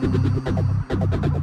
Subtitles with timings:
[0.00, 1.37] たまたまたまたまたま。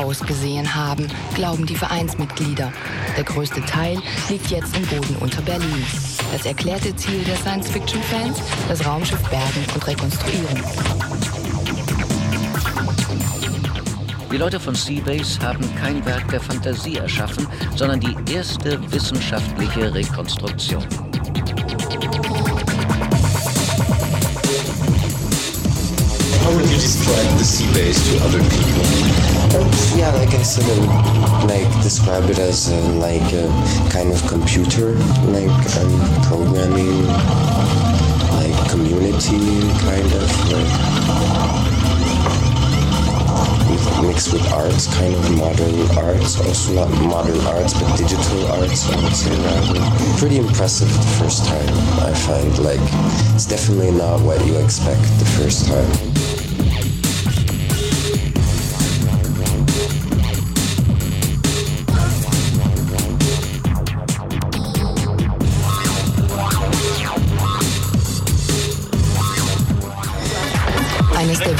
[0.00, 2.72] Ausgesehen haben, glauben die Vereinsmitglieder.
[3.16, 5.84] Der größte Teil liegt jetzt im Boden unter Berlin.
[6.32, 10.62] Das erklärte Ziel der Science-Fiction-Fans, das Raumschiff bergen und rekonstruieren.
[14.32, 20.84] Die Leute von Seabase haben kein Werk der Fantasie erschaffen, sondern die erste wissenschaftliche Rekonstruktion.
[26.44, 29.29] How would you describe the Seabase to other people?
[29.96, 33.48] Yeah, like I said, I like describe it as a, like a
[33.90, 34.94] kind of computer,
[35.34, 37.06] like um, programming,
[38.38, 41.00] like community, kind of like
[44.06, 49.02] mixed with arts, kind of modern arts, also not modern arts, but digital arts, I
[49.02, 50.18] would say rather.
[50.18, 51.68] Pretty impressive the first time,
[52.00, 52.58] I find.
[52.58, 52.80] Like,
[53.34, 56.09] it's definitely not what you expect the first time.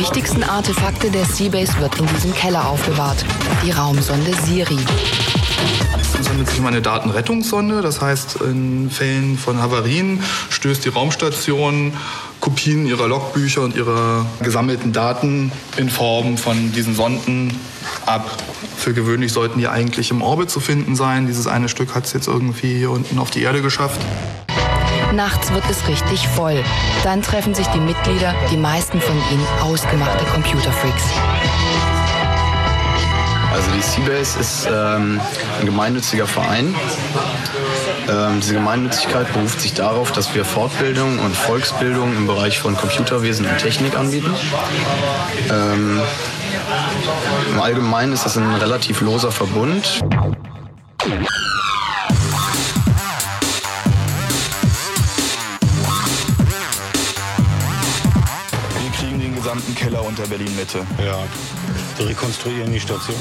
[0.00, 3.22] Wichtigsten Artefakte der Seabase wird in diesem Keller aufbewahrt.
[3.62, 4.78] Die Raumsonde Siri.
[6.18, 7.82] Es handelt sich um eine Datenrettungssonde.
[7.82, 11.92] Das heißt, in Fällen von Havarien stößt die Raumstation
[12.40, 17.54] Kopien ihrer Logbücher und ihrer gesammelten Daten in Form von diesen Sonden
[18.06, 18.42] ab.
[18.78, 21.26] Für gewöhnlich sollten die eigentlich im Orbit zu finden sein.
[21.26, 24.00] Dieses eine Stück hat es jetzt irgendwie hier unten auf die Erde geschafft.
[25.12, 26.62] Nachts wird es richtig voll.
[27.02, 31.04] Dann treffen sich die Mitglieder, die meisten von ihnen ausgemachte Computerfreaks.
[33.52, 35.20] Also die Seabase ist ähm,
[35.58, 36.74] ein gemeinnütziger Verein.
[38.08, 43.46] Ähm, diese Gemeinnützigkeit beruft sich darauf, dass wir Fortbildung und Volksbildung im Bereich von Computerwesen
[43.46, 44.32] und Technik anbieten.
[45.50, 46.00] Ähm,
[47.52, 50.00] Im Allgemeinen ist das ein relativ loser Verbund.
[60.20, 60.86] Gesamten Keller unter Berlin-Mitte.
[60.98, 61.18] Ja,
[61.96, 63.16] wir rekonstruieren die Station.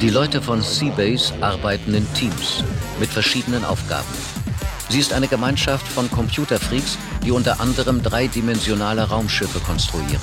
[0.00, 2.64] Die Leute von Seabase arbeiten in Teams
[3.00, 4.06] mit verschiedenen Aufgaben.
[4.88, 10.22] Sie ist eine Gemeinschaft von Computerfreaks, die unter anderem dreidimensionale Raumschiffe konstruieren.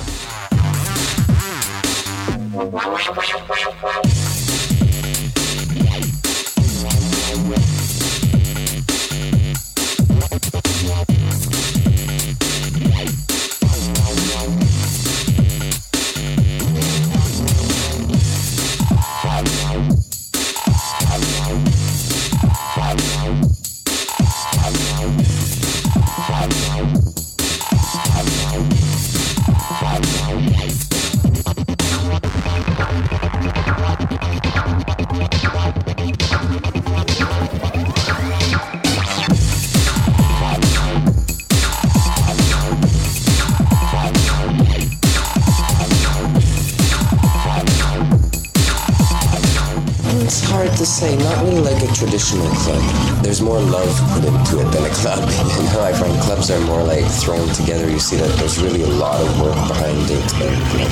[51.05, 52.81] Say, not really like a traditional club.
[53.23, 55.21] There's more love put into it than a club.
[55.55, 57.89] You know, I find clubs are more like thrown together.
[57.89, 60.27] You see that there's really a lot of work behind it.
[60.45, 60.89] And, you know.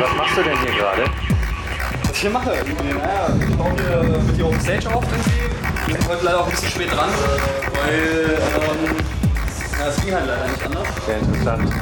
[0.00, 1.04] Was machst du denn hier gerade?
[2.02, 2.50] Was ich hier mache?
[2.50, 5.42] Naja, ich baue hier mit hier auf Stage auf irgendwie.
[5.88, 7.10] Ich bin heute leider auch ein bisschen spät dran,
[7.78, 8.96] weil ähm,
[9.78, 10.88] ja, es ging halt leider nicht anders.
[11.06, 11.72] Sehr interessant.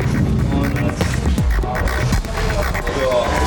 [0.52, 0.92] Und, äh,
[3.02, 3.45] ja.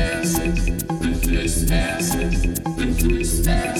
[0.00, 3.79] asses, the first asses, the first asses.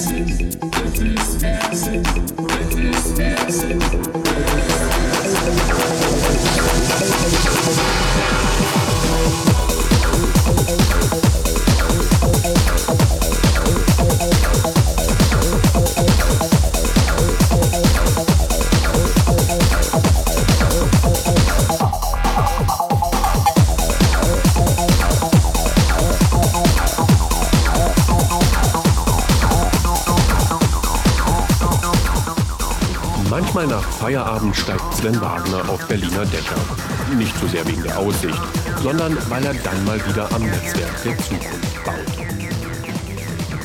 [34.11, 36.57] Feierabend steigt Sven Wagner auf Berliner Dächer.
[37.17, 38.43] Nicht so sehr wegen der Aussicht,
[38.83, 42.27] sondern weil er dann mal wieder am Netzwerk der Zukunft baut.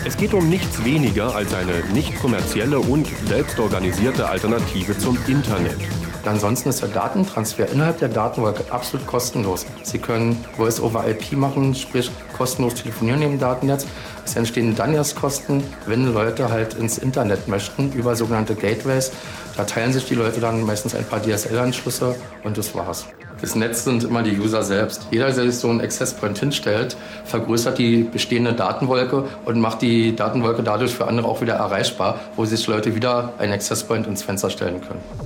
[0.06, 5.80] Es geht um nichts weniger als eine nicht kommerzielle und selbstorganisierte Alternative zum Internet.
[6.25, 9.65] Ansonsten ist der Datentransfer innerhalb der Datenwolke absolut kostenlos.
[9.83, 13.86] Sie können Voice over IP machen, sprich kostenlos telefonieren im Datennetz.
[14.25, 19.12] Es entstehen dann erst Kosten, wenn Leute halt ins Internet möchten über sogenannte Gateways.
[19.56, 23.06] Da teilen sich die Leute dann meistens ein paar DSL-Anschlüsse und das war's.
[23.42, 25.07] Das Netz sind immer die User selbst.
[25.12, 30.16] Jeder, der sich so einen Access Point hinstellt, vergrößert die bestehende Datenwolke und macht die
[30.16, 34.24] Datenwolke dadurch für andere auch wieder erreichbar, wo sich Leute wieder einen Access Point ins
[34.24, 35.25] Fenster stellen können.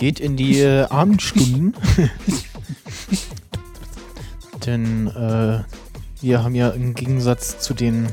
[0.00, 1.74] Geht in die äh, Abendstunden.
[4.66, 5.60] Denn äh,
[6.22, 8.08] wir haben ja im Gegensatz zu den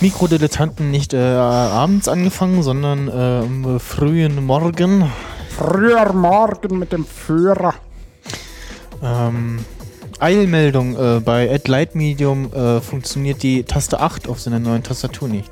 [0.00, 3.12] Mikrodilettanten nicht äh, abends angefangen, sondern äh,
[3.44, 5.10] am frühen Morgen.
[5.56, 7.74] Früher Morgen mit dem Führer.
[9.02, 9.64] Ähm,
[10.18, 15.28] Eilmeldung, äh, bei Add Light Medium äh, funktioniert die Taste 8 auf seiner neuen Tastatur
[15.28, 15.50] nicht.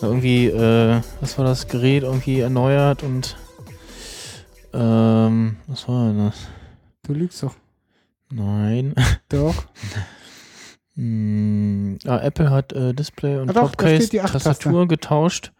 [0.00, 3.36] Irgendwie, äh, was war das Gerät irgendwie erneuert und
[4.72, 6.48] ähm, was war denn das?
[7.02, 7.54] Du lügst doch.
[8.30, 8.94] Nein.
[9.28, 9.54] Doch.
[10.94, 15.52] Hm, ah, Apple hat äh, Display und Ah, doch, Topcase steht die 8 Tastatur getauscht.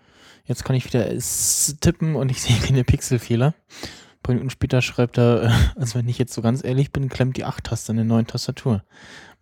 [0.44, 3.54] Jetzt kann ich wieder S tippen und ich sehe keine Pixelfehler.
[3.54, 5.50] Ein paar Minuten später schreibt er, äh,
[5.80, 8.82] also wenn ich jetzt so ganz ehrlich bin, klemmt die 8-Taste in der neuen Tastatur.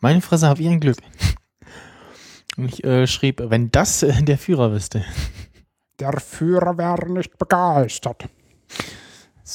[0.00, 0.98] Meine Fresse, hab ich ein Glück.
[2.58, 5.04] Und ich äh, schrieb, wenn das äh, der Führer wüsste.
[5.98, 8.28] Der Führer wäre nicht begeistert.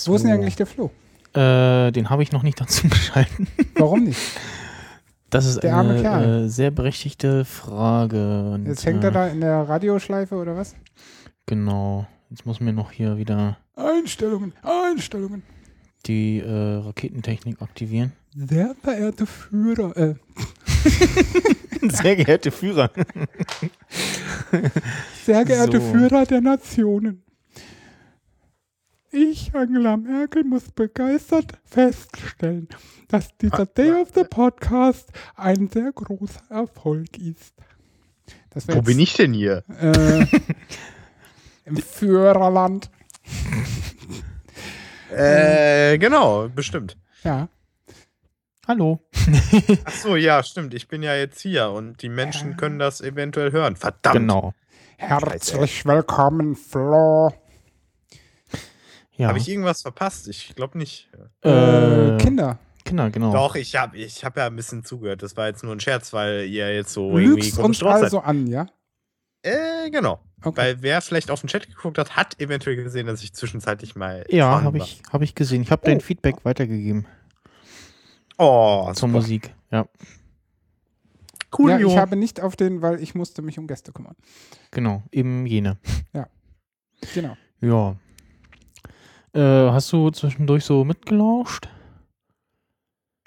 [0.05, 0.37] Wo ist denn So.
[0.39, 0.91] eigentlich der Flo?
[1.33, 3.47] Äh, den habe ich noch nicht dazu geschalten.
[3.75, 4.19] Warum nicht?
[5.29, 8.51] Das ist Der eine äh, sehr berechtigte Frage.
[8.53, 10.75] Und, Jetzt hängt äh, er da in der Radioschleife oder was?
[11.45, 12.05] Genau.
[12.29, 15.43] Jetzt muss mir noch hier wieder Einstellungen, Einstellungen.
[16.05, 16.49] die äh,
[16.85, 18.11] Raketentechnik aktivieren.
[18.35, 20.15] Sehr verehrte Führer, äh,
[21.89, 22.89] Sehr geehrte Führer.
[25.25, 25.91] sehr geehrte So.
[25.91, 27.23] Führer der Nationen.
[29.13, 32.69] Ich, Angela Merkel, muss begeistert feststellen,
[33.09, 37.53] dass dieser Day of the Podcast ein sehr großer Erfolg ist.
[38.53, 39.65] Wo jetzt, bin ich denn hier?
[39.81, 40.25] Äh,
[41.65, 42.89] Im Führerland.
[45.11, 46.97] Äh, genau, bestimmt.
[47.25, 47.49] Ja.
[48.65, 49.01] Hallo.
[49.83, 50.73] Ach so, ja, stimmt.
[50.73, 53.75] Ich bin ja jetzt hier und die Menschen können das eventuell hören.
[53.75, 54.15] Verdammt.
[54.15, 54.53] Genau.
[54.95, 57.33] Herzlich willkommen, Flo.
[59.17, 59.27] Ja.
[59.27, 60.27] Habe ich irgendwas verpasst?
[60.27, 61.09] Ich glaube nicht.
[61.41, 62.57] Äh, Kinder.
[62.85, 63.31] Kinder, genau.
[63.31, 65.21] Doch, ich habe ich hab ja ein bisschen zugehört.
[65.21, 67.93] Das war jetzt nur ein Scherz, weil ihr jetzt so Du irgendwie lügst komisch uns
[67.93, 68.03] seid.
[68.03, 68.67] also an, ja?
[69.43, 70.19] Äh, genau.
[70.43, 70.57] Okay.
[70.57, 74.25] Weil wer vielleicht auf den Chat geguckt hat, hat eventuell gesehen, dass ich zwischenzeitlich mal.
[74.29, 75.61] Ja, habe ich, hab ich gesehen.
[75.61, 77.05] Ich habe dein Feedback weitergegeben
[78.37, 79.07] Oh, zur super.
[79.13, 79.53] Musik.
[79.71, 79.85] Ja,
[81.57, 84.15] Cool, ja, ich habe nicht auf den, weil ich musste mich um Gäste kümmern.
[84.71, 85.03] genau.
[85.11, 85.77] Eben jene.
[87.13, 87.35] Genau.
[87.61, 87.95] Ja.
[89.33, 91.67] Äh, hast du zwischendurch so mitgelauscht?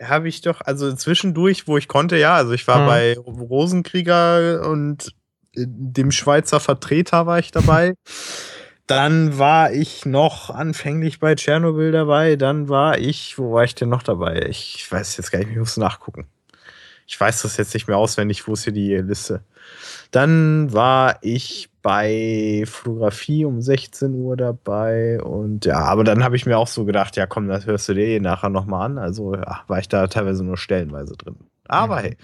[0.02, 2.34] Habe ich doch, also zwischendurch, wo ich konnte, ja.
[2.34, 2.86] Also ich war Hm.
[2.86, 5.08] bei Rosenkrieger und
[5.56, 7.94] äh, dem Schweizer Vertreter war ich dabei.
[8.86, 12.36] Dann war ich noch anfänglich bei Tschernobyl dabei.
[12.36, 14.44] Dann war ich, wo war ich denn noch dabei?
[14.50, 16.26] Ich weiß jetzt gar nicht, ich muss nachgucken.
[17.06, 19.42] Ich weiß das jetzt nicht mehr auswendig, wo ist hier die Liste.
[20.10, 26.46] Dann war ich bei Fotografie um 16 Uhr dabei und ja, aber dann habe ich
[26.46, 28.98] mir auch so gedacht, ja komm, das hörst du dir eh nachher nochmal an.
[28.98, 31.36] Also ja, war ich da teilweise nur stellenweise drin.
[31.66, 32.16] Aber hey,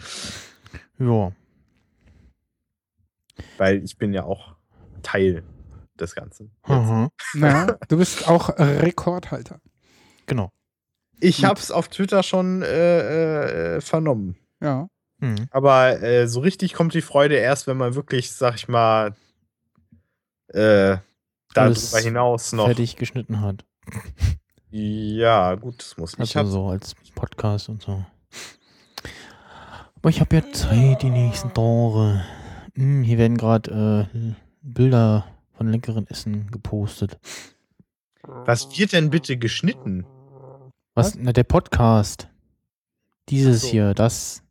[0.99, 1.33] Ja.
[3.59, 4.55] weil ich bin ja auch
[5.03, 5.43] Teil
[5.99, 6.51] des Ganzen.
[6.67, 7.11] Mhm.
[7.35, 9.61] Na, du bist auch Rekordhalter.
[10.27, 10.51] Genau.
[11.21, 11.47] Ich Gut.
[11.47, 14.37] hab's auf Twitter schon äh, äh, vernommen.
[14.63, 14.89] Ja.
[15.21, 15.47] Mhm.
[15.51, 19.15] Aber äh, so richtig kommt die Freude erst, wenn man wirklich, sag ich mal,
[20.49, 20.97] äh,
[21.55, 22.67] darüber hinaus noch.
[22.67, 23.65] fertig geschnitten hat.
[24.71, 26.37] Ja, gut, das muss ich.
[26.37, 28.05] Also so als Podcast und so.
[29.97, 32.25] Aber ich habe ja Zeit die nächsten Tage.
[32.75, 37.19] Hm, hier werden gerade äh, Bilder von leckeren Essen gepostet.
[38.23, 40.07] Was wird denn bitte geschnitten?
[40.95, 41.17] Was?
[41.17, 42.29] Na, der Podcast.
[43.29, 43.69] Dieses so.
[43.69, 44.43] hier, das.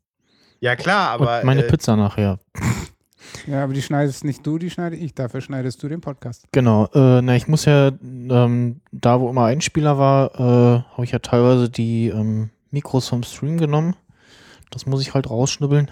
[0.59, 1.39] Ja, klar, aber.
[1.39, 2.39] und meine äh, Pizza nachher.
[3.47, 5.13] Ja, aber die schneidest nicht du, die schneide ich.
[5.13, 6.45] Dafür schneidest du den Podcast.
[6.51, 6.85] Genau.
[6.93, 11.19] Äh, na, ich muss ja, ähm, da wo immer Einspieler war, äh, habe ich ja
[11.19, 13.95] teilweise die ähm, Mikros vom Stream genommen.
[14.71, 15.91] Das muss ich halt rausschnibbeln.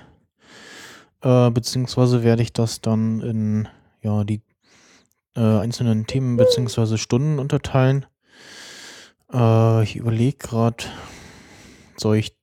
[1.22, 3.68] Äh, beziehungsweise werde ich das dann in
[4.02, 4.42] ja, die
[5.36, 8.06] äh, einzelnen Themen beziehungsweise Stunden unterteilen.
[9.34, 10.84] Äh, ich überlege gerade,
[11.98, 12.37] soll ich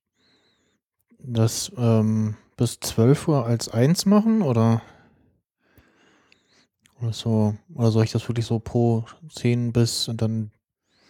[1.26, 4.82] das ähm, bis 12 Uhr als eins machen oder?
[7.00, 10.50] Oder so, oder soll ich das wirklich so pro 10 bis und dann.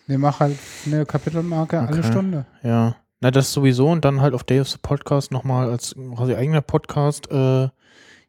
[0.07, 2.09] Wir machen halt eine Kapitelmarke alle Okay.
[2.11, 2.47] Stunde.
[2.63, 2.97] Ja.
[3.21, 6.61] Na, das sowieso und dann halt auf Day of the Podcast nochmal als quasi eigener
[6.61, 7.69] Podcast äh,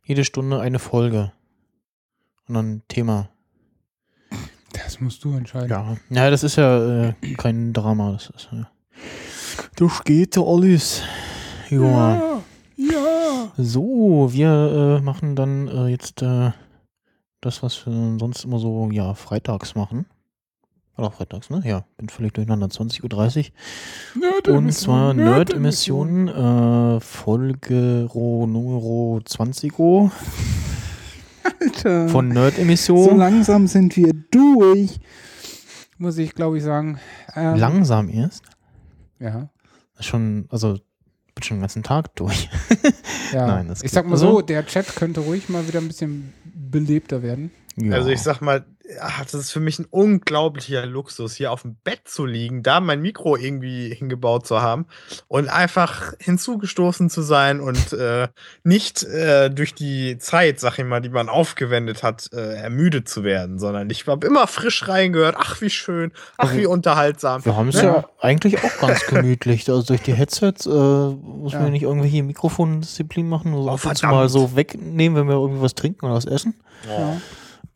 [0.04, 1.32] jede Stunde eine Folge.
[2.48, 3.30] Und dann ein Thema.
[4.72, 5.70] Das musst du entscheiden.
[5.70, 5.98] Ja.
[6.10, 8.12] Ja, das ist ja äh, kein Drama.
[8.14, 8.70] Das ist ja.
[9.76, 11.02] Das geht ja alles.
[11.70, 12.42] Ja.
[12.78, 13.52] Ja.
[13.58, 16.52] So, wir äh, machen dann äh, jetzt äh,
[17.42, 20.06] das, was wir sonst immer so, ja, freitags machen.
[20.98, 21.62] Oder freitags, ne?
[21.66, 22.68] Ja, bin völlig durcheinander.
[22.68, 23.52] 20.30
[24.48, 24.56] Uhr.
[24.56, 26.24] Und zwar Nerd-Emission.
[26.24, 30.10] Nerd-Emission, äh, Folge Ro Numero 20 -o
[31.44, 32.08] Alter.
[32.10, 33.18] von So Nerd-Emission.
[33.18, 35.00] langsam sind wir durch.
[35.98, 37.00] Muss ich, glaube ich, sagen.
[37.36, 38.44] Ähm, Langsam erst.
[39.20, 39.50] Ja.
[40.00, 40.78] Schon, also,
[41.36, 42.50] bin schon den ganzen Tag durch.
[43.34, 43.46] ja.
[43.48, 46.34] Nein, das ich sag mal also- so, der Chat könnte ruhig mal wieder ein bisschen
[46.44, 47.52] belebter werden.
[47.76, 47.96] Ja.
[47.96, 48.66] Also ich sag mal,
[49.02, 52.80] ach, das ist für mich ein unglaublicher Luxus, hier auf dem Bett zu liegen, da
[52.80, 54.86] mein Mikro irgendwie hingebaut zu haben
[55.28, 58.28] und einfach hinzugestoßen zu sein und äh,
[58.64, 63.24] nicht äh, durch die Zeit, sag ich mal, die man aufgewendet hat, äh, ermüdet zu
[63.24, 65.36] werden, sondern ich habe immer frisch reingehört.
[65.40, 67.44] Ach, wie schön, ach, wie unterhaltsam.
[67.46, 67.84] Wir haben es Ne?
[67.84, 69.70] ja eigentlich auch ganz gemütlich.
[69.70, 71.66] Also durch die Headsets äh, muss man Ja.
[71.68, 73.54] ja nicht irgendwelche Mikrofondisziplin machen.
[73.54, 74.14] Also Oh, ab und zu verdammt.
[74.14, 76.54] mal so wegnehmen, wenn wir irgendwie was trinken oder was essen.
[76.90, 77.16] Oh.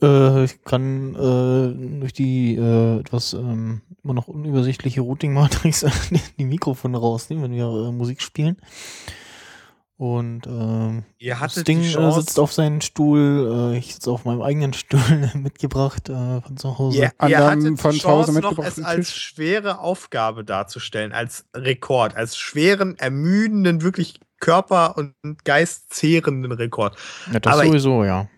[0.01, 5.85] Äh, ich kann äh, durch die äh, etwas ähm, immer noch unübersichtliche Routing-Matrix
[6.37, 8.57] die Mikrofone rausnehmen, wenn wir äh, Musik spielen.
[9.97, 13.73] Und ähm, Ihr das Ding äh, sitzt auf seinen Stuhl.
[13.73, 15.01] Äh, ich sitze auf meinem eigenen Stuhl
[15.33, 17.11] mitgebracht äh, von zu Hause.
[17.17, 21.45] An ihr hattet von die zu Hause Chance, noch es als schwere Aufgabe darzustellen, als
[21.53, 26.95] Rekord, als schweren, ermüdenden, wirklich Körper- und geistzehrenden Rekord.
[27.33, 28.29] Ja, das Aber ich- sowieso, ja.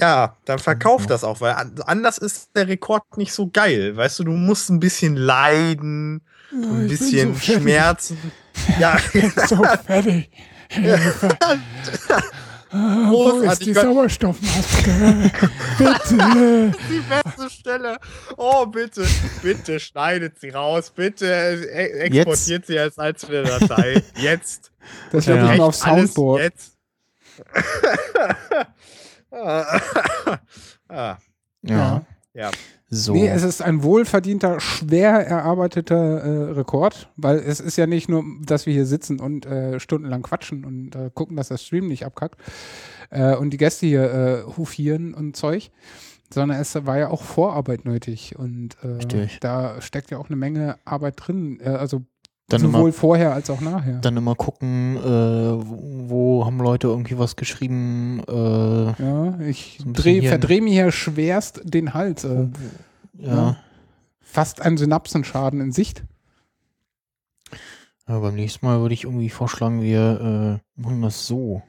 [0.00, 3.96] Ja, dann verkauf das auch, weil an- anders ist der Rekord nicht so geil.
[3.96, 7.62] Weißt du, du musst ein bisschen leiden, ein ich bin bisschen so fertig.
[7.62, 8.32] Schmerzen.
[8.78, 8.98] Ja,
[9.46, 10.30] So fertig.
[10.70, 11.28] Hilfe.
[12.70, 13.72] Ah, Wo ist die.
[13.72, 14.90] Sauerstoffmaske?
[15.78, 16.72] Bitte.
[16.90, 17.96] die beste Stelle.
[18.36, 19.06] Oh, bitte,
[19.42, 20.92] bitte schneidet sie raus.
[20.94, 24.02] Bitte äh, exportiert sie als einzelne Datei.
[24.16, 24.70] Jetzt.
[25.12, 25.34] Das Ja.
[25.34, 26.42] wird nicht Echt mehr auf Soundboard.
[26.42, 26.72] Jetzt.
[29.30, 30.38] Ah.
[31.62, 32.02] Ja.
[32.34, 32.50] Ja.
[32.90, 33.12] So.
[33.12, 38.24] Nee, es ist ein wohlverdienter, schwer erarbeiteter äh, Rekord, weil es ist ja nicht nur,
[38.42, 42.06] dass wir hier sitzen und äh, stundenlang quatschen und äh, gucken, dass der Stream nicht
[42.06, 42.40] abkackt
[43.10, 44.12] äh, und die Gäste hier
[44.46, 45.70] äh, hufieren und Zeug,
[46.32, 50.78] sondern es war ja auch Vorarbeit nötig und äh, da steckt ja auch eine Menge
[50.86, 52.06] Arbeit drin, äh, also
[52.48, 53.98] Dann sowohl immer- vorher als auch nachher.
[54.00, 58.22] Dann immer gucken, äh, wo, haben Leute irgendwie was geschrieben.
[58.26, 58.32] Äh,
[59.02, 62.24] ja, ich so dreh, verdrehe mir hier schwerst den Hals.
[62.24, 62.48] Äh,
[63.18, 63.56] Ja.
[64.20, 66.04] Fast ein Synapsenschaden in Sicht.
[68.06, 71.62] Ja, beim nächsten Mal würde ich irgendwie vorschlagen, wir äh, machen das so.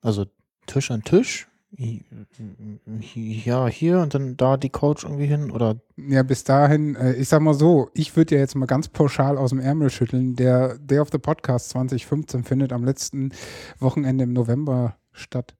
[0.00, 0.26] Also
[0.66, 1.46] Tisch an Tisch.
[1.74, 7.28] Ja, hier und dann da die Couch irgendwie hin oder Ja, bis dahin, äh, ich
[7.28, 10.36] sag mal so, ich würde ja jetzt mal ganz pauschal aus dem Ärmel schütteln.
[10.36, 13.32] Der Day of the Podcast 2015 findet am letzten
[13.78, 15.54] Wochenende im November statt.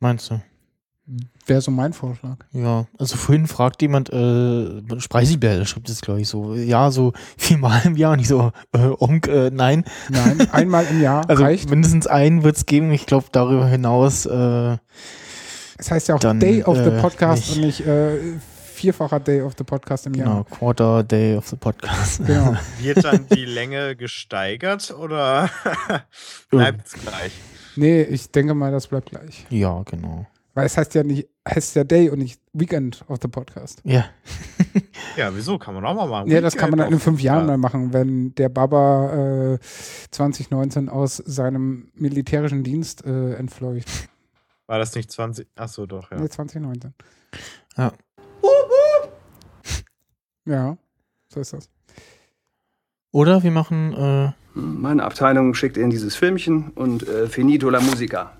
[0.00, 0.40] meinst du?
[1.46, 2.36] Wäre so mein Vorschlag.
[2.52, 7.80] Ja, also vorhin fragt jemand, äh, Spreisibär, schreibt es glaube ich so, ja, so viermal
[7.84, 9.84] im Jahr und ich so, äh, Onk, äh, nein.
[10.10, 11.68] Nein, einmal im Jahr Also reicht.
[11.68, 14.76] mindestens einen wird es geben, ich glaube darüber hinaus, äh,
[15.82, 17.56] Es heißt ja auch dann, Day of the äh, Podcast nicht.
[17.56, 18.16] und nicht äh,
[18.72, 20.44] vierfacher Day of the Podcast im genau, Jahr.
[20.44, 22.24] Quarter Day of the Podcast.
[22.24, 22.54] Genau.
[22.78, 25.50] Wird dann die Länge gesteigert oder
[26.50, 27.32] bleibt es gleich?
[27.74, 29.44] Nee, ich denke mal, das bleibt gleich.
[29.50, 30.24] Ja, genau.
[30.54, 33.80] Weil es heißt ja nicht, heißt ja Day und nicht Weekend of the Podcast.
[33.84, 34.04] Ja.
[35.16, 35.58] Ja, wieso?
[35.58, 36.30] Kann man auch mal machen.
[36.30, 37.48] Ja, das kann man dann in fünf Jahren Ja.
[37.48, 39.58] mal machen, wenn der Baba äh,
[40.10, 44.08] 2019 aus seinem militärischen Dienst äh, entfleucht.
[44.72, 45.46] War das nicht 20?
[45.54, 46.18] Achso, doch, ja.
[46.18, 46.94] Nee, 2019.
[47.76, 47.92] Ja.
[50.46, 50.78] Ja,
[51.28, 51.68] so ist das.
[53.10, 58.32] Oder wir machen, äh, Meine Abteilung schickt in dieses Filmchen und äh, finito la musica.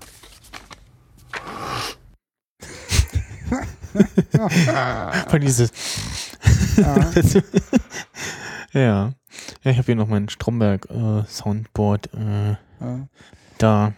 [5.29, 5.71] Von dieses.
[6.77, 7.11] Ja.
[8.73, 9.13] ja.
[9.63, 12.49] Ja, ich habe hier noch mein Stromberg äh, Soundboard äh,
[12.81, 13.07] Ja.
[13.59, 13.93] da.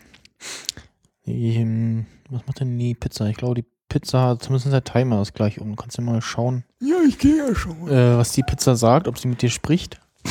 [1.27, 3.27] Ähm, was macht denn die Pizza?
[3.27, 5.75] Ich glaube, die Pizza, zumindest der Timer ist gleich um.
[5.75, 7.87] Kannst du mal schauen, Ja, ich gehe ja schon.
[7.87, 9.99] äh, was die Pizza sagt, ob sie mit dir spricht?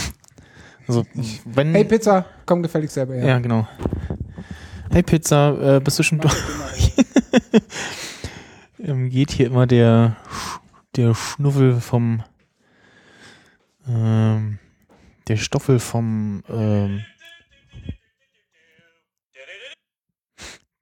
[0.86, 1.06] Also,
[1.46, 1.72] wenn.
[1.72, 3.24] Hey Pizza, komm gefälligst selber her.
[3.26, 3.66] Ja, genau.
[4.90, 6.34] Hey Pizza, äh, bist du schon durch?
[8.78, 10.16] ähm, geht hier immer der,
[10.94, 12.22] der Schnuffel vom,
[13.88, 14.58] ähm,
[15.26, 17.00] der Stoffel vom, ähm,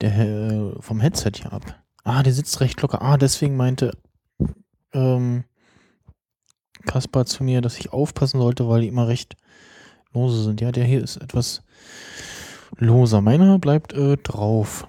[0.03, 1.65] der, äh, vom Headset hier ab.
[2.05, 3.01] Ah, der sitzt recht locker.
[3.01, 3.93] Ah, deswegen meinte,
[4.93, 5.45] ähm,
[6.85, 9.37] Kaspar zu mir, dass ich aufpassen sollte, weil die immer recht
[10.13, 10.61] lose sind.
[10.61, 11.63] Ja, der hier ist etwas
[12.77, 13.21] loser.
[13.21, 14.87] Meiner bleibt äh, drauf.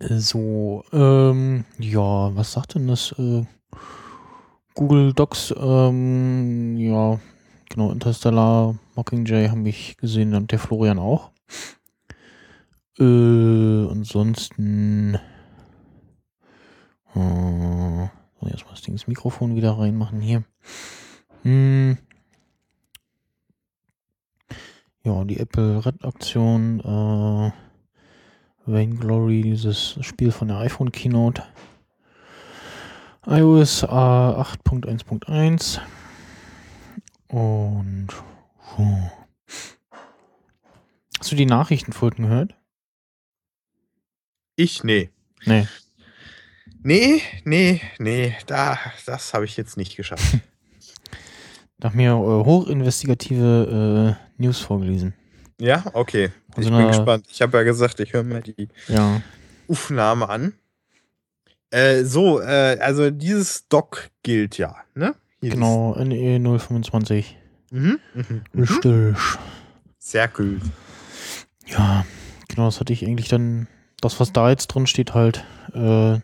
[0.00, 3.12] So, ähm, ja, was sagt denn das?
[3.18, 3.44] Äh,
[4.74, 7.18] Google Docs, ähm, ja,
[7.68, 11.32] genau, Interstellar, Mockingjay haben mich gesehen und der Florian auch.
[12.98, 15.14] Äh, ansonsten,
[17.14, 18.08] äh,
[18.50, 20.42] erstmal das Ding das Mikrofon wieder reinmachen hier.
[21.42, 21.98] Hm.
[25.04, 27.52] Ja, die Apple Red Aktion, äh,
[28.66, 31.44] Vainglory, dieses Spiel von der iPhone Keynote.
[33.26, 35.80] iOS äh, 8.1.1
[37.28, 38.08] und
[38.74, 39.10] puh.
[41.18, 42.54] Hast du die Nachrichtenfolgen gehört?
[44.60, 45.08] Ich, nee.
[45.46, 45.68] Nee.
[46.82, 50.38] Nee, nee, nee, da, das habe ich jetzt nicht geschafft.
[51.78, 55.14] Nach mir äh, hochinvestigative äh, News vorgelesen.
[55.60, 56.30] ja, okay.
[56.56, 57.26] Also ich bin eine- gespannt.
[57.30, 59.22] Ich habe ja gesagt, ich höre mir die Ja.
[59.68, 60.54] Aufnahme an.
[61.70, 65.14] Äh, so, äh, also dieses Doc gilt ja, ne?
[65.40, 67.36] Hier Genau, NE 025.
[67.70, 68.60] Mhm, mhm, mhm.
[68.60, 69.16] Richtig.
[69.98, 70.60] Sehr cool.
[71.66, 72.04] Ja,
[72.48, 73.68] genau, das hatte ich eigentlich dann,
[74.00, 76.18] das, was da jetzt drin steht, halt äh,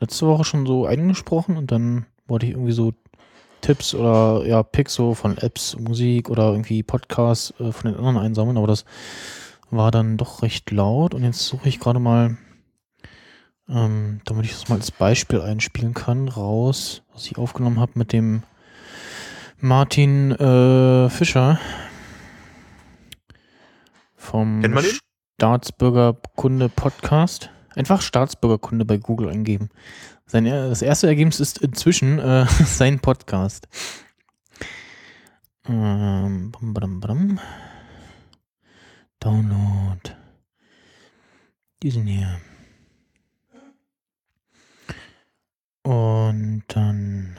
[0.00, 2.92] letzte Woche schon so eingesprochen und dann wollte ich irgendwie so
[3.60, 8.18] Tipps oder ja, Picks so von Apps, Musik oder irgendwie Podcasts äh, von den anderen
[8.18, 8.84] einsammeln, aber das
[9.70, 12.36] war dann doch recht laut und jetzt suche ich gerade mal,
[13.68, 18.12] ähm, damit ich das mal als Beispiel einspielen kann, raus, was ich aufgenommen habe mit
[18.12, 18.42] dem
[19.58, 21.60] Martin äh, Fischer
[24.16, 24.98] vom Kennt man den?
[25.40, 27.48] Staatsbürgerkunde Podcast.
[27.74, 29.70] Einfach Staatsbürgerkunde bei Google eingeben.
[30.26, 33.66] Sein, das erste Ergebnis ist inzwischen äh, sein Podcast.
[35.66, 37.40] Ähm, bam, badam, badam.
[39.18, 40.14] Download.
[41.82, 42.38] Diesen hier.
[45.84, 47.38] Und dann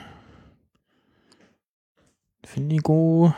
[2.44, 3.36] Findigo.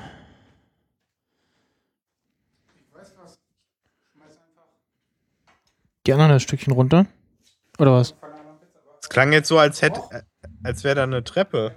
[6.06, 7.06] Die anderen ein Stückchen runter?
[7.80, 8.16] Oder was?
[9.02, 10.22] Es klang jetzt so, als hätte, äh,
[10.64, 11.76] als wäre da eine Treppe.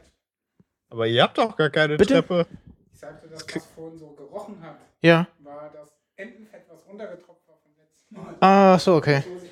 [0.90, 2.14] Aber ihr habt doch gar keine Bitte?
[2.14, 2.46] Treppe.
[2.92, 5.26] Ich sagte, dass was vorhin so gerochen hat, Ja.
[5.40, 8.36] war das Entenfett, was runtergetropft war vom letzten Mal.
[8.40, 9.22] Ah, so, okay.
[9.24, 9.46] Das.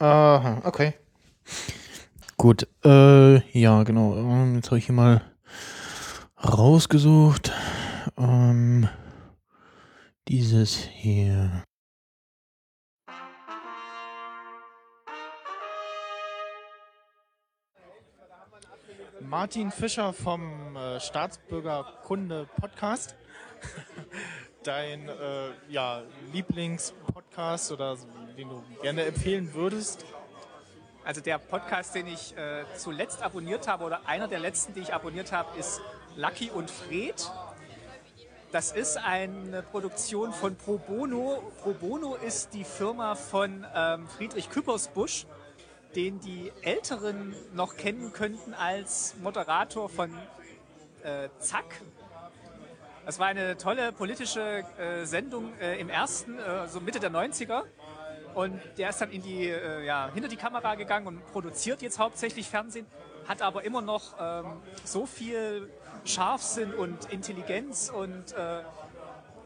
[0.00, 0.94] Aha, okay.
[2.36, 4.16] Gut, äh, ja, genau.
[4.16, 5.22] Ähm, Jetzt habe ich hier mal
[6.42, 7.52] rausgesucht.
[8.18, 8.88] Ähm,
[10.28, 11.62] dieses hier.
[19.28, 23.14] Martin Fischer vom äh, Staatsbürgerkunde Podcast.
[24.64, 27.96] Dein äh, ja, Lieblingspodcast oder
[28.36, 30.04] den du gerne empfehlen würdest?
[31.04, 34.94] Also der Podcast, den ich äh, zuletzt abonniert habe oder einer der letzten, die ich
[34.94, 35.80] abonniert habe, ist
[36.16, 37.30] Lucky und Fred.
[38.52, 41.52] Das ist eine Produktion von Pro Bono.
[41.62, 45.26] Pro Bono ist die Firma von ähm, Friedrich Küppersbusch,
[45.94, 50.10] den die Älteren noch kennen könnten als Moderator von
[51.02, 51.82] äh, Zack.
[53.06, 57.64] Das war eine tolle politische äh, Sendung äh, im ersten, äh, so Mitte der 90er.
[58.34, 61.98] Und der ist dann in die, äh, ja, hinter die Kamera gegangen und produziert jetzt
[61.98, 62.86] hauptsächlich Fernsehen,
[63.28, 65.70] hat aber immer noch ähm, so viel
[66.04, 68.62] Scharfsinn und Intelligenz und äh,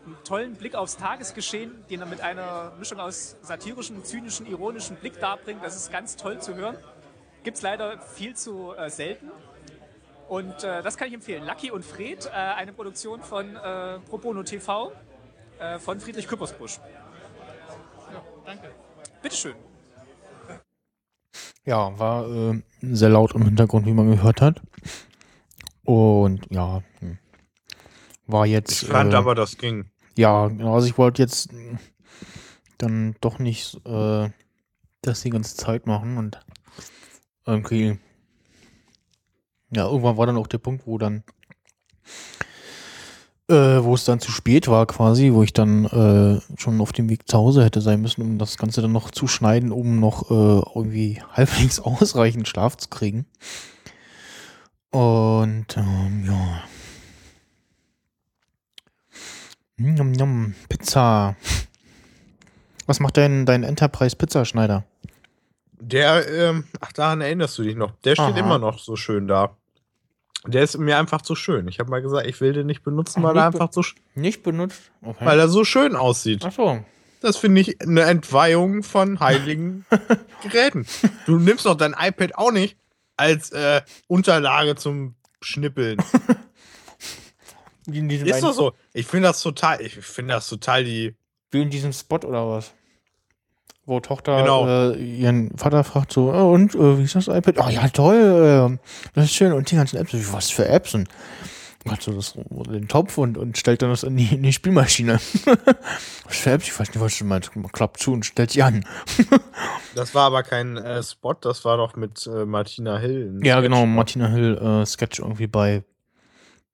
[0.09, 5.21] einen tollen Blick aufs Tagesgeschehen, den er mit einer Mischung aus satirischem, zynischen, ironischen Blick
[5.21, 5.62] darbringt.
[5.62, 6.77] Das ist ganz toll zu hören.
[7.44, 9.31] Gibt es leider viel zu äh, selten.
[10.29, 11.47] Und äh, das kann ich empfehlen.
[11.47, 14.92] Lucky und Fred, äh, eine Produktion von äh, Pro Bono TV
[15.59, 16.79] äh, von Friedrich Küppersbusch.
[18.12, 18.71] Ja, danke.
[19.23, 19.55] Bitteschön.
[21.64, 24.62] Ja, war äh, sehr laut im Hintergrund, wie man gehört hat.
[25.85, 27.18] Und ja, hm.
[28.27, 28.83] war jetzt.
[28.83, 29.90] Ich fand äh, aber, das ging.
[30.18, 31.50] Ja, also ich wollte jetzt
[32.78, 34.28] dann doch nicht äh,
[35.00, 36.40] das die ganze Zeit machen und
[37.46, 38.00] irgendwie.
[39.70, 41.22] Ja, irgendwann war dann auch der Punkt, wo dann
[43.48, 47.09] äh, wo es dann zu spät war quasi, wo ich dann äh, schon auf dem
[47.09, 50.33] Weg zu Hause hätte sein müssen, um das Ganze dann noch zu schneiden, um noch
[50.33, 53.26] äh, irgendwie halbwegs ausreichend Schlaf zu kriegen.
[54.90, 56.62] Und ähm, ja.
[59.79, 61.37] Njam, njam, Pizza.
[62.87, 64.85] Was macht dein, dein Enterprise-Pizzaschneider?
[65.81, 67.93] Der, ähm, ach, daran erinnerst du dich noch.
[68.03, 68.38] Der steht Aha.
[68.38, 69.57] immer noch so schön da.
[70.47, 71.69] Der ist mir einfach zu schön.
[71.69, 73.83] Ich habe mal gesagt, ich will den nicht benutzen, weil nicht er einfach so,
[74.14, 74.91] Nicht benutzt?
[75.03, 75.25] Okay.
[75.25, 76.45] weil er so schön aussieht.
[76.45, 76.85] Ach so.
[77.21, 79.85] Das finde ich eine Entweihung von heiligen
[80.43, 80.87] Geräten.
[81.27, 82.77] Du nimmst doch dein iPad auch nicht
[83.17, 85.99] als äh, Unterlage zum Schnippeln.
[87.90, 88.72] In diesem Ist doch so.
[88.92, 91.14] Ich finde das total, ich finde das total die.
[91.51, 92.72] Wie in diesem Spot oder was?
[93.87, 94.66] Wo Tochter Genau.
[94.92, 97.57] äh, ihren Vater fragt so, "Ah, und, äh, wie ist das iPad?
[97.59, 99.53] Oh ja, toll, äh, das ist schön.
[99.55, 100.92] Und die ganzen Apps, was für Apps?
[100.94, 101.09] Und
[101.88, 105.14] hat so das, den Topf und, und stellt dann das in die, in die Spielmaschine.
[106.24, 106.66] was für Apps?
[106.66, 107.51] Ich weiß nicht, was du meinst.
[107.72, 108.85] Klappt zu und stellt die an.
[109.94, 113.40] Das war aber kein äh, Spot, das war doch mit äh, Martina Hill.
[113.42, 113.62] Ja, Sketch.
[113.64, 115.83] genau, Martina Hill äh, Sketch irgendwie bei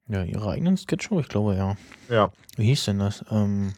[0.09, 1.77] ja, ihrer eigenen Sketchshow, ich glaube, ja.
[2.09, 2.33] Ja.
[2.57, 3.25] Wie hieß denn das?
[3.31, 3.75] Ähm,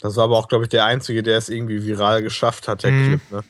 [0.00, 2.90] Das war aber auch, glaube ich, der Einzige, der es irgendwie viral geschafft hat, der
[2.90, 3.06] Mhm.
[3.08, 3.30] Clip.
[3.30, 3.44] Ne?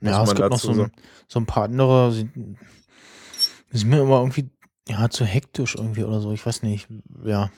[0.00, 0.92] Muss Ja, es gibt noch dazu so ein,
[1.28, 4.50] so ein paar andere, sie, die sind mir immer irgendwie,
[4.88, 6.32] ja, zu hektisch irgendwie oder so.
[6.32, 6.88] Ich weiß nicht.
[7.24, 7.50] Ja.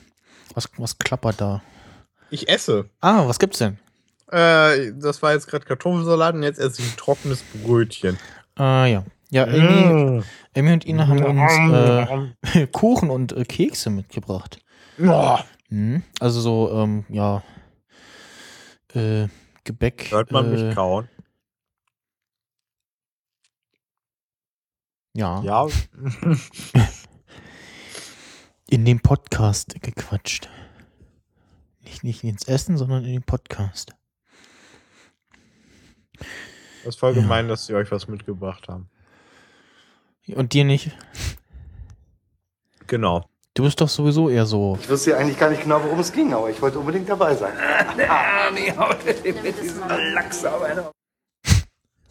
[0.53, 1.61] Was, was klappert da?
[2.29, 2.89] Ich esse.
[3.01, 3.77] Ah, was gibt's denn?
[4.31, 8.17] Äh, das war jetzt gerade Kartoffelsalat und jetzt esse ich ein trockenes Brötchen.
[8.55, 9.05] Ah, ja.
[9.33, 10.21] Ja, Amy,
[10.55, 14.63] Amy und Ina haben uns äh, Kuchen und äh, Kekse mitgebracht.
[14.99, 15.43] Boah.
[15.69, 16.03] Mhm.
[16.19, 17.41] Also so, ähm, ja,
[18.93, 19.27] äh,
[19.63, 20.11] Gebäck.
[20.11, 21.09] Hört man äh, mich kauen?
[25.13, 25.41] Ja.
[25.41, 25.67] Ja.
[28.69, 30.47] in dem Podcast gequatscht.
[31.81, 33.95] Nicht, nicht ins Essen, sondern in den Podcast.
[36.19, 38.91] Das ist voll gemein, dass sie euch was mitgebracht haben.
[40.27, 40.91] Und dir nicht?
[42.87, 43.25] Genau.
[43.53, 44.77] Du bist doch sowieso eher so.
[44.81, 47.35] Ich wusste ja eigentlich gar nicht genau, worum es ging, aber ich wollte unbedingt dabei
[47.35, 47.53] sein.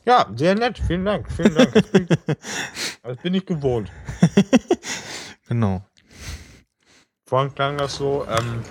[0.04, 0.80] Ja, sehr nett.
[0.86, 1.26] Vielen Dank.
[1.32, 1.72] Vielen Dank.
[1.72, 2.06] Das bin,
[3.02, 3.90] das bin ich gewohnt.
[7.26, 8.62] Vorhin klang das so, ähm,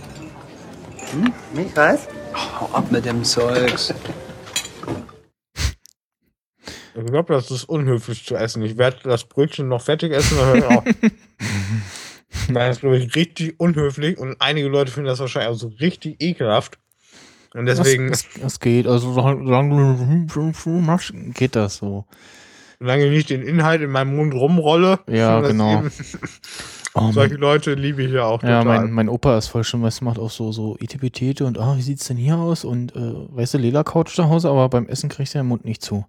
[1.11, 1.33] Hm?
[1.53, 2.07] Milchreis?
[2.33, 3.93] Hau ab mit dem Zeugs.
[6.95, 8.61] Ich glaube, das ist unhöflich zu essen.
[8.63, 10.37] Ich werde das Brötchen noch fertig essen.
[10.37, 10.83] Dann höre ich auf.
[12.53, 16.15] Das ist, glaube ich, richtig unhöflich und einige Leute finden das wahrscheinlich auch so richtig
[16.21, 16.77] ekelhaft.
[17.53, 18.09] Und deswegen.
[18.09, 20.23] Es, es, es geht, also solange
[20.63, 22.05] du machst, geht das so.
[22.79, 24.99] Solange ich nicht den Inhalt in meinem Mund rumrolle.
[25.07, 25.83] Ja, das genau.
[26.93, 28.81] Oh, Solche Leute liebe ich ja auch Ja, total.
[28.81, 31.81] mein, mein Opa ist voll schon, was macht auch so, so Etepetete und ah, wie
[31.81, 32.65] sieht's denn hier aus?
[32.65, 35.81] Und äh, weißt du, Ledercouch zu Hause, aber beim Essen kriegt er den Mund nicht
[35.81, 36.05] zu.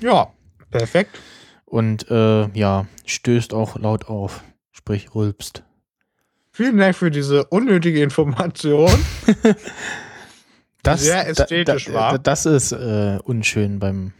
[0.00, 0.32] Ja,
[0.70, 1.18] perfekt.
[1.64, 5.64] Und äh, ja, stößt auch laut auf, sprich rülpst.
[6.50, 8.90] Vielen Dank für diese unnötige Information.
[10.84, 12.12] Das, sehr ästhetisch da, war.
[12.12, 14.12] Da, das ist äh, unschön beim,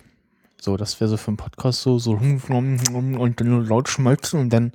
[0.61, 4.73] so, das wäre so für einen Podcast so, so und dann laut schmalzen und dann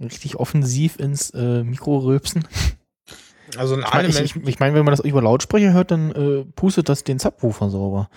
[0.00, 2.46] richtig offensiv ins äh, Mikro rülpsen.
[3.56, 6.44] Also in Ich meine, ich, ich, mein, wenn man das über Lautsprecher hört, dann äh,
[6.54, 8.08] pustet das den Subwoofer sauber.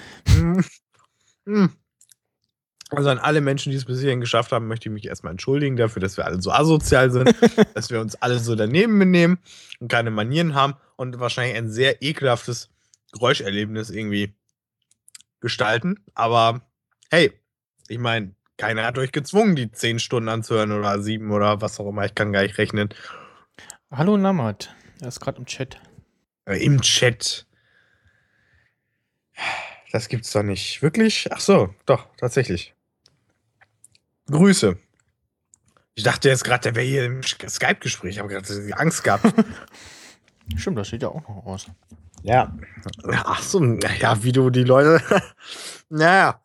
[1.46, 1.72] Hm.
[2.92, 5.76] Also an alle Menschen, die es bis hierhin geschafft haben, möchte ich mich erstmal entschuldigen
[5.76, 7.34] dafür, dass wir alle so asozial sind,
[7.74, 9.40] dass wir uns alle so daneben benehmen
[9.80, 12.70] und keine Manieren haben und wahrscheinlich ein sehr ekelhaftes
[13.12, 14.36] Geräuscherlebnis irgendwie
[15.40, 16.00] gestalten.
[16.14, 16.62] Aber
[17.10, 17.34] hey,
[17.88, 21.90] ich meine, keiner hat euch gezwungen, die zehn Stunden anzuhören oder sieben oder was auch
[21.90, 22.06] immer.
[22.06, 22.90] Ich kann gar nicht rechnen.
[23.92, 25.80] Hallo Namat, er ist gerade im Chat.
[26.46, 27.48] Äh, Im Chat.
[29.96, 30.82] Das gibt's doch nicht.
[30.82, 31.30] Wirklich?
[31.32, 32.76] Ach so, doch, tatsächlich.
[34.30, 34.78] Grüße.
[35.94, 38.16] Ich dachte jetzt gerade, der wäre hier im Skype-Gespräch.
[38.16, 39.34] Ich habe gerade Angst gehabt.
[40.58, 41.68] Stimmt, das steht ja auch noch aus.
[42.24, 42.54] ja.
[43.08, 45.02] Ach so, ja, wie du die Leute.
[45.88, 46.44] naja.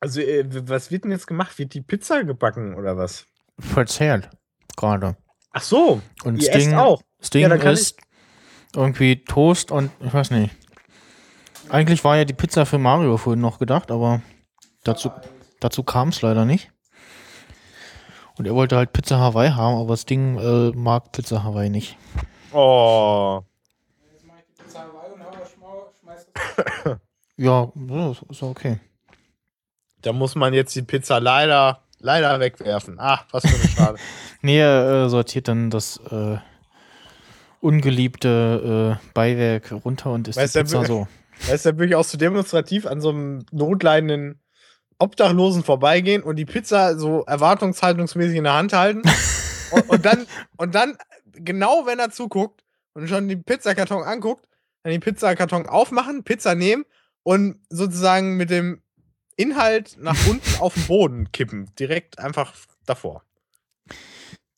[0.00, 1.58] Also, äh, was wird denn jetzt gemacht?
[1.58, 3.26] Wird die Pizza gebacken oder was?
[3.58, 4.30] Verzehrt,
[4.74, 5.18] gerade.
[5.50, 7.02] Ach so, Und ihr Sting, auch.
[7.20, 7.98] Sting Ja, ist
[8.74, 10.56] irgendwie Toast und ich weiß nicht.
[11.70, 14.22] Eigentlich war ja die Pizza für Mario vorhin noch gedacht, aber
[14.82, 15.12] dazu,
[15.60, 16.72] dazu kam es leider nicht.
[18.36, 21.96] Und er wollte halt Pizza Hawaii haben, aber das Ding äh, mag Pizza Hawaii nicht.
[22.52, 23.42] Oh.
[27.36, 28.80] Ja, ja, ist ist okay.
[30.02, 32.96] Da muss man jetzt die Pizza leider, leider wegwerfen.
[32.98, 33.98] Ach, was für eine Schade.
[34.42, 36.38] Nee, er äh, sortiert dann das äh,
[37.60, 41.06] ungeliebte äh, Beiwerk runter und isst Weißt Pizza so.
[41.46, 44.40] Da würde ich auch so demonstrativ an so einem notleidenden
[44.98, 49.02] Obdachlosen vorbeigehen und die Pizza so erwartungshaltungsmäßig in der Hand halten.
[49.72, 50.26] und, und, dann,
[50.56, 50.96] und dann,
[51.32, 54.46] genau wenn er zuguckt und schon den Pizzakarton anguckt,
[54.82, 56.84] dann den Pizzakarton aufmachen, Pizza nehmen
[57.22, 58.82] und sozusagen mit dem
[59.36, 61.70] Inhalt nach unten auf den Boden kippen.
[61.78, 63.24] Direkt einfach davor.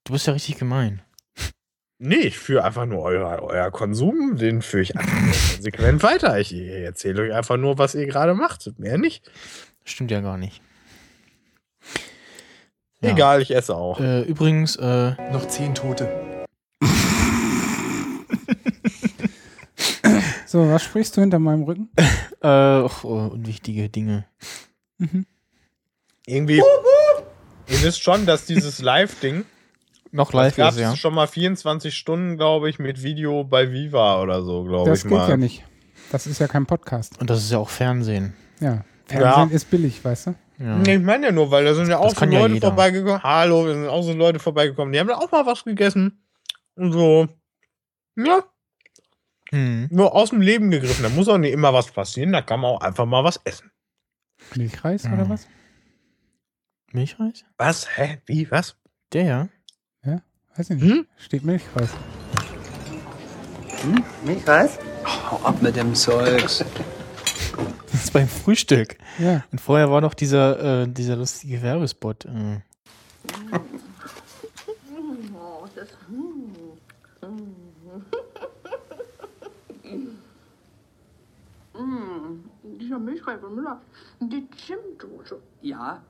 [0.05, 1.03] Du bist ja richtig gemein.
[2.05, 6.37] Nee, ich führe einfach nur euer, euer Konsum, den führe ich einfach nur konsequent weiter.
[6.41, 8.77] Ich erzähle euch einfach nur, was ihr gerade macht.
[8.77, 9.31] Mehr nicht.
[9.85, 10.61] Stimmt ja gar nicht.
[13.03, 14.01] Egal, ich esse auch.
[14.01, 16.09] Äh, übrigens, äh, Noch zehn Tote.
[20.47, 21.89] So, was sprichst du hinter meinem Rücken?
[22.43, 24.27] äh, ach, oh, unwichtige Dinge.
[24.99, 25.25] Mhm.
[26.27, 26.59] Irgendwie.
[27.69, 29.47] Ihr wisst schon, dass dieses Live-Ding.
[30.15, 30.95] Noch live gab ist, ja.
[30.95, 35.03] schon mal 24 Stunden, glaube ich, mit Video bei Viva oder so, glaube ich Das
[35.05, 35.29] geht mal.
[35.31, 35.65] ja nicht.
[36.11, 37.19] Das ist ja kein Podcast.
[37.19, 38.35] Und das ist ja auch Fernsehen.
[38.61, 38.85] Ja.
[39.07, 39.55] Fernsehen Ja.
[39.57, 40.35] ist billig, weißt du?
[40.59, 40.77] Ja.
[40.79, 42.69] Nee, ich meine ja nur, weil da sind ja auch so kann ja Leute jeder.
[42.69, 43.23] vorbeigekommen.
[43.23, 44.93] Hallo, da sind auch so Leute vorbeigekommen.
[44.93, 46.23] Die haben da auch mal was gegessen.
[46.77, 47.27] Und so.
[48.17, 48.45] Ja,
[49.51, 49.89] Hm.
[49.91, 51.03] nur aus dem Leben gegriffen.
[51.03, 52.33] Da muss auch nicht immer was passieren.
[52.33, 53.71] Da kann man auch einfach mal was essen.
[54.55, 55.15] Milchreis Mhm.
[55.15, 55.49] oder was?
[56.93, 57.45] Milchreis?
[57.57, 57.97] Was?
[57.97, 58.21] Hä?
[58.27, 58.51] Wie?
[58.51, 58.77] Was?
[59.13, 59.49] Der ja.
[60.57, 60.93] Weiß ich nicht.
[60.93, 61.07] Hm?
[61.17, 61.91] Steht Milchreis.
[63.83, 64.05] Hm?
[64.25, 64.79] Milchreis?
[65.05, 66.65] Hau ab mit dem Zeugs.
[67.93, 68.97] Das ist beim Frühstück.
[69.19, 69.45] Ja.
[69.53, 72.25] Und vorher war noch dieser, äh, dieser lustige Werbespot.
[72.25, 72.57] Mm,
[82.81, 83.81] dieser Milchreis von Müller,
[84.21, 85.39] die Zimtdose.
[85.61, 86.03] Ja,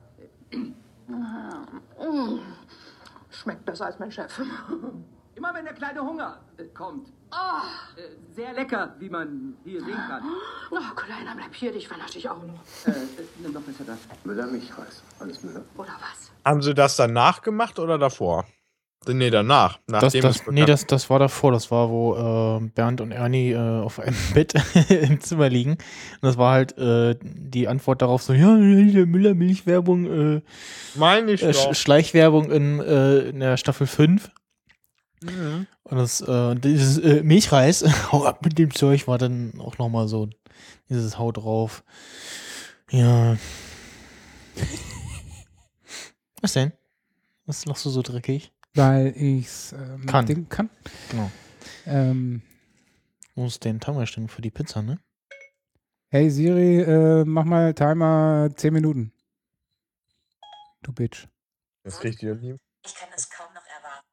[1.07, 2.39] Mm,
[3.35, 4.39] schmeckt besser als mein Chef.
[5.35, 7.09] immer wenn der kleine Hunger äh, kommt.
[7.31, 7.63] Ah,
[7.95, 10.23] Äh, sehr lecker, wie man hier sehen kann.
[10.71, 12.59] oh, Kleiner, bleib hier, dich verlasse ich auch noch.
[12.85, 13.05] Äh, äh,
[13.39, 13.97] nimm doch besser das.
[14.23, 15.01] Müller Milchreis.
[15.19, 15.61] Alles Müller.
[15.75, 16.31] Oder was?
[16.45, 18.45] Haben sie das danach gemacht oder davor?
[19.07, 19.79] Nee, danach.
[19.87, 21.51] Das, Nachdem das, nee, das, das war davor.
[21.51, 24.53] Das war, wo äh, Bernd und Ernie äh, auf einem Bett
[24.89, 25.71] im Zimmer liegen.
[25.71, 25.79] Und
[26.21, 30.41] das war halt äh, die Antwort darauf so, ja, Müller Milchwerbung, äh,
[30.95, 31.71] Meine ich äh, doch.
[31.71, 34.31] Sch- Schleichwerbung in, äh, in der Staffel 5.
[35.21, 35.67] Mhm.
[35.83, 40.07] Und das, äh, dieses äh, Milchreis, hau ab mit dem Zeug, war dann auch nochmal
[40.07, 40.29] so
[40.89, 41.83] dieses Hau drauf.
[42.91, 43.35] Ja.
[46.41, 46.71] Was denn?
[47.45, 48.52] Was machst du so dreckig?
[48.75, 50.25] Weil ich's ähm, Kann.
[50.25, 50.69] Ding kann.
[51.11, 51.31] Genau.
[51.85, 52.41] Ähm,
[53.35, 54.99] Muss den Timer stellen für die Pizza, ne?
[56.09, 59.11] hey Siri, äh, mach mal Timer 10 Minuten.
[60.83, 61.27] Du Bitch.
[61.83, 62.57] Das ist richtig lieb.
[62.85, 64.07] Ich kann es kaum noch erwarten.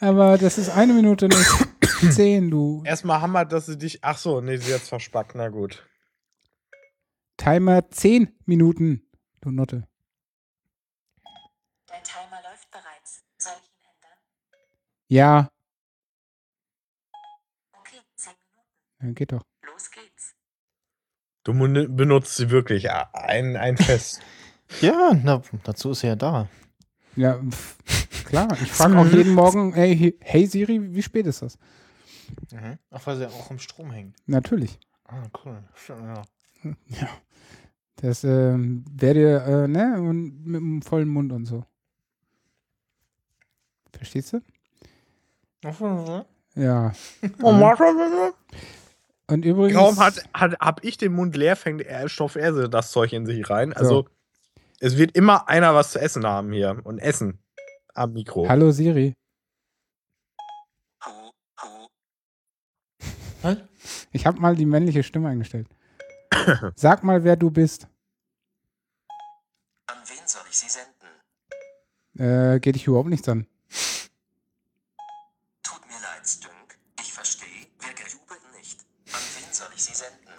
[0.00, 1.50] Aber das ist eine Minute nicht
[2.14, 2.82] 10, du.
[2.84, 4.00] Erstmal Hammer, dass sie dich.
[4.02, 5.34] Ach so, nee, sie hat's verspackt.
[5.34, 5.86] Na gut.
[7.38, 9.08] Timer 10 Minuten,
[9.40, 9.88] du Nutte.
[11.86, 13.24] Dein Timer läuft bereits.
[13.38, 14.18] Soll ich ihn ändern?
[15.12, 15.48] Ja,
[17.72, 19.08] Okay, 10 Minuten.
[19.08, 19.42] ja, geht doch.
[19.66, 20.34] Los geht's.
[21.44, 22.90] Du benutzt sie wirklich.
[22.90, 24.22] Ein, ein Fest.
[24.80, 26.48] Ja, na, dazu ist er ja da.
[27.14, 28.48] Ja, pf, klar.
[28.62, 31.58] Ich frage auch jeden Morgen, ey, hi- hey Siri, wie spät ist das?
[32.50, 32.78] Mhm.
[32.90, 34.16] Ach, weil sie auch im Strom hängt.
[34.26, 34.78] Natürlich.
[35.04, 35.62] Ah, cool.
[35.90, 36.22] Ja.
[36.86, 37.08] Ja.
[37.96, 41.66] Das ähm, werde, äh, ne, und mit dem vollen Mund und so.
[43.92, 44.40] Verstehst du?
[46.54, 46.92] Ja.
[49.26, 49.78] Und übrigens.
[49.78, 53.24] Kaum hat, hat, hab ich den Mund leer, fängt er Stoff er das Zeug in
[53.26, 53.72] sich rein.
[53.72, 54.06] Also,
[54.80, 56.80] es wird immer einer was zu essen haben hier.
[56.84, 57.38] Und essen
[57.94, 58.48] am Mikro.
[58.48, 59.14] Hallo Siri.
[63.42, 63.58] Was?
[64.12, 65.68] Ich habe mal die männliche Stimme eingestellt.
[66.76, 67.88] Sag mal, wer du bist.
[69.86, 71.08] An wen soll ich sie senden?
[72.18, 73.46] Äh, geht dich überhaupt nichts an.
[75.62, 76.78] Tut mir leid, Stünk.
[77.00, 78.80] Ich verstehe, wer gejubelt nicht.
[79.12, 80.32] An wen soll ich sie senden?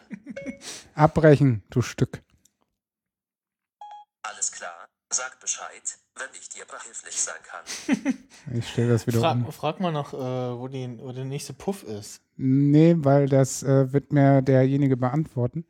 [0.96, 2.22] Abbrechen, du Stück.
[4.24, 4.86] Alles klar.
[5.12, 5.84] Sag Bescheid,
[6.16, 8.14] wenn ich dir behilflich sein kann.
[8.54, 9.52] Ich stelle das wieder Frag, um.
[9.54, 12.22] frag mal noch, äh, wo, die, wo der nächste Puff ist.
[12.36, 15.66] Nee, weil das äh, wird mir derjenige beantworten.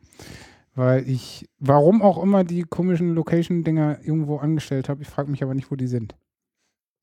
[0.74, 5.04] Weil ich, warum auch immer die komischen Location-Dinger irgendwo angestellt habe.
[5.04, 6.16] Ich frage mich aber nicht, wo die sind.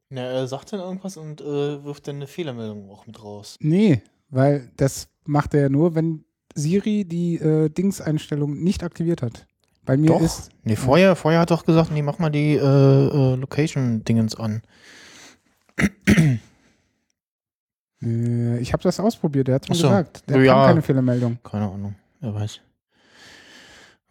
[0.08, 3.56] Na, er sagt dann irgendwas und äh, wirft dann eine Fehlermeldung auch mit raus.
[3.60, 9.46] Nee, weil das macht er ja nur, wenn Siri die äh, Dings-Einstellung nicht aktiviert hat.
[9.84, 10.20] Bei mir Doch.
[10.20, 10.50] ist.
[10.64, 14.62] Nee, vorher, vorher hat doch gesagt, nee, mach mal die äh, äh, Location-Dingens an.
[18.02, 19.88] Äh, ich habe das ausprobiert, der hat schon Ach so.
[19.88, 20.28] gesagt.
[20.28, 20.54] Der Ja.
[20.54, 21.38] kann keine Fehlermeldung.
[21.42, 22.60] Keine Ahnung, wer weiß.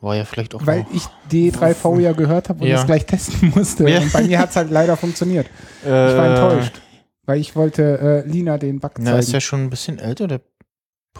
[0.01, 2.79] War ja vielleicht auch Weil ich D3V ja gehört habe und Ja.
[2.79, 3.89] es gleich testen musste.
[3.89, 3.99] Ja.
[3.99, 5.47] Und bei mir hat es halt leider funktioniert.
[5.83, 6.29] ich war Äh.
[6.29, 6.81] enttäuscht.
[7.25, 9.33] Weil ich wollte äh, Lina den Bug Na, ist zeigen.
[9.35, 10.41] ja schon ein bisschen älter, der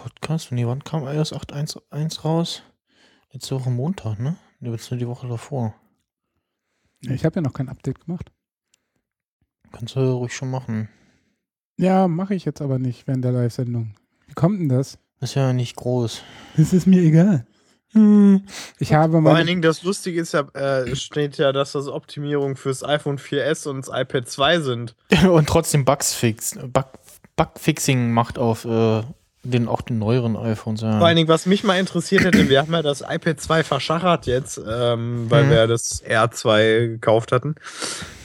[0.02, 0.50] Podcast.
[0.50, 2.62] Und die wann kam iOS 8.1 raus?
[3.32, 4.36] Letzte Woche Montag, ne?
[4.60, 5.74] Ne, jetzt nur die Woche davor.
[7.02, 8.30] Ich habe ja noch kein Update gemacht.
[9.72, 10.88] Kannst du ruhig schon machen.
[11.76, 13.94] Ja, mache ich jetzt aber nicht während der Live-Sendung.
[14.26, 14.98] Wie kommt denn das?
[15.20, 16.22] Ist ja nicht groß.
[16.56, 17.46] Das ist mir egal.
[18.78, 19.46] Ich habe Vor allen.
[19.46, 23.68] Dingen, das Lustige ist ja, äh, es steht ja, dass das Optimierungen fürs iPhone 4S
[23.68, 24.94] und das iPad 2 sind.
[25.28, 26.86] Und trotzdem Bugs fix, Bug,
[27.34, 29.02] Bugfixing macht auf äh,
[29.42, 30.82] den, auch den neueren iPhones.
[30.82, 30.98] Ja.
[30.98, 34.26] Vor allen Dingen, was mich mal interessiert hätte, wir haben ja das iPad 2 verschachert
[34.26, 35.50] jetzt, ähm, weil Mhm.
[35.50, 37.54] wir das R2 gekauft hatten.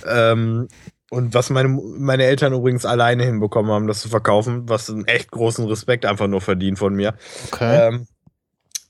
[0.06, 0.67] Ähm,
[1.12, 5.32] und was meine, meine Eltern übrigens alleine hinbekommen haben, das zu verkaufen, was einen echt
[5.32, 7.13] großen Respekt einfach nur verdient von mir.
[7.47, 7.88] Okay.
[7.88, 8.08] Ähm,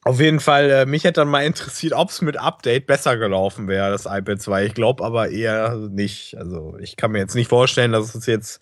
[0.04, 3.68] auf jeden Fall, äh, mich hätte dann mal interessiert, ob es mit Update besser gelaufen
[3.68, 4.66] wäre, das iPad 2.
[4.66, 6.38] Ich glaube aber eher nicht.
[6.38, 8.62] Also ich kann mir jetzt nicht vorstellen, dass es jetzt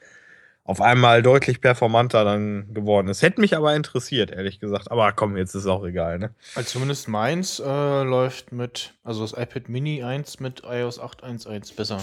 [0.65, 3.21] auf einmal deutlich performanter dann geworden ist.
[3.21, 4.89] Hätte mich aber interessiert, ehrlich gesagt.
[4.91, 6.33] Aber komm, jetzt ist auch egal, ne?
[6.55, 12.01] Also zumindest meins äh, läuft mit, also das iPad Mini 1 mit iOS 8.1.1 besser.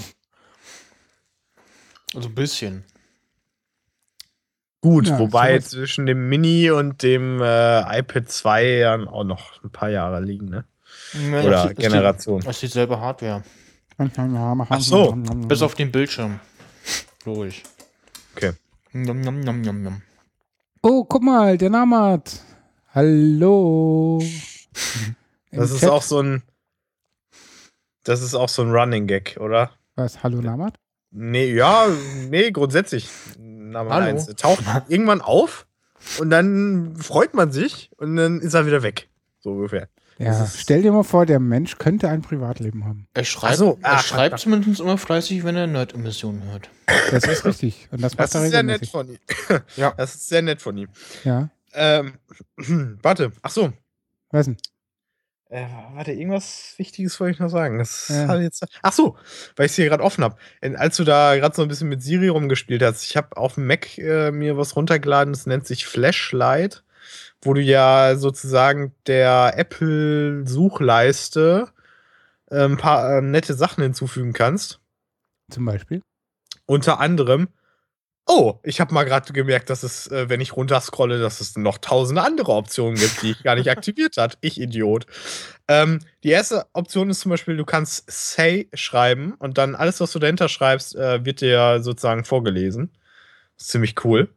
[2.14, 2.85] Also ein bisschen.
[4.83, 9.62] Gut, Ja, wobei sowas- zwischen dem Mini und dem äh, iPad 2 ja auch noch
[9.62, 10.64] ein paar Jahre liegen, ne?
[11.14, 12.40] Ja, Oder das ist die- Generation.
[12.40, 13.42] Das ist dieselbe Hardware.
[13.99, 15.12] Ach so.
[15.12, 16.40] Bis auf den Bildschirm.
[17.25, 17.62] Logisch.
[18.40, 18.53] Okay.
[18.92, 20.03] Nom, nom, nom, nom, nom.
[20.83, 22.40] Oh, guck mal, der Namat.
[22.94, 24.22] Hallo.
[25.53, 26.42] Das Im ist Chat- auch so ein.
[28.05, 29.72] Das ist auch so ein Running Gag, oder?
[29.96, 30.22] Was?
[30.22, 30.76] Hallo Namat?
[31.11, 31.88] Nee, ja,
[32.29, 33.09] nee, grundsätzlich.
[33.37, 34.07] Name Hallo.
[34.07, 34.29] eins.
[34.29, 35.66] Er taucht irgendwann auf
[36.21, 39.08] und dann freut man sich und dann ist er wieder weg.
[39.40, 39.88] So ungefähr.
[40.23, 43.08] Ja, ist- stell dir mal vor, der Mensch könnte ein Privatleben haben.
[43.14, 44.38] Er schreibt, so, er ach, schreibt ach.
[44.38, 46.68] zumindest immer fleißig, wenn er Nerd-Emissionen hört.
[47.10, 47.88] Das ist richtig.
[47.90, 49.18] Und das macht Das ist sehr nett von ihm.
[49.77, 49.92] Ja.
[49.96, 50.88] Das ist sehr nett von ihm.
[51.25, 51.48] Ja.
[51.73, 52.14] Ähm,
[53.02, 53.73] warte, ach so.
[54.31, 54.56] Was denn?
[55.48, 57.79] Äh, warte, irgendwas Wichtiges wollte ich noch sagen.
[57.79, 58.29] Das Ja.
[58.29, 58.64] hat jetzt.
[58.83, 59.16] Ach so,
[59.56, 60.37] weil ich es hier gerade offen habe.
[60.77, 63.66] Als du da gerade so ein bisschen mit Siri rumgespielt hast, ich habe auf dem
[63.66, 66.85] Mac äh, mir was runtergeladen, das nennt sich Flashlight,
[67.42, 71.68] wo du ja sozusagen der Apple-Suchleiste
[72.50, 74.80] äh, ein paar äh, nette Sachen hinzufügen kannst.
[75.50, 76.02] Zum Beispiel.
[76.66, 77.48] Unter anderem,
[78.26, 81.78] oh, ich habe mal gerade gemerkt, dass es, äh, wenn ich runterscrolle, dass es noch
[81.78, 84.38] tausende andere Optionen gibt, die ich gar nicht aktiviert hat.
[84.40, 85.06] Ich Idiot.
[85.68, 90.12] Ähm, die erste Option ist zum Beispiel, du kannst Say schreiben und dann alles, was
[90.12, 92.92] du dahinter schreibst, äh, wird dir sozusagen vorgelesen.
[93.58, 94.28] ist ziemlich cool.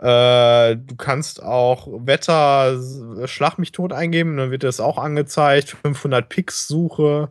[0.00, 2.80] Äh, du kannst auch Wetter,
[3.26, 5.76] Schlag mich tot eingeben, dann wird das auch angezeigt.
[5.82, 7.28] 500 Pix Suche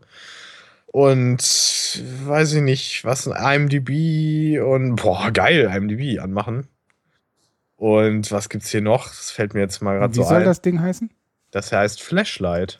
[0.85, 1.39] und
[2.25, 6.67] weiß ich nicht, was IMDb und boah, geil, IMDb anmachen.
[7.75, 9.07] Und was gibt's hier noch?
[9.07, 10.45] Das fällt mir jetzt mal gerade Wie so soll ein.
[10.45, 11.09] das Ding heißen?
[11.51, 12.77] Das heißt Flashlight.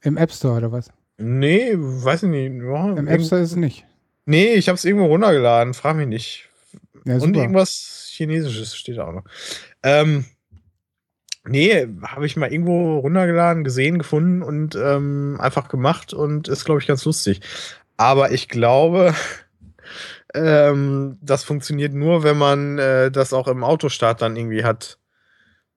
[0.00, 0.90] Im App Store oder was?
[1.18, 2.62] Nee, weiß ich nicht.
[2.62, 3.84] Ja, Im App Store ist es nicht.
[4.26, 6.48] Nee, ich habe es irgendwo runtergeladen, frag mich nicht.
[7.04, 9.24] Ja, Und irgendwas Chinesisches steht auch noch.
[9.82, 10.24] Ähm,
[11.46, 16.80] nee, habe ich mal irgendwo runtergeladen, gesehen, gefunden und ähm, einfach gemacht und ist, glaube
[16.80, 17.40] ich, ganz lustig.
[17.96, 19.14] Aber ich glaube,
[20.34, 24.98] ähm, das funktioniert nur, wenn man äh, das auch im Autostart dann irgendwie hat.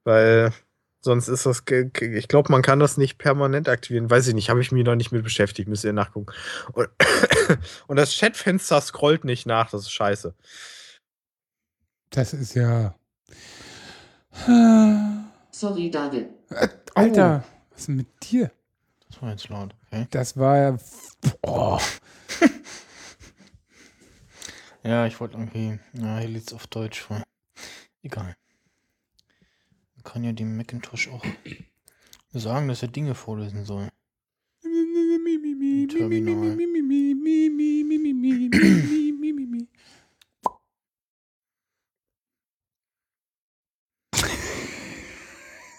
[0.04, 0.54] Weil
[1.02, 1.64] sonst ist das,
[2.02, 4.10] ich glaube, man kann das nicht permanent aktivieren.
[4.10, 6.34] Weiß ich nicht, habe ich mich noch nicht mit beschäftigt, müsst ihr nachgucken.
[6.72, 6.88] Und,
[7.88, 10.34] und das Chatfenster scrollt nicht nach, das ist scheiße.
[12.10, 12.96] Das ist ja.
[15.52, 16.30] Sorry, David.
[16.50, 18.52] Äh, Alter, was ist denn mit dir?
[19.10, 20.08] Das war jetzt laut, okay.
[20.12, 20.78] Das war ja.
[21.44, 21.80] Oh.
[24.84, 25.80] Ja, ich wollte irgendwie.
[26.02, 27.22] Ja, hier liegt es auf Deutsch vor.
[28.04, 28.38] Egal.
[29.96, 31.26] Man kann ja dem Macintosh auch
[32.32, 33.90] sagen, dass er Dinge vorlesen soll.
[35.90, 36.58] Terminal.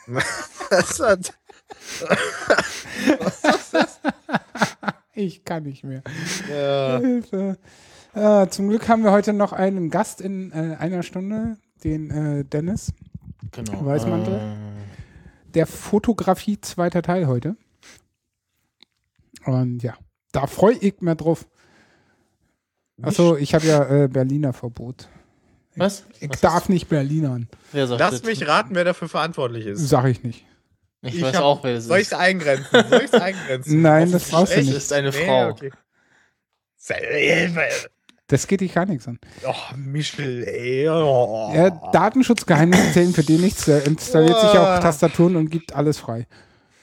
[0.09, 1.39] Was hat.
[5.15, 6.03] ich kann nicht mehr.
[6.51, 6.99] Ja.
[6.99, 7.59] Hilfe.
[8.15, 12.45] Äh, zum Glück haben wir heute noch einen Gast in äh, einer Stunde, den äh,
[12.45, 12.93] Dennis.
[13.53, 13.85] Genau.
[13.85, 14.35] Weißmantel.
[14.35, 17.57] Äh, Der Fotografie zweiter Teil heute.
[19.45, 19.95] Und ja,
[20.33, 21.47] da freue ich mich drauf.
[23.01, 25.09] Achso, ich habe ja äh, Berliner Verbot.
[25.79, 26.05] Was?
[26.21, 27.49] Ich Was darf nicht Berlinern.
[27.73, 28.23] Wer sagt Lass das?
[28.25, 29.89] mich raten, wer dafür verantwortlich ist.
[29.89, 30.45] Sag ich nicht.
[31.03, 32.13] Ich, weiß hab- auch, wer das Soll ich ist.
[32.13, 32.67] es eingrenzen?
[32.89, 33.83] Soll ich es eingrenzen?
[33.83, 34.75] Nein, das brauchst du nicht.
[34.75, 35.49] ist eine Nee, Frau.
[35.51, 35.71] okay.
[38.27, 39.19] Das geht dich gar nichts an.
[39.47, 40.89] Oh, Michel, ey.
[40.89, 41.53] Oh.
[41.55, 43.65] Ja, Datenschutzgeheimnisse zählen für den nichts.
[43.65, 46.27] Der installiert sich auch Tastaturen und gibt alles frei.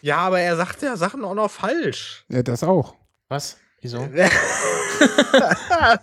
[0.01, 2.25] ja, aber er sagt ja Sachen auch noch falsch.
[2.29, 2.95] Ja, das auch.
[3.29, 3.57] Was?
[3.81, 3.99] Wieso?
[5.69, 5.99] ah,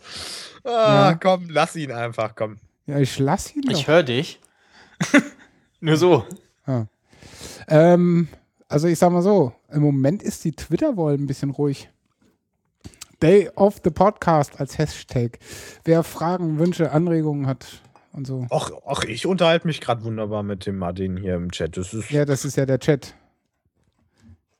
[0.64, 1.14] Ja.
[1.20, 2.58] Komm, lass ihn einfach, komm.
[2.92, 3.72] Ja, ich lass ihn doch.
[3.72, 4.38] Ich höre dich.
[5.80, 6.26] Nur so.
[6.66, 6.86] Ja.
[7.68, 8.28] Ähm,
[8.68, 11.88] also ich sag mal so, im Moment ist die Twitter-Wall ein bisschen ruhig.
[13.22, 15.38] Day of the Podcast als Hashtag.
[15.84, 17.80] Wer Fragen, Wünsche, Anregungen hat
[18.12, 18.46] und so.
[18.50, 21.78] Ach, ach ich unterhalte mich gerade wunderbar mit dem Martin hier im Chat.
[21.78, 23.14] Das ist, Ja, das ist ja der Chat.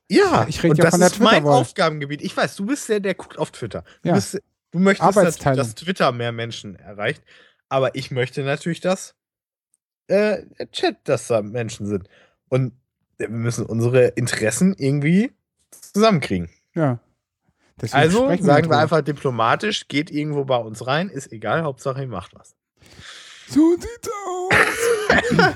[0.09, 1.45] ja, ich rede ja das von der ist mein.
[1.45, 2.23] Aufgabengebiet.
[2.23, 3.83] Ich weiß, du bist der, der guckt auf Twitter.
[4.01, 4.15] Du, Ja.
[4.15, 5.57] bist, du möchtest Arbeitsteilung.
[5.57, 7.21] dass Twitter mehr Menschen erreicht.
[7.73, 9.15] Aber ich möchte natürlich, dass
[10.07, 12.07] äh, der Chat, dass da Menschen sind.
[12.49, 12.73] Und
[13.17, 15.31] wir müssen unsere Interessen irgendwie
[15.93, 16.49] zusammenkriegen.
[16.75, 16.99] Ja.
[17.81, 18.77] Deswegen Also sprechen sagen wir drüber.
[18.77, 22.55] einfach diplomatisch, geht irgendwo bei uns rein, ist egal, Hauptsache ihr macht was.
[23.47, 25.55] So sieht's aus.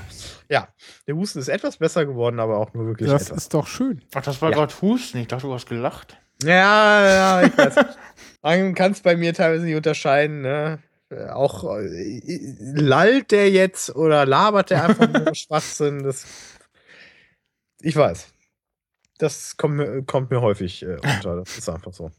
[0.50, 0.68] Ja,
[1.06, 3.36] der Husten ist etwas besser geworden, aber auch nur wirklich Das etwas.
[3.44, 4.02] ist doch schön.
[4.14, 4.56] Ach, das war Ja.
[4.56, 5.18] gerade Husten.
[5.18, 6.16] Ich dachte, du hast gelacht.
[6.42, 7.74] Ja, ja, ich weiß.
[8.42, 10.78] Man kann es bei mir teilweise nicht unterscheiden, ne?
[11.10, 12.20] Äh, Auch äh,
[12.60, 16.02] lallt der jetzt oder labert der einfach nur Schwachsinn?
[16.02, 16.26] Das,
[17.80, 18.28] ich weiß.
[19.18, 21.36] Das kommt mir, kommt mir häufig äh, unter.
[21.36, 22.10] Das ist einfach so.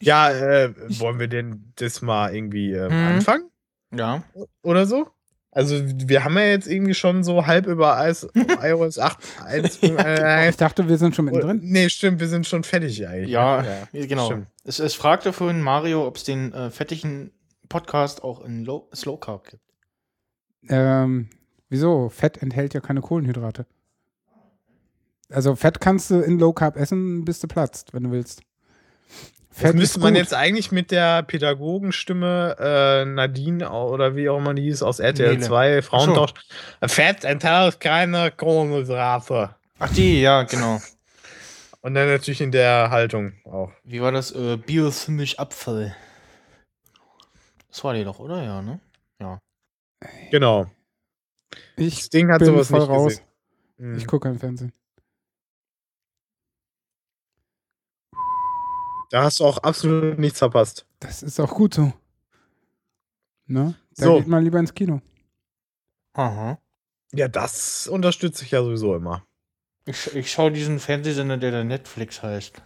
[0.00, 3.06] Ja, äh, wollen wir denn das mal irgendwie äh, Mhm.
[3.06, 3.50] anfangen?
[3.92, 4.22] Ja.
[4.62, 5.08] Oder so?
[5.54, 8.26] Also, wir haben ja jetzt irgendwie schon so halb über iOS
[8.62, 11.60] iOS 8 1, äh, Ich dachte, wir sind schon mittendrin.
[11.62, 13.30] Nee, stimmt, wir sind schon fertig eigentlich.
[13.30, 14.06] Ja, ne?
[14.06, 14.42] genau.
[14.64, 17.30] Es, es fragte vorhin Mario, ob es den äh, fettigen
[17.68, 19.62] Podcast auch in Low, Slow Carb gibt.
[20.68, 21.28] Ähm,
[21.68, 22.08] wieso?
[22.08, 23.66] Fett enthält ja keine Kohlenhydrate.
[25.30, 28.42] Also Fett kannst du in Low Carb essen, bis du platzt, wenn du willst.
[29.60, 30.18] Das müsste man gut.
[30.18, 35.34] jetzt eigentlich mit der Pädagogenstimme äh, Nadine oder wie auch immer die hieß aus RTL
[35.34, 35.40] Nele.
[35.40, 36.34] 2 Frauentausch.
[36.86, 39.54] Fett enthält keine Kohlenhydrate.
[39.78, 40.80] Ach, die, ja, genau.
[41.82, 43.70] Und dann natürlich in der Haltung auch.
[43.84, 44.32] Wie war das?
[44.32, 45.94] Äh, Biochemisch Abfall.
[47.68, 48.42] Das war die doch, oder?
[48.42, 48.80] Ja, ne?
[49.20, 49.38] Ja.
[50.30, 50.66] Genau.
[51.76, 53.12] Ich das Ding hat bin sowas voll nicht raus.
[53.12, 53.24] gesehen.
[53.78, 53.98] Mhm.
[53.98, 54.72] Ich gucke kein Fernsehen.
[59.10, 60.86] Da hast du auch absolut nichts verpasst.
[61.00, 61.92] Das ist auch gut so.
[63.46, 63.74] Ne?
[63.96, 64.16] Da So.
[64.18, 65.00] geht man lieber ins Kino.
[66.14, 66.58] Aha.
[67.12, 69.24] Ja, das unterstütze ich ja sowieso immer.
[69.86, 72.62] Ich, ich schaue diesen Fernsehsender, der da Netflix heißt.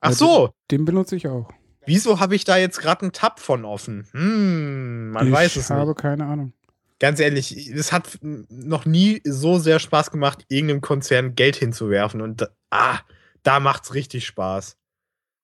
[0.00, 0.50] Ach Ja, so.
[0.70, 1.48] Den benutze ich auch.
[1.86, 4.06] Wieso habe ich da jetzt gerade einen Tab von offen?
[4.12, 5.98] Hm, man ich weiß es habe nicht.
[5.98, 6.52] keine Ahnung.
[6.98, 12.20] Ganz ehrlich, es hat noch nie so sehr Spaß gemacht, irgendeinem Konzern Geld hinzuwerfen.
[12.20, 12.98] Und da, ah,
[13.42, 14.76] da macht's richtig Spaß.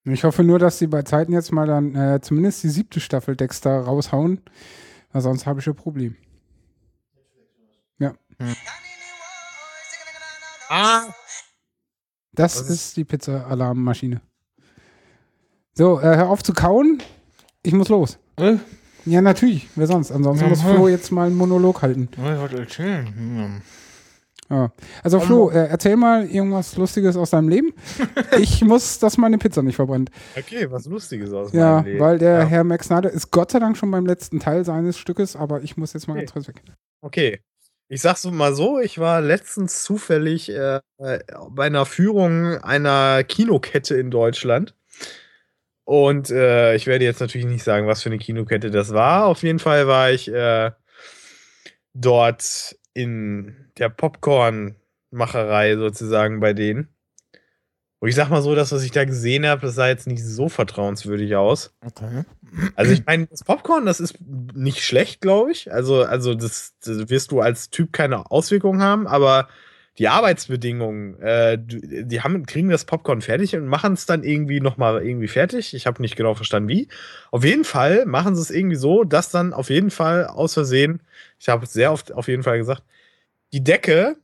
[0.09, 3.35] Ich hoffe nur, dass sie bei Zeiten jetzt mal dann äh, zumindest die siebte Staffel
[3.35, 4.41] Dexter raushauen,
[5.13, 6.17] weil sonst habe ich ein Problem.
[7.99, 8.15] Ja.
[10.69, 11.03] Ah.
[12.33, 14.21] Das Was ist die Pizza-Alarmmaschine.
[15.73, 17.03] So, äh, hör auf zu kauen.
[17.63, 18.19] Ich muss los.
[18.37, 18.57] Äh?
[19.07, 19.69] Ja, natürlich.
[19.75, 20.13] Wer sonst?
[20.13, 20.75] Ansonsten muss Aha.
[20.75, 22.09] Flo jetzt mal einen Monolog halten.
[22.17, 23.07] Ja, ich wollte erzählen.
[23.07, 23.63] Hm.
[24.49, 24.73] Ja.
[25.03, 27.75] Also Flo, äh, erzähl mal irgendwas Lustiges aus deinem Leben.
[28.39, 30.11] ich muss, dass meine Pizza nicht verbrennt.
[30.37, 32.01] Okay, was Lustiges aus Ja, meinem Leben.
[32.01, 32.47] weil der Ja.
[32.47, 35.77] Herr Max Snyder ist Gott sei Dank schon beim letzten Teil seines Stückes, aber ich
[35.77, 36.63] muss jetzt mal ganz kurz weg.
[37.01, 37.41] Okay.
[37.89, 41.21] Ich sag's mal so, ich war letztens zufällig äh, äh,
[41.51, 44.75] bei einer Führung einer Kinokette in Deutschland.
[45.85, 49.27] Und äh, ich werde jetzt natürlich nicht sagen, was für eine Kinokette das war.
[49.27, 50.73] Auf jeden Fall war ich äh,
[51.95, 56.89] dort in der Popcorn-Macherei sozusagen bei denen.
[57.99, 60.23] Und ich sag mal so, das, was ich da gesehen habe, das sah jetzt nicht
[60.23, 61.75] so vertrauenswürdig aus.
[61.85, 62.25] Okay.
[62.75, 64.19] Also ich meine, das Popcorn, das ist
[64.55, 65.73] nicht schlecht, glaube ich.
[65.73, 69.49] Also, also das, das wirst du als Typ keine Auswirkungen haben, aber
[69.99, 75.03] die Arbeitsbedingungen, äh, die haben, kriegen das Popcorn fertig und machen es dann irgendwie nochmal
[75.03, 75.73] irgendwie fertig.
[75.73, 76.89] Ich habe nicht genau verstanden, wie.
[77.31, 81.01] Auf jeden Fall machen sie es irgendwie so, dass dann auf jeden Fall aus Versehen,
[81.39, 82.83] ich habe es sehr oft auf jeden Fall gesagt,
[83.57, 84.17] die Decke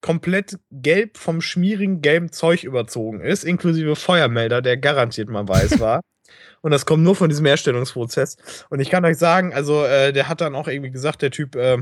[0.00, 6.00] komplett gelb vom schmierigen gelben Zeug überzogen ist, inklusive Feuermelder, der garantiert mal weiß war.
[6.60, 8.36] Und das kommt nur von diesem Herstellungsprozess.
[8.70, 11.54] Und ich kann euch sagen, also äh, der hat dann auch irgendwie gesagt, der Typ,
[11.54, 11.78] äh,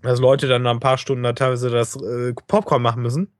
[0.00, 3.30] dass Leute dann nach ein paar Stunden da teilweise das äh, Popcorn machen müssen.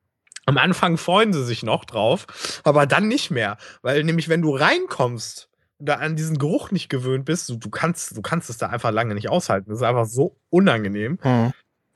[0.44, 3.57] Am Anfang freuen sie sich noch drauf, aber dann nicht mehr.
[3.80, 5.48] Weil nämlich, wenn du reinkommst
[5.78, 8.66] und da an diesen Geruch nicht gewöhnt bist, du, du, kannst, du kannst es da
[8.66, 9.70] einfach lange nicht aushalten.
[9.70, 11.18] Das ist einfach so unangenehm.
[11.22, 11.53] Hm.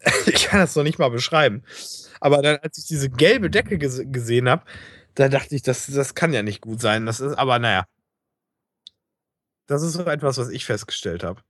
[0.27, 1.63] Ich kann das noch nicht mal beschreiben.
[2.21, 4.65] Aber dann, als ich diese gelbe Decke ges gesehen habe,
[5.15, 7.07] da dachte ich, das, das kann ja nicht gut sein.
[7.07, 7.87] Das ist, aber naja.
[9.67, 11.41] Das ist so etwas, was ich festgestellt habe.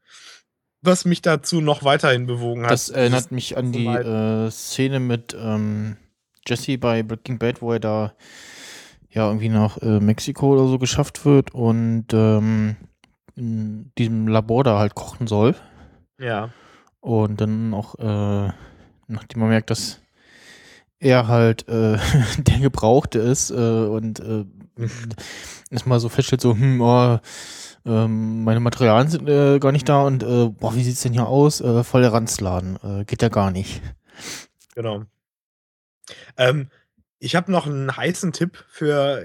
[0.82, 2.70] Was mich dazu noch weiterhin bewogen hat.
[2.70, 5.96] Das erinnert mich an die äh, Szene mit ähm,
[6.46, 8.14] Jesse bei Breaking Bad, wo er da
[9.10, 12.76] ja irgendwie nach äh, Mexiko oder so geschafft wird und ähm,
[13.34, 15.54] in diesem Labor da halt kochen soll.
[16.18, 16.50] Ja.
[17.06, 18.50] Und dann auch, äh,
[19.06, 20.00] nachdem man merkt, dass
[20.98, 21.98] er halt äh,
[22.38, 24.44] der Gebrauchte ist äh, und äh,
[25.70, 27.20] erstmal so feststellt, so, hm, oh,
[27.84, 31.28] ähm, meine Materialien sind äh, gar nicht da und äh, boah, wie sieht's denn hier
[31.28, 31.60] aus?
[31.60, 32.76] Äh, voll der Ranzladen.
[32.82, 33.80] Äh, geht ja gar nicht.
[34.74, 35.04] Genau.
[36.36, 36.70] Ähm,
[37.20, 39.22] ich habe noch einen heißen Tipp für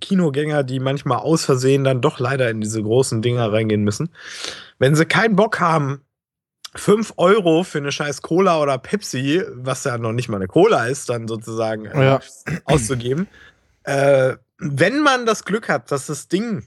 [0.00, 4.10] Kinogänger, die manchmal aus Versehen dann doch leider in diese großen Dinger reingehen müssen.
[4.78, 6.05] Wenn sie keinen Bock haben,
[6.74, 10.86] 5 Euro für eine scheiß Cola oder Pepsi, was ja noch nicht mal eine Cola
[10.86, 12.20] ist, dann sozusagen äh, Ja.
[12.64, 13.28] auszugeben.
[13.84, 16.66] Äh, wenn man das Glück hat, dass das Ding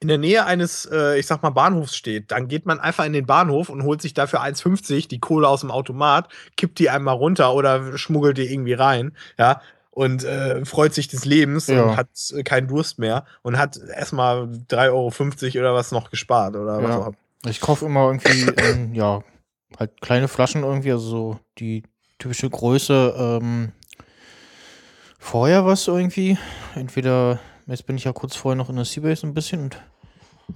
[0.00, 3.12] in der Nähe eines, äh, ich sag mal, Bahnhofs steht, dann geht man einfach in
[3.12, 7.16] den Bahnhof und holt sich dafür 1,50 die Kohle aus dem Automat, kippt die einmal
[7.16, 11.82] runter oder schmuggelt die irgendwie rein, ja, und äh, freut sich des Lebens Ja.
[11.82, 16.56] und hat äh, keinen Durst mehr und hat erstmal 3,50 Euro oder was noch gespart
[16.56, 17.06] oder was auch Ja.
[17.08, 17.16] immer.
[17.46, 19.22] Ich kaufe immer irgendwie, ähm, ja,
[19.78, 21.84] halt kleine Flaschen irgendwie, also so die
[22.18, 23.72] typische Größe, ähm,
[25.18, 26.36] vorher was irgendwie.
[26.74, 29.82] Entweder, jetzt bin ich ja kurz vorher noch in der Seabase ein bisschen und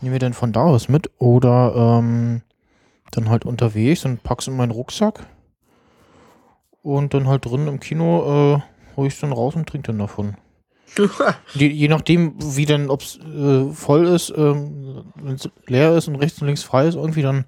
[0.02, 2.42] nehme mir dann von da aus mit oder ähm,
[3.12, 5.26] dann halt unterwegs und pack's in meinen Rucksack
[6.82, 10.36] und dann halt drin im Kino äh, hole ich dann raus und trinke dann davon.
[11.54, 16.08] Je, je nachdem, wie dann, ob es äh, voll ist, ähm, wenn es leer ist
[16.08, 17.46] und rechts und links frei ist, irgendwie, dann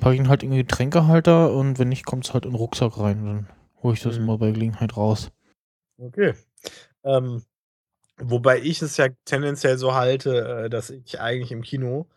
[0.00, 2.56] packe ich ihn halt in den Getränkehalter und wenn nicht, kommt es halt in den
[2.56, 3.24] Rucksack rein.
[3.24, 3.48] Dann
[3.82, 4.22] hole ich das Mhm.
[4.24, 5.30] immer bei Gelegenheit raus.
[5.98, 6.34] Okay.
[7.04, 7.42] Ähm,
[8.18, 12.08] wobei ich es ja tendenziell so halte, äh, dass ich eigentlich im Kino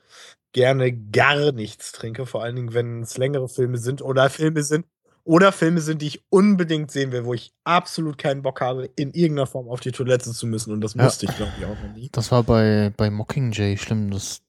[0.53, 4.85] gerne gar nichts trinke, vor allen Dingen, wenn es längere Filme sind oder Filme sind,
[5.25, 9.11] oder Filme sind, die ich unbedingt sehen will, wo ich absolut keinen Bock habe, in
[9.13, 10.73] irgendeiner Form auf die Toilette zu müssen.
[10.73, 11.03] Und das Ja.
[11.03, 12.09] musste ich, glaube ich, auch noch nie.
[12.11, 14.11] Das war bei, bei Mockingjay schlimm.
[14.11, 14.41] Das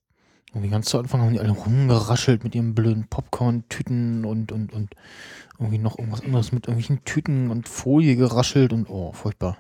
[0.49, 4.95] irgendwie ganz zu Anfang haben die alle rumgeraschelt mit ihren blöden Popcorn-Tüten und, und, und
[5.59, 9.59] irgendwie noch irgendwas anderes mit irgendwelchen Tüten und Folie geraschelt und oh, furchtbar.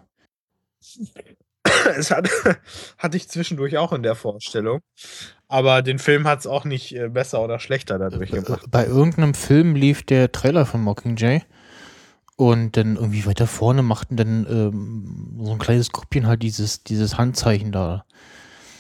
[1.96, 2.28] es hat,
[2.98, 4.80] hatte ich zwischendurch auch in der Vorstellung.
[5.54, 8.64] Aber den Film hat es auch nicht äh, besser oder schlechter dadurch gemacht.
[8.72, 11.44] Bei irgendeinem Film lief der Trailer von Mockingjay
[12.34, 17.18] und dann irgendwie weiter vorne machten dann ähm, so ein kleines Gruppchen halt dieses, dieses
[17.18, 18.04] Handzeichen da.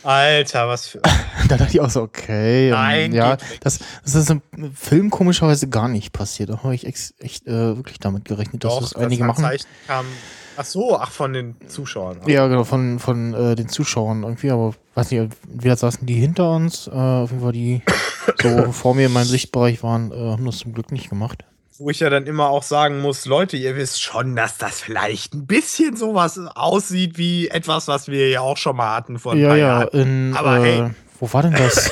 [0.02, 1.00] Alter, was für.
[1.48, 2.70] Da dachte ich auch so, okay.
[2.70, 4.42] ähm, Nein, ja, das, das ist im
[4.74, 6.50] Film komischerweise gar nicht passiert.
[6.50, 9.58] Da habe ich ex, echt äh, wirklich damit gerechnet, dass Doch, das einige das machen.
[9.86, 10.06] Kam,
[10.56, 12.20] ach so, ach, von den Zuschauern.
[12.26, 16.50] Ja, genau, von, von äh, den Zuschauern irgendwie, aber weiß nicht, entweder saßen die hinter
[16.50, 17.82] uns, äh, auf jeden Fall die
[18.42, 21.44] so vor mir in meinem Sichtbereich waren, äh, haben das zum Glück nicht gemacht.
[21.76, 25.34] Wo ich ja dann immer auch sagen muss, Leute, ihr wisst schon, dass das vielleicht
[25.34, 29.38] ein bisschen sowas aussieht wie etwas, was wir ja auch schon mal hatten vor ein
[29.40, 29.88] Ja, paar ja, Jahren.
[30.30, 31.90] in, Aber äh, hey, wo war denn das?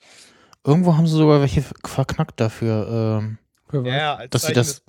[0.64, 3.38] Irgendwo haben sie sogar welche verknackt dafür, ähm,
[3.84, 4.82] Ja, als dass sie das.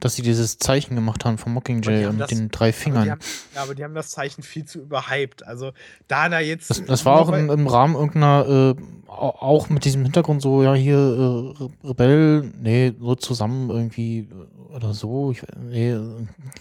[0.00, 3.10] Dass sie dieses Zeichen gemacht haben von Mockingjay mit das- den drei Fingern.
[3.10, 3.20] haben,
[3.54, 5.46] ja, aber die haben das Zeichen viel zu überhyped.
[5.46, 5.72] Also
[6.08, 6.70] da da jetzt.
[6.70, 10.62] Das, das war auch im, im Rahmen irgendeiner, äh, au- auch mit diesem Hintergrund so,
[10.62, 15.30] ja, hier, äh, Re- Rebell, nee, so zusammen irgendwie äh, oder so.
[15.32, 15.96] Ich, nee,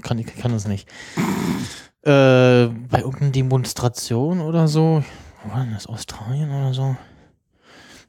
[0.02, 0.88] kann, ich kann das nicht.
[2.02, 5.04] Äh, bei irgendeiner Demonstration oder so.
[5.44, 5.88] Wo war denn das?
[5.88, 6.96] Australien oder so?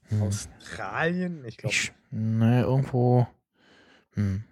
[0.08, 0.22] Hm.
[0.22, 1.44] Australien?
[1.46, 1.74] Ich glaube.
[2.10, 3.26] Nee, irgendwo.
[4.14, 4.44] Hm.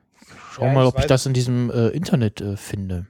[0.53, 3.07] Schau Ja, mal, ich ob ich das in diesem äh, Internet äh, finde.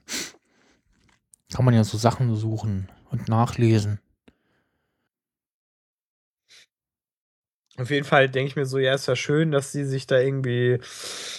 [1.53, 4.01] Kann man ja so Sachen suchen und nachlesen.
[7.79, 10.19] Auf jeden Fall denke ich mir so, ja, ist ja schön, dass sie sich da
[10.19, 10.81] irgendwie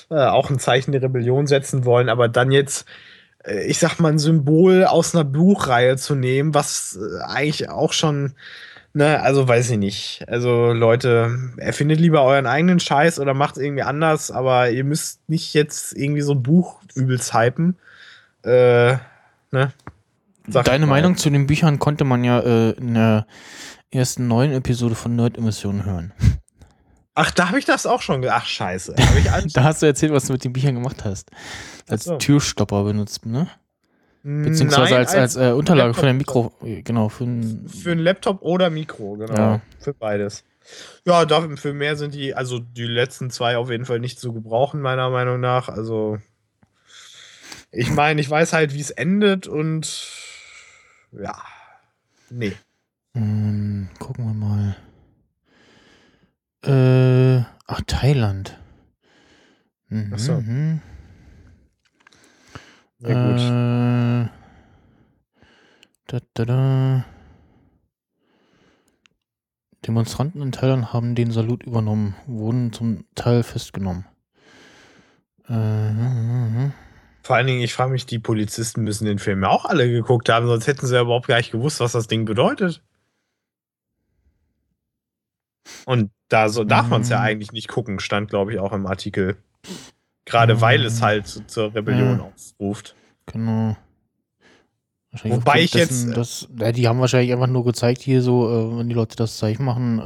[0.10, 2.88] äh, auch ein Zeichen der Rebellion setzen wollen, aber dann jetzt,
[3.44, 7.92] äh, ich sag mal, ein Symbol aus einer Buchreihe zu nehmen, was äh, eigentlich auch
[7.92, 8.36] schon,
[8.94, 10.26] ne, also weiß ich nicht.
[10.28, 15.54] Also Leute, erfindet lieber euren eigenen Scheiß oder macht irgendwie anders, aber ihr müsst nicht
[15.54, 17.78] jetzt irgendwie so ein Buch übelst hypen.
[18.44, 18.98] Äh,
[19.52, 19.74] ne?
[20.48, 20.88] Sag Deine.
[20.88, 23.28] Meinung zu den Büchern konnte man ja äh, in der
[23.92, 26.14] ersten neuen Episode von Nerd-Emissionen hören.
[27.16, 28.26] Ach, da habe ich das auch schon.
[28.30, 28.96] Ach, scheiße.
[29.54, 31.30] Da hast du erzählt, was du mit den Büchern gemacht hast.
[31.88, 32.18] Als so.
[32.18, 33.48] Türstopper benutzt, ne?
[34.24, 36.18] Beziehungsweise Nein, als, als, als äh, Unterlage für Laptop-
[36.62, 36.68] Mikro.
[36.68, 39.34] äh, Genau, für ein, Für ein Laptop oder Mikro, genau.
[39.34, 39.62] Ja.
[39.80, 40.44] Für beides.
[41.06, 44.34] Ja, dafür, für mehr sind die, also die letzten zwei auf jeden Fall nicht zu
[44.34, 45.70] gebrauchen, meiner Meinung nach.
[45.70, 46.20] Also,
[47.72, 50.08] ich meine, ich weiß halt, wie es endet und
[51.12, 51.36] ja,
[52.30, 52.54] nee.
[53.16, 54.76] Ähm, gucken wir mal.
[57.42, 58.60] Äh, ach, Thailand.
[59.88, 60.34] Mhm, Ach so.
[60.34, 60.82] mhm.
[63.00, 63.40] Sehr gut.
[63.40, 64.30] Äh,
[66.08, 67.06] da, da, da.
[69.88, 74.06] Demonstranten in Thailand haben den Salut übernommen, wurden zum Teil festgenommen.
[75.48, 76.72] Äh,
[77.24, 80.30] Vor allen Dingen, ich frage mich, die Polizisten müssen den Film ja auch alle geguckt
[80.30, 82.82] haben, sonst hätten sie ja überhaupt gar nicht gewusst, was das Ding bedeutet.
[85.86, 87.24] Und da so darf man es ja Mhm.
[87.26, 89.38] eigentlich nicht gucken, stand, glaube ich, auch im Artikel.
[90.30, 92.24] Gerade weil es halt zu- zur Rebellion Ja.
[92.36, 92.96] aufruft.
[93.26, 93.76] Genau.
[95.12, 98.22] Wahrscheinlich Wobei ich jetzt, dessen, äh, dass, ja, die haben wahrscheinlich einfach nur gezeigt, hier
[98.22, 100.00] so, äh, wenn die Leute das Zeichen machen,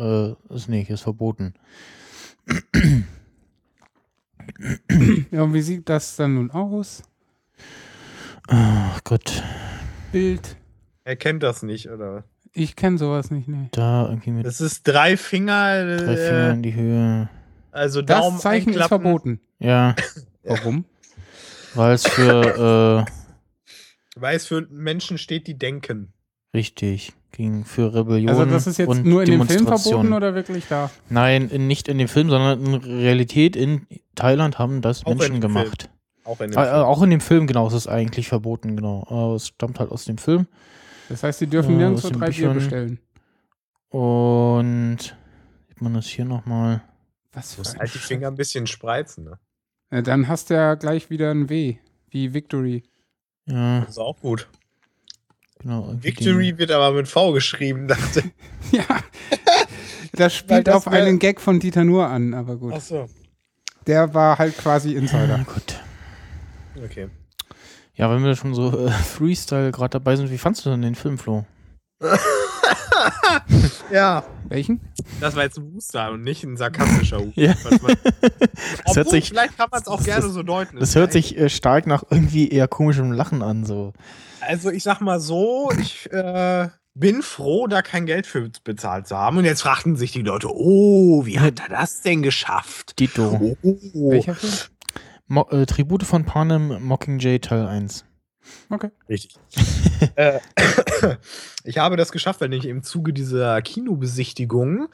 [0.50, 1.54] äh, ist nicht, ist verboten.
[5.32, 7.04] Ja, und wie sieht das dann nun aus?
[8.48, 9.42] Ach Gott.
[10.12, 10.58] Bild.
[11.06, 12.24] Er kennt das nicht, oder?
[12.54, 13.70] Ich kenne sowas nicht, ne.
[13.72, 15.98] Da irgendwie mit Das ist drei Finger.
[15.98, 17.30] drei Fingern Äh, in die Höhe.
[17.72, 19.40] also Das Daumen Zeichen ist verboten.
[19.68, 19.96] Ja,
[20.44, 20.86] Warum?
[21.74, 23.06] weil es für,
[24.16, 26.12] Weil es für Menschen steht, die denken.
[26.52, 30.12] äh, richtig, ging für Rebellion Also das ist jetzt und nur in dem Film verboten
[30.14, 30.92] oder wirklich da?
[31.10, 35.40] Nein, in, nicht in dem Film, sondern in Realität in Thailand haben das Auch Menschen
[35.42, 35.84] gemacht.
[35.84, 35.94] Film.
[36.26, 36.84] Auch in dem Äh, äh, Film.
[36.84, 39.06] auch in dem Film, genau, es ist eigentlich verboten, genau.
[39.10, 40.48] Aber es stammt halt aus dem Film.
[41.10, 43.00] Das heißt, sie dürfen nirgendwo den drei Bier bestellen.
[43.90, 44.98] Und
[45.70, 46.82] sieht man das hier nochmal?
[47.34, 49.24] Was Du für musst ein halt die Finger ein bisschen spreizen.
[49.26, 49.40] Ne?
[49.94, 51.78] Ja, dann hast du ja gleich wieder ein W,
[52.10, 52.84] wie Victory.
[53.46, 54.48] Ja, Das ist auch gut.
[55.60, 55.94] genau.
[56.02, 58.24] Victory wird aber mit V geschrieben, dachte
[58.72, 58.84] Ja.
[60.14, 62.74] Das spielt das auf wär- einen Gag von Dieter Nur an, aber gut.
[62.74, 63.08] Achso.
[63.88, 65.40] Der war halt quasi Den, Insider.
[65.48, 65.80] Ah, gut.
[66.84, 67.10] Okay.
[67.96, 70.96] Ja, wenn wir schon so äh, Freestyle gerade dabei sind, wie fandst du denn den
[70.96, 71.46] Film, Flo?
[73.92, 74.24] ja.
[74.50, 74.82] Welchen?
[75.20, 77.36] Das war jetzt ein Booster und nicht ein sarkastischer Hut.
[77.36, 77.56] Ja.
[77.64, 77.80] Man-
[78.86, 80.80] Das hört Obwohl, sich- vielleicht kann man es auch das- gerne so deuten.
[80.80, 83.66] Das hört sich äh, stark nach irgendwie eher komischem Lachen an.
[83.66, 83.94] So.
[84.42, 89.18] Also ich sag mal so, ich äh, bin froh, da kein Geld für bezahlt zu
[89.18, 89.38] haben.
[89.38, 93.00] Und jetzt fragten sich die Leute, oh, wie hat er das denn geschafft?
[93.00, 93.56] Dito.
[93.64, 94.12] Oh.
[94.12, 94.54] Welcher Film?
[95.28, 98.06] Mo äh, Tribute von Panem, Mockingjay Teil 1.
[98.70, 98.90] Okay.
[99.08, 99.36] Richtig.
[100.16, 100.40] äh,
[101.64, 104.88] ich habe das geschafft, weil ich im Zuge dieser Kinobesichtigung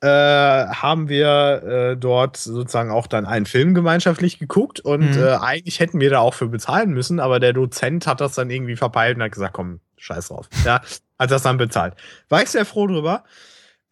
[0.00, 5.22] äh, haben wir äh, dort sozusagen auch dann einen Film gemeinschaftlich geguckt und Mhm.
[5.22, 8.50] äh, eigentlich hätten wir da auch für bezahlen müssen, aber der Dozent hat das dann
[8.50, 10.48] irgendwie verpeilt und hat gesagt, komm, scheiß drauf.
[10.64, 10.80] Ja,
[11.18, 11.94] hat das dann bezahlt.
[12.28, 13.24] War ich sehr froh drüber.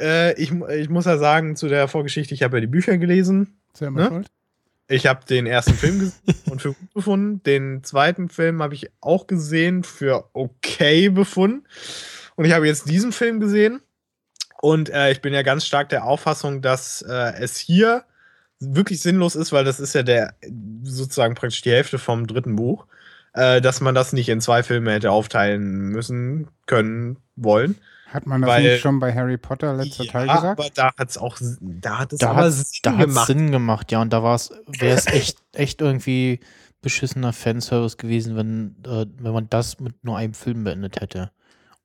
[0.00, 3.58] Äh, ich, ich muss ja sagen, zu der Vorgeschichte, ich habe ja die Bücher gelesen.
[3.74, 4.08] Selber Ne?
[4.08, 4.26] schuld.
[4.92, 7.42] Ich habe den ersten Film gesehen und für gut befunden.
[7.44, 11.64] Den zweiten Film habe ich auch gesehen, für okay befunden.
[12.36, 13.80] Und ich habe jetzt diesen Film gesehen.
[14.60, 18.04] Und äh, ich bin ja ganz stark der Auffassung, dass äh, es hier
[18.60, 20.34] wirklich sinnlos ist, weil das ist ja der
[20.82, 22.86] sozusagen praktisch die Hälfte vom dritten Buch,
[23.32, 27.76] äh, dass man das nicht in zwei Filme hätte aufteilen müssen, können, wollen.
[28.12, 30.60] Hat man das Weil- nicht schon bei Harry Potter letzter Teil Ja, gesagt?
[30.60, 33.26] aber da hat es auch, da hat es Da aber hat Sinn da hat's gemacht.
[33.26, 34.02] Sinn gemacht, ja.
[34.02, 34.50] Und da wäre es
[35.06, 36.40] echt, echt irgendwie
[36.82, 41.30] beschissener Fanservice gewesen, wenn, äh, wenn man das mit nur einem Film beendet hätte.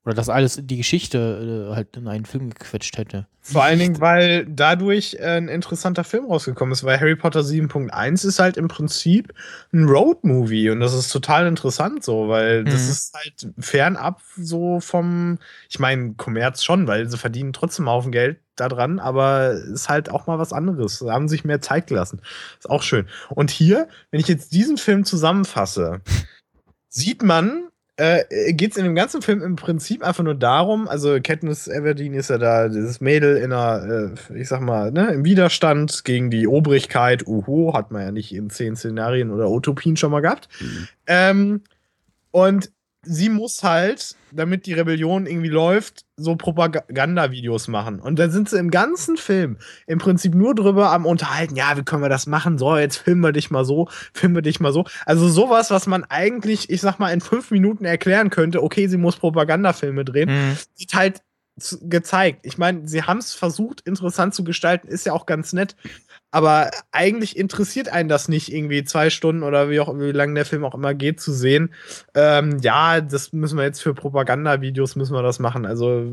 [0.07, 3.27] Oder das alles, die Geschichte äh, halt in einen Film gequetscht hätte.
[3.41, 8.25] Vor allen Dingen, weil dadurch äh, ein interessanter Film rausgekommen ist, weil Harry Potter 7.1
[8.25, 9.33] ist halt im Prinzip
[9.73, 12.89] ein Road-Movie und das ist total interessant so, weil das Mhm.
[12.89, 15.39] ist halt fernab so vom,
[15.69, 20.09] ich meine, Kommerz schon, weil sie verdienen trotzdem einen Haufen Geld daran, aber ist halt
[20.09, 20.99] auch mal was anderes.
[20.99, 22.21] Sie haben sich mehr Zeit gelassen.
[22.57, 23.07] Ist auch schön.
[23.29, 25.99] Und hier, wenn ich jetzt diesen Film zusammenfasse,
[26.89, 27.67] sieht man,
[27.97, 32.13] äh, geht es in dem ganzen Film im Prinzip einfach nur darum, also Katniss Everdeen
[32.13, 36.29] ist ja da, dieses Mädel in einer, äh, ich sag mal, ne, im Widerstand gegen
[36.29, 40.47] die Obrigkeit, uhu, hat man ja nicht in zehn Szenarien oder Utopien schon mal gehabt.
[41.07, 41.61] Ähm,
[42.31, 42.71] und
[43.07, 47.99] sie muss halt, damit die Rebellion irgendwie läuft, so Propagandavideos machen.
[47.99, 51.55] Und da sind sie im ganzen Film im Prinzip nur drüber am Unterhalten.
[51.55, 52.57] Ja, wie können wir das machen?
[52.57, 54.85] So, jetzt filmen wir dich mal so, filmen wir dich mal so.
[55.05, 58.63] Also sowas, was man eigentlich, ich sag mal, in fünf Minuten erklären könnte.
[58.63, 60.29] Okay, sie muss Propagandafilme drehen.
[60.29, 60.57] Mhm.
[60.77, 61.21] Wird halt
[61.81, 62.45] gezeigt.
[62.45, 65.75] Ich meine, sie haben es versucht, interessant zu gestalten, ist ja auch ganz nett.
[66.29, 70.45] Aber eigentlich interessiert einen das nicht, irgendwie zwei Stunden oder wie auch wie lange der
[70.45, 71.73] Film auch immer geht, zu sehen.
[72.15, 75.65] Ähm, ja, das müssen wir jetzt für Propagandavideos müssen wir das machen.
[75.65, 76.05] Also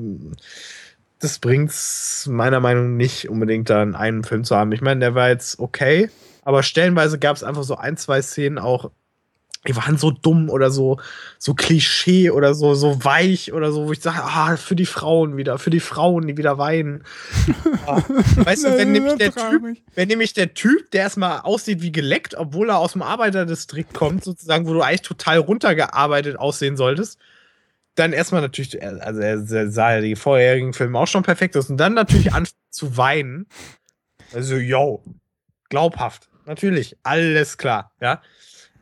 [1.18, 4.72] das bringt's meiner Meinung nach nicht unbedingt dann einen Film zu haben.
[4.72, 6.10] Ich meine, der war jetzt okay,
[6.42, 8.90] aber stellenweise gab es einfach so ein, zwei Szenen auch,
[9.66, 10.98] die waren so dumm oder so,
[11.38, 15.36] so Klischee oder so, so weich oder so, wo ich sage, ah, für die Frauen
[15.36, 17.04] wieder, für die Frauen, die wieder weinen.
[17.86, 18.02] Ah,
[18.36, 19.62] weißt du, wenn nämlich, der typ,
[19.94, 24.24] wenn nämlich der Typ, der erstmal aussieht wie geleckt, obwohl er aus dem Arbeiterdistrikt kommt,
[24.24, 27.18] sozusagen, wo du eigentlich total runtergearbeitet aussehen solltest,
[27.94, 31.76] dann erstmal natürlich, also er sah ja die vorherigen Filme auch schon perfekt aus und
[31.76, 33.46] dann natürlich anfängt zu weinen.
[34.32, 35.04] Also, yo,
[35.68, 38.22] glaubhaft, natürlich, alles klar, ja.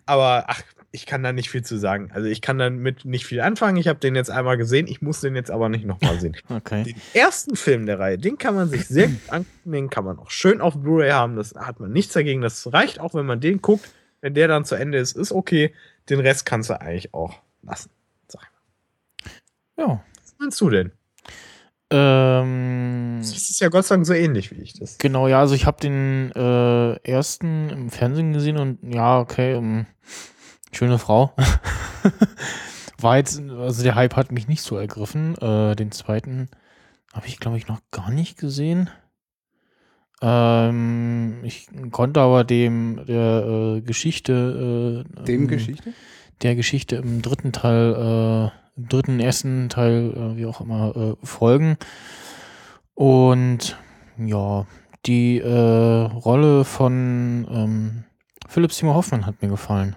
[0.07, 2.11] Aber ach, ich kann da nicht viel zu sagen.
[2.12, 3.78] Also ich kann damit nicht viel anfangen.
[3.78, 6.36] Ich habe den jetzt einmal gesehen, ich muss den jetzt aber nicht nochmal sehen.
[6.48, 6.84] Okay.
[6.84, 10.18] Den ersten Film der Reihe, den kann man sich sehr gut angucken, den kann man
[10.18, 11.36] auch schön auf Blu-ray haben.
[11.36, 12.42] Das hat man nichts dagegen.
[12.42, 13.88] Das reicht auch, wenn man den guckt.
[14.20, 15.74] Wenn der dann zu Ende ist, ist okay.
[16.11, 17.90] Den Rest kannst du eigentlich auch lassen.
[18.28, 18.50] Sag
[19.78, 20.05] Ja.
[20.22, 20.92] Was meinst du denn?
[21.93, 24.99] Ähm, Das ist ja Gott sei Dank so ähnlich wie ich das.
[24.99, 29.86] Genau, ja, also ich habe den äh, ersten im Fernsehen gesehen und ja, okay, ähm,
[30.72, 31.34] schöne Frau.
[32.99, 35.36] War jetzt, also der Hype hat mich nicht so ergriffen.
[35.38, 36.49] Äh, den zweiten
[37.12, 38.88] habe ich, glaube ich, noch gar nicht gesehen.
[40.22, 45.93] Ähm, ich konnte aber dem der äh, Geschichte äh, Dem ähm, Geschichte?
[46.43, 51.76] der Geschichte im dritten Teil, äh, dritten, ersten Teil, äh, wie auch immer, äh, folgen.
[52.94, 53.76] Und
[54.18, 54.66] ja,
[55.06, 58.04] die äh, Rolle von ähm,
[58.48, 59.96] Philipp Seymour Hoffmann hat mir gefallen.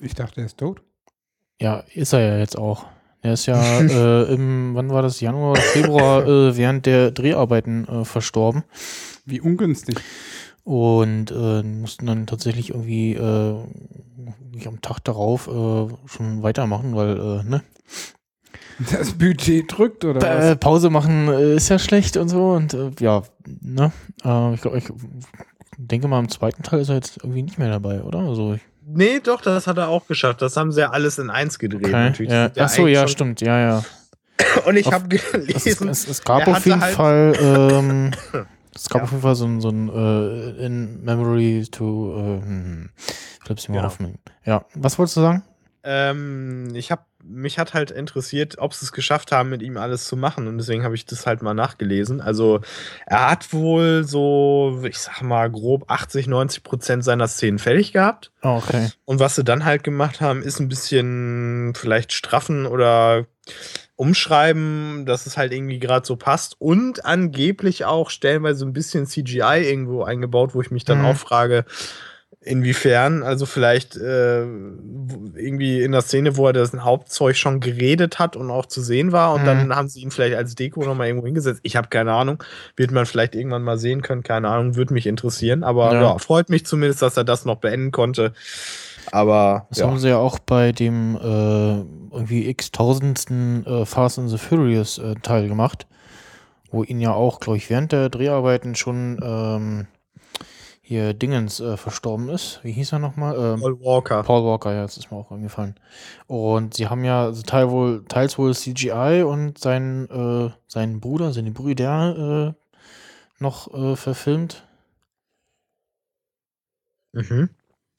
[0.00, 0.82] Ich dachte, er ist tot.
[1.60, 2.86] Ja, ist er ja jetzt auch.
[3.22, 8.04] Er ist ja äh, im, wann war das, Januar Februar, äh, während der Dreharbeiten äh,
[8.04, 8.64] verstorben.
[9.24, 9.96] Wie ungünstig.
[10.64, 13.56] Und äh, mussten dann tatsächlich irgendwie äh,
[14.66, 17.62] am Tag darauf äh, schon weitermachen, weil, äh, ne?
[18.90, 20.56] Das Budget drückt, oder Pa- was?
[20.58, 23.22] Pause machen äh, ist ja schlecht und so und äh, ja,
[23.60, 23.92] ne?
[24.24, 24.88] Äh, ich glaube, ich
[25.78, 28.20] denke mal, im zweiten Teil ist er jetzt irgendwie nicht mehr dabei, oder?
[28.20, 30.42] Also, ich, Nee, doch, das hat er auch geschafft.
[30.42, 31.84] Das haben sie ja alles in eins gedreht.
[31.84, 31.92] okay.
[31.92, 32.32] natürlich.
[32.32, 32.50] Ja.
[32.58, 33.84] Ach so, ja, stimmt, ja, ja.
[34.66, 38.10] Und ich habe gelesen, Es, es, es gab er auf jeden halt- Fall, ähm,
[38.74, 39.04] es gab Ja.
[39.04, 42.90] auf jeden Fall so ein, so ein äh, In Memory to äh, hm,
[43.44, 43.92] Philips Genau.
[44.44, 45.42] Ja, was wolltest du sagen?
[45.84, 50.06] Ähm, ich habe mich hat halt interessiert, ob sie es geschafft haben, mit ihm alles
[50.06, 52.20] zu machen und deswegen habe ich das halt mal nachgelesen.
[52.20, 52.60] Also
[53.06, 58.32] er hat wohl so, ich sag mal grob 80, 90 Prozent seiner Szenen fertig gehabt.
[58.42, 58.90] Oh, okay.
[59.04, 63.26] Und was sie dann halt gemacht haben, ist ein bisschen vielleicht straffen oder
[63.96, 69.62] umschreiben, dass es halt irgendwie gerade so passt und angeblich auch stellenweise ein bisschen CGI
[69.68, 71.04] irgendwo eingebaut, wo ich mich dann Mhm.
[71.06, 71.64] auch frage,
[72.44, 78.34] inwiefern, also vielleicht äh, irgendwie in der Szene, wo er das Hauptzeug schon geredet hat
[78.34, 79.46] und auch zu sehen war und Mhm.
[79.46, 81.60] dann haben sie ihn vielleicht als Deko nochmal irgendwo hingesetzt.
[81.62, 82.42] Ich habe keine Ahnung,
[82.74, 86.02] wird man vielleicht irgendwann mal sehen können, keine Ahnung, würde mich interessieren, aber Ja.
[86.02, 86.18] ja.
[86.18, 88.32] freut mich zumindest, dass er das noch beenden konnte.
[89.10, 89.86] Aber Das ja.
[89.86, 91.80] haben sie ja auch bei dem äh,
[92.14, 95.86] irgendwie x-tausendsten äh, Fast and the Furious äh, Teil gemacht,
[96.70, 99.86] wo ihn ja auch, glaube ich, während der Dreharbeiten schon ähm,
[100.82, 102.60] hier Dingens äh, verstorben ist.
[102.62, 103.34] Wie hieß er nochmal?
[103.34, 104.22] Ähm, Paul Walker.
[104.22, 105.74] Paul Walker, ja, das ist mir auch eingefallen.
[106.26, 111.32] Und sie haben ja also teil wohl, teils wohl CGI und sein, äh, seinen Bruder,
[111.32, 114.66] seine Brüder äh, noch äh, verfilmt.
[117.12, 117.50] Mhm.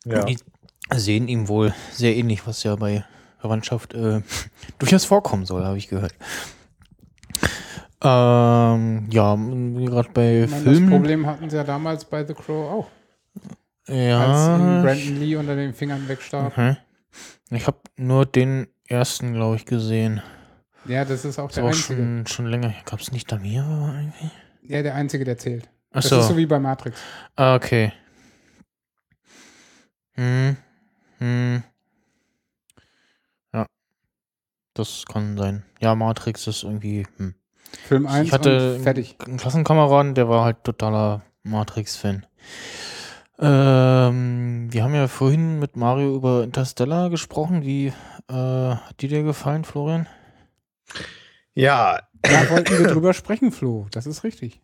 [0.05, 0.25] Ja.
[0.25, 0.37] Die
[0.97, 3.03] sehen ihm wohl sehr ähnlich, was ja bei
[3.39, 4.21] Verwandtschaft äh,
[4.79, 6.13] durchaus vorkommen soll, habe ich gehört.
[8.01, 10.81] Ähm, ja, gerade bei meine, Filmen.
[10.81, 12.87] das Problem hatten sie ja damals bei The Crow auch.
[13.87, 14.19] Ja.
[14.19, 16.57] Als Brandon Lee unter den Fingern wegstarb.
[16.57, 16.77] Mhm.
[17.49, 20.21] Ich habe nur den ersten, glaube ich, gesehen.
[20.85, 21.95] Ja, das ist auch Ist der einzige.
[21.95, 22.73] schon, schon länger.
[22.85, 24.31] Gab es nicht da mehrere irgendwie?
[24.63, 25.69] Ja, der einzige, der zählt.
[25.91, 26.19] Ach das so.
[26.19, 26.99] ist so wie bei Matrix.
[27.35, 27.93] Ah, okay.
[30.15, 30.57] Hm.
[31.23, 31.63] Hm.
[33.53, 33.65] Ja.
[34.73, 35.63] Das kann sein.
[35.79, 37.07] Ja, Matrix ist irgendwie.
[37.15, 37.33] Hm.
[37.87, 39.15] Film eins Ich hatte und fertig.
[39.25, 42.25] einen Klassenkameraden, der war halt totaler Matrix-Fan.
[43.39, 47.63] Ähm, wir haben ja vorhin mit Mario über Interstellar gesprochen.
[47.63, 47.87] Wie
[48.27, 50.07] äh, hat die dir gefallen, Florian?
[51.53, 52.01] Ja.
[52.21, 53.87] Da wollten wir drüber sprechen, Flo.
[53.91, 54.61] Das ist richtig.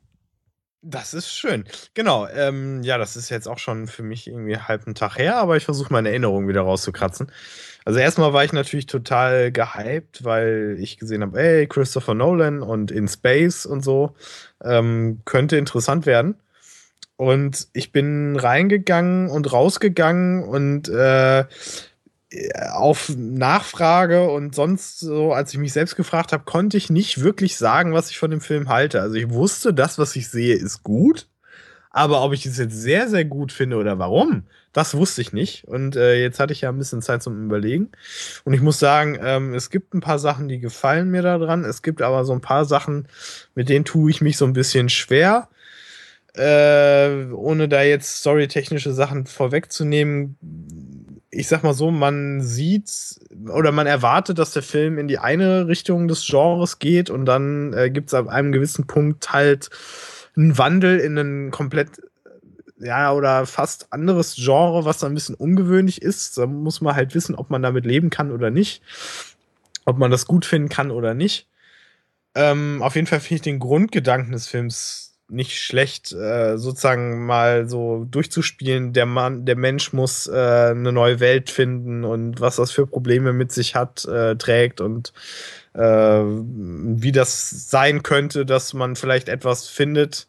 [0.82, 1.66] Das ist schön.
[1.94, 2.28] Genau.
[2.28, 5.58] Ähm, ja, das ist jetzt auch schon für mich irgendwie halb einen Tag her, aber
[5.58, 7.32] ich versuche meine Erinnerung wieder rauszukratzen.
[7.84, 12.92] Also erstmal war ich natürlich total gehypt, weil ich gesehen habe, ey, Christopher Nolan und
[12.92, 14.16] In Space und so.
[14.64, 16.36] Ähm, könnte interessant werden.
[17.18, 21.44] Und ich bin reingegangen und rausgegangen und äh,
[22.72, 27.58] auf Nachfrage und sonst so, als ich mich selbst gefragt habe, konnte ich nicht wirklich
[27.58, 29.02] sagen, was ich von dem Film halte.
[29.02, 31.28] Also ich wusste, das, was ich sehe, ist gut.
[31.92, 35.68] Aber ob ich es jetzt sehr, sehr gut finde oder warum, das wusste ich nicht.
[35.68, 37.90] Und äh, jetzt hatte ich ja ein bisschen Zeit zum Überlegen.
[38.44, 41.66] Und ich muss sagen, ähm, es gibt ein paar Sachen, die gefallen mir daran.
[41.66, 43.08] Es gibt aber so ein paar Sachen,
[43.56, 45.50] mit denen tue ich mich so ein bisschen schwer.
[46.36, 50.38] Äh, ohne da jetzt storytechnische Sachen vorwegzunehmen,
[51.32, 52.90] ich sag mal so, man sieht
[53.50, 57.74] oder man erwartet, dass der Film in die eine Richtung des Genres geht und dann
[57.74, 59.70] äh, gibt es ab einem gewissen Punkt halt
[60.36, 62.02] einen Wandel in ein komplett
[62.80, 66.38] ja, oder fast anderes Genre, was dann ein bisschen ungewöhnlich ist.
[66.38, 68.82] Da muss man halt wissen, ob man damit leben kann oder nicht.
[69.86, 71.48] Ob man das gut finden kann oder nicht.
[72.36, 77.70] Ähm, auf jeden Fall finde ich den Grundgedanken des Films nicht schlecht, äh, sozusagen mal
[77.70, 78.94] so durchzuspielen.
[78.94, 80.32] Der Mann, der Mensch muss äh,
[80.72, 85.14] eine neue Welt finden und was das für Probleme mit sich hat, äh, trägt und
[85.74, 90.28] äh, wie das sein könnte, dass man vielleicht etwas findet,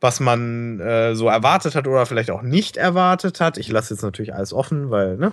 [0.00, 3.58] was man äh, so erwartet hat oder vielleicht auch nicht erwartet hat.
[3.58, 5.32] Ich lasse jetzt natürlich alles offen, weil, ne?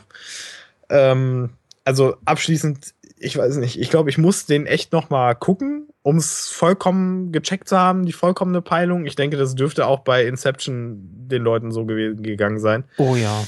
[0.89, 1.51] Ähm,
[1.85, 2.93] also abschließend,
[3.23, 7.31] ich weiß nicht, ich glaube, ich muss den echt noch mal gucken, um es vollkommen
[7.31, 9.05] gecheckt zu haben, die vollkommene Peilung.
[9.05, 12.83] Ich denke, das dürfte auch bei Inception den Leuten so gegangen sein.
[12.97, 13.47] Oh ja.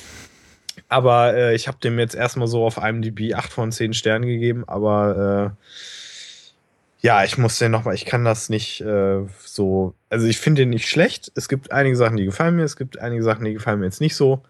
[0.87, 4.63] Aber äh, ich habe dem jetzt erstmal so auf IMDb 8 von 10 Sternen gegeben,
[4.67, 10.39] aber äh, ja, ich muss den nochmal, ich kann das nicht äh, so, also ich
[10.39, 11.31] finde den nicht schlecht.
[11.35, 14.01] Es gibt einige Sachen, die gefallen mir, es gibt einige Sachen, die gefallen mir jetzt
[14.01, 14.41] nicht so.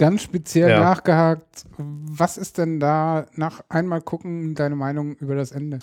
[0.00, 0.80] Ganz speziell Ja.
[0.80, 5.80] nachgehakt, was ist denn da nach einmal gucken deine Meinung über das Ende?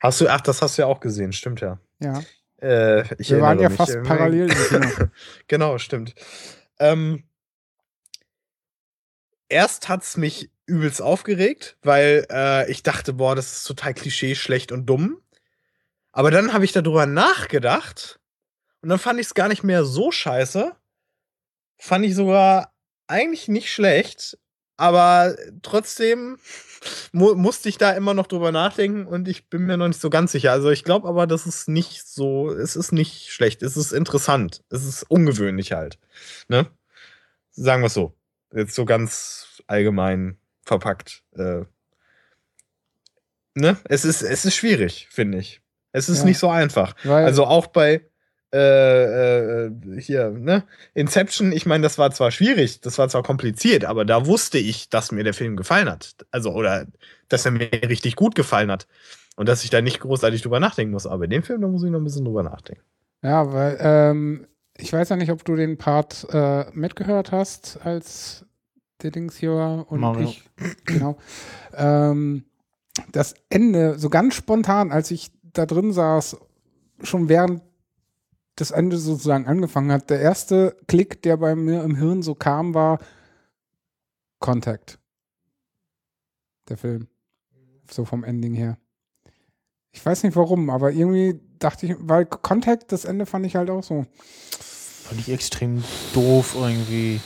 [0.00, 1.78] Hast du, ach, das hast du ja auch gesehen, stimmt ja.
[2.00, 2.20] Ja.
[2.58, 3.78] Äh, Wir waren ja mich.
[3.78, 4.50] fast parallel
[5.48, 6.14] genau, stimmt.
[6.78, 7.24] Ähm,
[9.48, 14.72] erst hat's mich übelst aufgeregt, weil äh, ich dachte, boah, das ist total klischee, schlecht
[14.72, 15.22] und dumm.
[16.12, 18.20] Aber dann habe ich darüber nachgedacht
[18.82, 20.76] und dann fand ich es gar nicht mehr so scheiße.
[21.84, 22.72] Fand ich sogar
[23.08, 24.38] eigentlich nicht schlecht,
[24.76, 26.38] aber trotzdem
[27.10, 30.08] mu musste ich da immer noch drüber nachdenken und ich bin mir noch nicht so
[30.08, 30.52] ganz sicher.
[30.52, 34.62] Also ich glaube aber, das ist nicht so, es ist nicht schlecht, es ist interessant,
[34.70, 35.98] es ist ungewöhnlich halt.
[36.46, 36.70] Ne?
[37.50, 38.14] Sagen wir es so.
[38.54, 41.24] Jetzt so ganz allgemein verpackt.
[41.36, 41.62] Äh,
[43.54, 43.76] ne?
[43.88, 45.60] Es ist, es ist schwierig, finde ich.
[45.90, 46.24] Es ist Ja.
[46.26, 46.94] nicht so einfach.
[47.02, 48.08] Weil- also auch bei
[48.52, 50.64] äh, äh, hier, ne?
[50.94, 54.90] Inception, ich meine, das war zwar schwierig, das war zwar kompliziert, aber da wusste ich,
[54.90, 56.14] dass mir der Film gefallen hat.
[56.30, 56.86] Also, oder
[57.28, 58.86] dass er mir richtig gut gefallen hat.
[59.36, 61.06] Und dass ich da nicht großartig drüber nachdenken muss.
[61.06, 62.82] Aber in dem Film, da muss ich noch ein bisschen drüber nachdenken.
[63.22, 64.46] Ja, weil ähm,
[64.76, 68.44] ich weiß ja nicht, ob du den Part äh, mitgehört hast, als
[69.02, 70.28] der Dings hier war und Mario.
[70.28, 70.44] ich.
[70.84, 71.16] Genau.
[71.74, 72.44] ähm,
[73.10, 76.36] das Ende, so ganz spontan, als ich da drin saß,
[77.02, 77.62] schon während
[78.56, 82.74] das Ende sozusagen angefangen hat, der erste Klick, der bei mir im Hirn so kam,
[82.74, 82.98] war
[84.38, 84.98] Contact.
[86.68, 87.08] Der Film.
[87.90, 88.78] So vom Ending her.
[89.92, 93.70] Ich weiß nicht warum, aber irgendwie dachte ich, weil Contact, das Ende fand ich halt
[93.70, 94.06] auch so.
[94.50, 95.84] Fand ich extrem
[96.14, 97.20] doof irgendwie.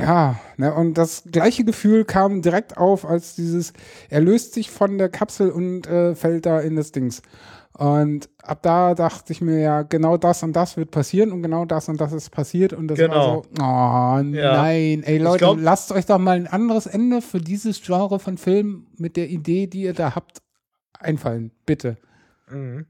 [0.00, 3.72] Ja, ne, und das gleiche Gefühl kam direkt auf, als dieses,
[4.10, 7.22] er löst sich von der Kapsel und äh, fällt da in das Dings.
[7.74, 11.64] Und ab da dachte ich mir ja, genau das und das wird passieren und genau
[11.64, 13.14] das und das ist passiert und das Genau.
[13.14, 17.38] war so, oh nein, ey Leute, glaub- lasst euch doch mal ein anderes Ende für
[17.40, 20.38] dieses Genre von Film mit der Idee, die ihr da habt,
[20.98, 21.98] einfallen, bitte.
[22.50, 22.86] Mhm.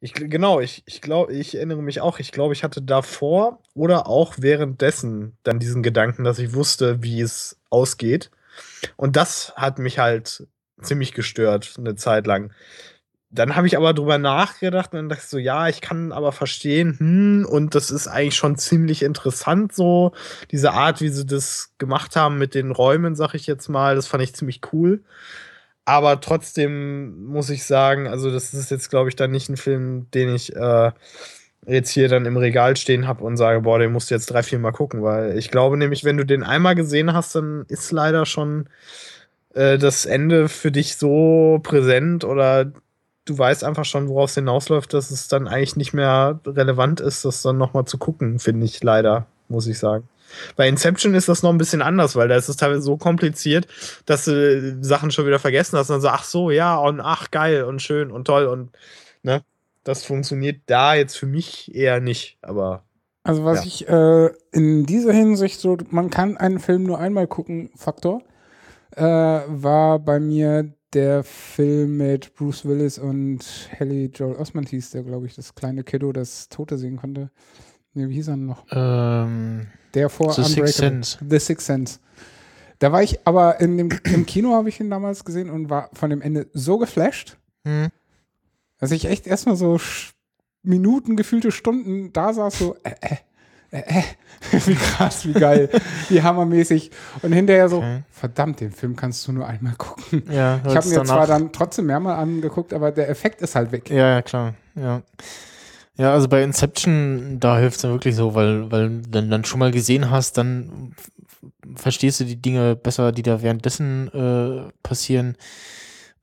[0.00, 4.06] Ich, genau, ich, ich glaube, ich erinnere mich auch, ich glaube, ich hatte davor oder
[4.06, 8.30] auch währenddessen dann diesen Gedanken, dass ich wusste, wie es ausgeht.
[8.96, 10.46] Und das hat mich halt
[10.80, 12.52] ziemlich gestört, eine Zeit lang.
[13.30, 16.32] Dann habe ich aber drüber nachgedacht und dann dachte ich so, ja, ich kann aber
[16.32, 20.12] verstehen, hm, und das ist eigentlich schon ziemlich interessant so,
[20.50, 24.06] diese Art, wie sie das gemacht haben mit den Räumen, sag ich jetzt mal, das
[24.06, 25.02] fand ich ziemlich cool.
[25.88, 30.06] Aber trotzdem muss ich sagen, also das ist jetzt, glaube ich, dann nicht ein Film,
[30.10, 30.92] den ich äh,
[31.66, 34.42] jetzt hier dann im Regal stehen habe und sage, boah, den musst du jetzt drei,
[34.42, 37.90] vier Mal gucken, weil ich glaube nämlich, wenn du den einmal gesehen hast, dann ist
[37.90, 38.68] leider schon
[39.54, 42.66] äh, das Ende für dich so präsent oder
[43.24, 47.24] du weißt einfach schon, worauf es hinausläuft, dass es dann eigentlich nicht mehr relevant ist,
[47.24, 50.06] das dann nochmal zu gucken, finde ich leider, muss ich sagen.
[50.56, 53.66] Bei Inception ist das noch ein bisschen anders, weil da ist es teilweise so kompliziert,
[54.06, 57.30] dass du Sachen schon wieder vergessen hast und dann so, ach so, ja, und ach,
[57.30, 58.70] geil und schön und toll und
[59.22, 59.42] ne,
[59.84, 62.84] das funktioniert da jetzt für mich eher nicht, aber
[63.24, 63.66] Also was Ja.
[63.66, 68.22] ich äh, in dieser Hinsicht so, man kann einen Film nur einmal gucken, Faktor,
[68.96, 73.44] äh, war bei mir der Film mit Bruce Willis und
[73.78, 77.30] Haley Joel Osment hieß der, glaube ich, das kleine Kiddo, das Tote sehen konnte.
[77.98, 78.64] Nee, wie hieß er noch?
[78.70, 80.74] Ähm, Der vor The Sixth.
[80.76, 81.18] Sense.
[81.28, 81.98] The Sixth Sense.
[82.78, 85.90] Da war ich, aber in dem, im Kino habe ich ihn damals gesehen und war
[85.94, 87.88] von dem Ende so geflasht, Hm.
[88.78, 89.80] dass ich echt erstmal so
[90.62, 93.16] Minuten, gefühlte Stunden da saß, so, äh, äh,
[93.72, 94.02] äh, äh,
[94.66, 95.68] wie krass, wie geil,
[96.08, 96.92] wie hammermäßig.
[97.22, 97.82] Und hinterher so,
[98.12, 100.22] verdammt, den Film kannst du nur einmal gucken.
[100.30, 103.90] Ja, ich habe mir zwar dann trotzdem mehrmal angeguckt, aber der Effekt ist halt weg.
[103.90, 104.54] Ja, ja, klar.
[104.76, 105.02] Ja.
[105.98, 109.58] Ja, also bei Inception, da hilft es dann wirklich so, weil, weil dann, dann schon
[109.58, 110.94] mal gesehen hast, dann
[111.74, 115.36] verstehst du die Dinge besser, die da währenddessen äh, passieren.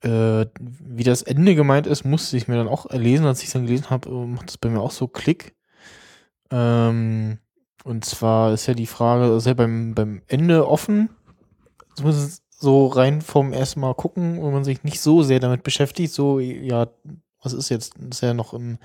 [0.02, 3.26] Äh, wie das Ende gemeint ist, musste ich mir dann auch erlesen.
[3.26, 5.54] Als ich es dann gelesen habe, äh, macht das bei mir auch so Klick.
[6.50, 7.38] Ähm,
[7.84, 11.10] und zwar ist ja die Frage, ist ja beim, beim Ende offen,
[11.96, 16.12] zumindest so rein vom ersten Mal gucken, wenn man sich nicht so sehr damit beschäftigt,
[16.12, 16.88] so, ja,
[17.46, 18.78] was ist jetzt, ist er noch im,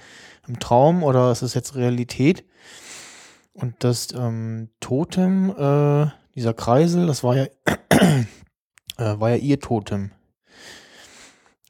[0.47, 2.45] im Traum oder ist es jetzt Realität?
[3.53, 7.45] Und das ähm, Totem, äh, dieser Kreisel, das war ja,
[8.97, 10.11] äh, war ja ihr Totem.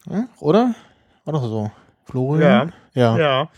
[0.07, 0.27] Hm?
[0.39, 0.75] Oder?
[1.23, 1.71] War doch so.
[2.05, 2.73] Florian?
[2.93, 3.17] Ja.
[3.17, 3.49] Ja.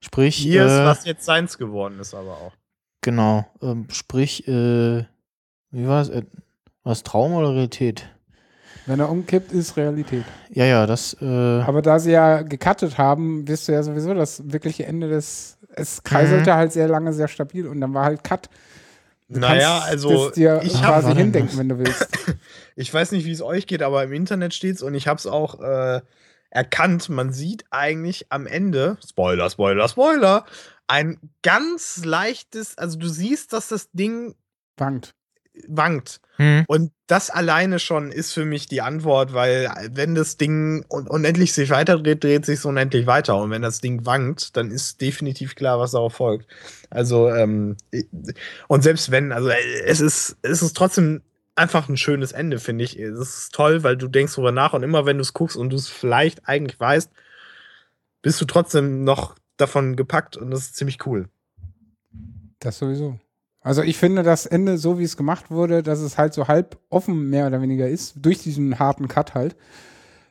[0.00, 2.52] Sprich, Hier ist äh, was jetzt seins geworden ist, aber auch.
[3.02, 3.44] Genau.
[3.60, 5.04] Ähm, sprich, äh,
[5.70, 6.08] wie war es?
[6.08, 6.24] Äh,
[6.84, 8.08] war es Traum oder Realität?
[8.88, 10.24] Wenn er umkippt, ist Realität.
[10.50, 11.14] Ja, ja, das.
[11.20, 15.58] Äh, Aber da sie ja gecuttet haben, wirst du ja sowieso das wirkliche Ende des.
[15.76, 16.54] Es kreiselte Mhm.
[16.56, 18.48] halt sehr lange sehr stabil und dann war halt Cut.
[19.28, 22.08] Du Naja, kannst also dir ich quasi hindenken, wenn du willst.
[22.76, 25.26] Ich weiß nicht, wie es euch geht, aber im Internet steht's und ich habe es
[25.26, 26.00] auch äh,
[26.50, 27.08] erkannt.
[27.08, 30.44] Man sieht eigentlich am Ende, Spoiler, Spoiler, Spoiler,
[30.86, 34.34] ein ganz leichtes, also du siehst, dass das Ding
[34.76, 35.10] wankt.
[35.66, 36.20] Wankt.
[36.36, 36.64] Hm.
[36.68, 41.52] Und das alleine schon ist für mich die Antwort, weil wenn das Ding un unendlich
[41.52, 43.36] sich weiterdreht, dreht sich es unendlich weiter.
[43.36, 46.46] Und wenn das Ding wankt, dann ist definitiv klar, was darauf folgt.
[46.90, 47.76] Also, ähm,
[48.68, 51.22] und selbst wenn, also äh, es ist, es ist trotzdem
[51.56, 52.98] einfach ein schönes Ende, finde ich.
[52.98, 55.70] Es ist toll, weil du denkst drüber nach und immer wenn du es guckst und
[55.70, 57.10] du es vielleicht eigentlich weißt,
[58.22, 61.28] bist du trotzdem noch davon gepackt und das ist ziemlich cool.
[62.60, 63.18] Das sowieso.
[63.60, 66.78] Also ich finde das Ende, so wie es gemacht wurde, dass es halt so halb
[66.90, 69.56] offen mehr oder weniger ist, durch diesen harten Cut halt,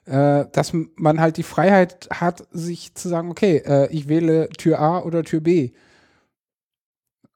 [0.06, 4.80] äh, dass man halt die Freiheit hat, sich zu sagen, okay, äh, ich wähle Tür
[4.80, 5.72] A oder Tür B.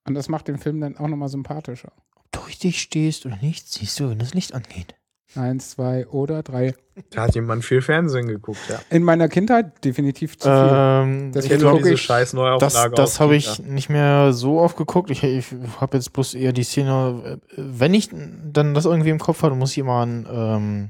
[0.06, 1.92] Und das macht den Film dann auch nochmal sympathischer.
[2.16, 4.96] Ob du richtig stehst oder nicht, siehst du, wenn das Licht angeht.
[5.36, 6.76] Eins, zwei oder drei.
[7.12, 8.80] Da hat jemand viel Fernsehen geguckt, ja.
[8.90, 10.70] In meiner Kindheit definitiv zu viel.
[10.74, 13.70] Ähm, Deswegen ich glaub, gucke diese ich- scheiß Das, Neuauflage das auf habe ich Twitter.
[13.70, 15.10] nicht mehr so oft geguckt.
[15.10, 15.46] Ich, ich
[15.80, 19.56] habe jetzt bloß eher die Szene, äh, wenn ich dann das irgendwie im Kopf habe,
[19.56, 20.90] muss ich immer an ähm,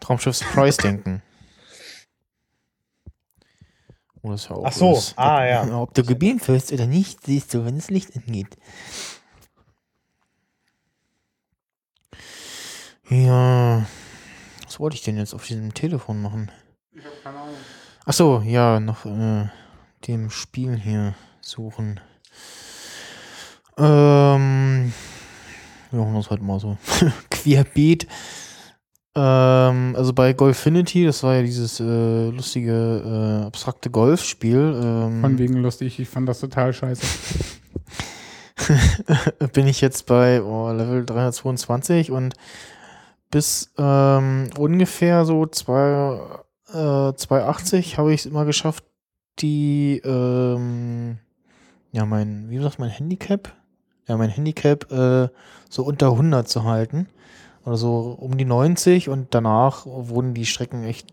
[0.00, 1.22] Traumschiff Surprise denken.
[4.22, 5.14] Wo das ja auch Ach so, ist.
[5.16, 5.78] ah, ob, ja.
[5.80, 8.56] Ob du gebeamt wirst oder nicht, siehst du, wenn das Licht angeht.
[13.10, 13.84] Ja.
[14.64, 16.50] Was wollte ich denn jetzt auf diesem Telefon machen?
[16.92, 17.54] Ich habe keine Ahnung.
[18.06, 19.48] Ach so, ja, nach äh,
[20.06, 22.00] dem Spiel hier suchen.
[23.76, 24.92] Ähm,
[25.90, 26.78] wir machen das heute mal so
[27.30, 28.06] querbeet.
[29.16, 34.80] Ähm, also bei Golfinity, das war ja dieses äh, lustige, äh, abstrakte Golfspiel.
[34.82, 37.04] Ähm, Von wegen lustig, ich fand das total scheiße.
[39.52, 42.34] bin ich jetzt bei oh, Level 322 und
[43.30, 46.18] bis ähm, ungefähr so zwei,
[46.68, 48.84] äh, 280 habe ich es immer geschafft,
[49.38, 51.18] die, ähm,
[51.92, 53.52] ja, mein, wie sagt mein Handicap?
[54.08, 55.28] Ja, mein Handicap äh,
[55.68, 57.06] so unter 100 zu halten.
[57.64, 61.12] Oder so um die 90 und danach wurden die Strecken echt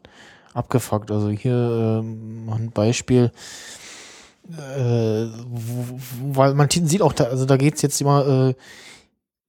[0.53, 1.11] abgefuckt.
[1.11, 3.31] Also hier ähm, ein Beispiel
[4.49, 5.99] äh, wo-
[6.37, 8.53] weil man sieht auch da, also da geht's jetzt immer äh,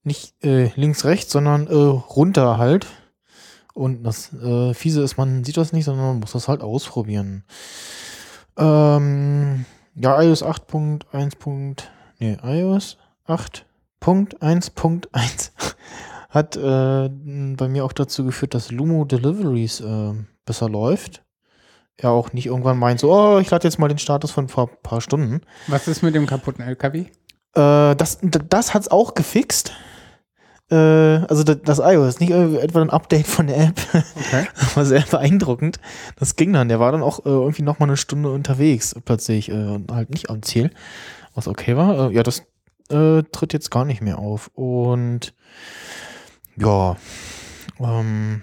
[0.08, 2.88] nicht äh, links, rechts, sondern äh, runter halt.
[3.74, 7.44] Und das äh, Fiese ist, man sieht das nicht, sondern man muss das halt ausprobieren.
[8.56, 11.84] Ähm, ja, iOS 8.1.
[12.18, 12.96] Nee, iOS
[13.28, 15.50] 8.1.1
[16.30, 17.08] hat äh,
[17.56, 21.22] bei mir auch dazu geführt, dass Lumo Deliveries äh, besser läuft.
[21.96, 24.68] Er auch nicht irgendwann meint, so, oh, ich lade jetzt mal den Status von vor
[24.68, 25.40] ein paar Stunden.
[25.66, 27.06] Was ist mit dem kaputten LKW?
[27.54, 29.72] Äh, das das hat es auch gefixt.
[30.70, 33.80] Äh, also das, das iOS, nicht etwa ein Update von der App.
[33.92, 34.46] Okay.
[34.74, 35.80] War sehr beeindruckend.
[36.16, 36.68] Das ging dann.
[36.68, 40.10] Der war dann auch äh, irgendwie noch mal eine Stunde unterwegs plötzlich äh, und halt
[40.10, 40.70] nicht am Ziel,
[41.34, 42.10] was okay war.
[42.10, 42.42] Äh, ja, das
[42.90, 44.50] tritt jetzt gar nicht mehr auf.
[44.54, 45.34] Und
[46.56, 46.96] ja,
[47.78, 48.42] ähm,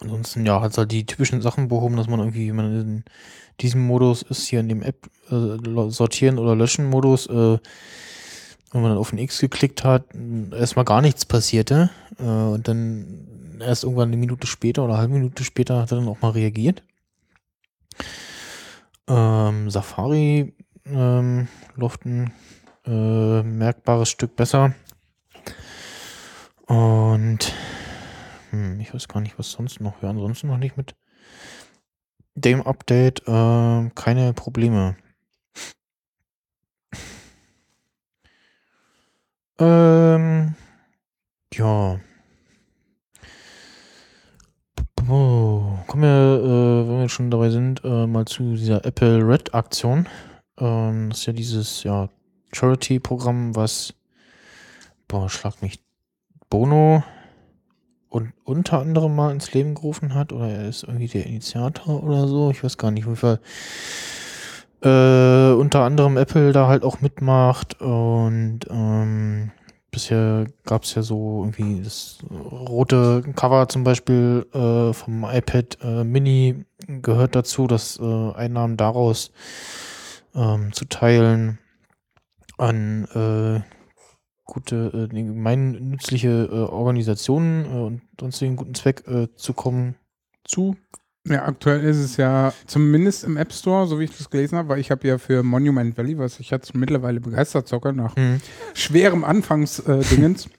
[0.00, 3.04] ansonsten ja, hat halt die typischen Sachen behoben, dass man irgendwie, wenn man in
[3.60, 7.58] diesem Modus ist, hier in dem App sortieren oder löschen Modus, äh,
[8.72, 10.04] wenn man dann auf ein X geklickt hat,
[10.52, 15.14] erstmal gar nichts passierte äh, und dann erst irgendwann eine Minute später oder eine halbe
[15.14, 16.82] Minute später hat er dann auch mal reagiert.
[19.08, 20.54] Ähm, Safari
[20.84, 22.32] ähm, läuft ein
[22.86, 24.74] äh, merkbares Stück besser.
[26.66, 27.54] Und
[28.50, 30.02] hm, ich weiß gar nicht, was sonst noch.
[30.02, 30.94] Ja, ansonsten noch nicht mit
[32.34, 34.96] dem Update äh, keine Probleme.
[39.58, 40.54] Ähm,
[41.52, 41.98] ja.
[45.08, 49.54] Oh, kommen wir, äh, wenn wir schon dabei sind, äh, mal zu dieser Apple Red
[49.54, 50.06] Aktion.
[50.58, 52.08] Ähm, das ist ja dieses ja,
[52.52, 53.94] Charity-Programm, was,
[55.08, 55.80] boah, schlag mich,
[56.50, 57.02] Bono
[58.08, 62.26] und unter anderem mal ins Leben gerufen hat, oder er ist irgendwie der Initiator oder
[62.26, 63.40] so, ich weiß gar nicht, auf jeden Fall.
[64.80, 69.50] Äh, unter anderem Apple da halt auch mitmacht und ähm,
[69.90, 76.04] bisher gab es ja so irgendwie das rote Cover zum Beispiel äh, vom iPad äh,
[76.04, 79.32] Mini gehört dazu, dass äh, Einnahmen daraus
[80.36, 81.58] ähm, zu teilen
[82.56, 83.60] an äh,
[84.44, 89.02] gute, gemeinnützliche äh, Organisationen und sonstigen guten Zweck
[89.34, 89.96] zu kommen
[90.44, 90.76] zu.
[91.28, 94.68] Ja, aktuell ist es ja zumindest im App Store, so wie ich das gelesen habe,
[94.68, 98.40] weil ich habe ja für Monument Valley, was ich jetzt mittlerweile begeistert zocke, nach Mhm.
[98.74, 100.48] schwerem Anfangsdingens.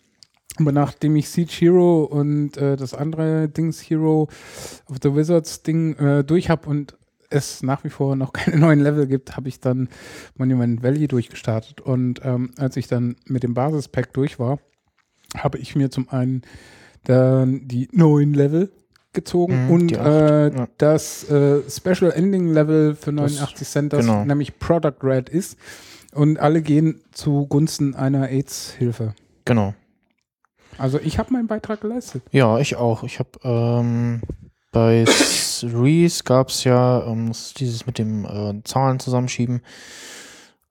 [0.58, 4.28] Aber nachdem ich Siege Hero und äh, das andere Dings Hero
[4.88, 6.98] of the Wizards Ding äh, durch habe und
[7.30, 9.88] es nach wie vor noch keine neuen Level gibt, habe ich dann
[10.36, 11.80] Monument Valley durchgestartet.
[11.80, 14.60] Und ähm, als ich dann mit dem Basispack durch war,
[15.38, 16.42] habe ich mir zum einen
[17.06, 18.72] dann die neuen Level
[19.14, 20.68] gezogen Mhm, und äh, ja.
[20.78, 24.24] das äh, Special Ending Level für Das- 89 Cent, das genau.
[24.26, 25.58] nämlich Product Red ist.
[26.14, 29.14] Und alle gehen zugunsten einer AIDS-Hilfe.
[29.46, 29.74] Genau.
[30.78, 32.24] Also ich habe meinen Beitrag geleistet.
[32.32, 33.04] Ja, ich auch.
[33.04, 34.22] Ich habe ähm,
[34.72, 35.06] bei
[35.64, 39.62] Reese gab es ja ähm, das dieses mit dem äh, Zahlen zusammenschieben.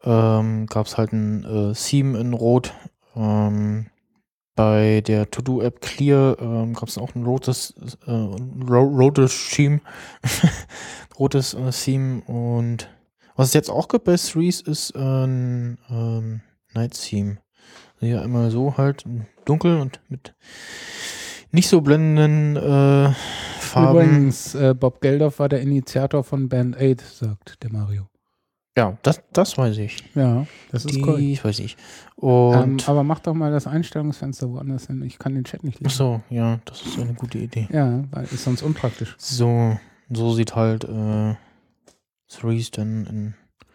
[0.03, 2.73] Ähm, gab es halt ein äh, Theme in Rot.
[3.17, 3.87] Ähm,
[4.59, 7.75] bei der To-Do-App Clear ähm, gab es auch ein rotes,
[8.09, 9.81] äh, rotes Theme.
[11.19, 12.23] rotes äh, Theme.
[12.23, 12.89] Und
[13.37, 16.41] was es jetzt auch gibt bei Threes ist ein ähm,
[16.75, 17.39] Night Theme.
[18.01, 19.05] Also ja, immer so halt
[19.45, 20.35] dunkel und mit
[21.53, 23.15] nicht so blendenden äh,
[23.61, 23.97] Farben.
[23.97, 28.09] Übrigens, äh, Bob Geldof war der Initiator von Band 8, sagt der Mario.
[28.77, 29.97] Ja, das, das weiß ich.
[30.15, 31.19] Ja, das ist cool.
[31.21, 31.77] Ich weiß ich.
[32.15, 35.03] Und Ähm, aber mach doch mal das Einstellungsfenster woanders hin.
[35.03, 35.97] Ich kann den Chat nicht Ach lesen.
[35.97, 37.69] so, ja, das ist eine gute Idee.
[37.73, 39.17] Ja, weil ist sonst unpraktisch.
[39.19, 39.77] So,
[40.11, 41.35] so sieht halt äh,
[42.29, 43.35] Threes dann in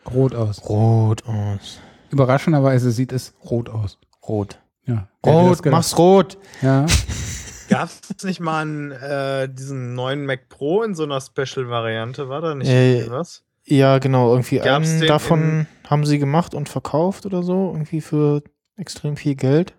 [0.10, 0.64] Rot aus.
[0.70, 1.80] Rot aus.
[2.12, 3.98] Überraschenderweise sieht es rot aus.
[4.28, 4.60] Rot.
[4.86, 5.08] Ja.
[5.26, 6.38] Rot, mach's rot.
[6.62, 6.86] Ja.
[7.70, 12.30] Gab es nicht mal einen, äh, diesen neuen Mac Pro in so einer Special-Variante?
[12.30, 13.44] War da nicht Äh, was?
[13.66, 18.44] Ja, genau, irgendwie Gab's einen davon haben sie gemacht und verkauft oder so, irgendwie für
[18.78, 19.74] extrem viel Geld.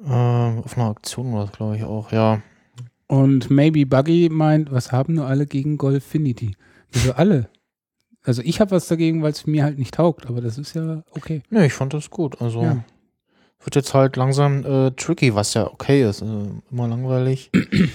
[0.00, 2.42] Ähm, auf einer Auktion war das, glaube ich, auch, ja.
[3.08, 6.56] Und Maybe Buggy meint, was haben nur alle gegen Golfinity?
[6.92, 7.48] Wieso alle?
[8.22, 11.02] Also ich habe was dagegen, weil es mir halt nicht taugt, aber das ist ja
[11.12, 11.42] okay.
[11.48, 12.40] Ne, ich fand das gut.
[12.40, 12.84] Also Ja.
[13.62, 16.22] wird jetzt halt langsam äh, tricky, was ja okay ist.
[16.22, 17.50] Also, immer langweilig.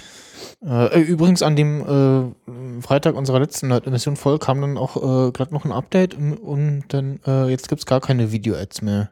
[0.66, 2.52] äh, übrigens an dem äh,
[2.82, 6.84] Freitag unserer letzten Mission voll kam dann auch äh, gerade noch ein Update und, und
[6.90, 9.12] dann äh, jetzt gibt's gar keine Video-Ads mehr.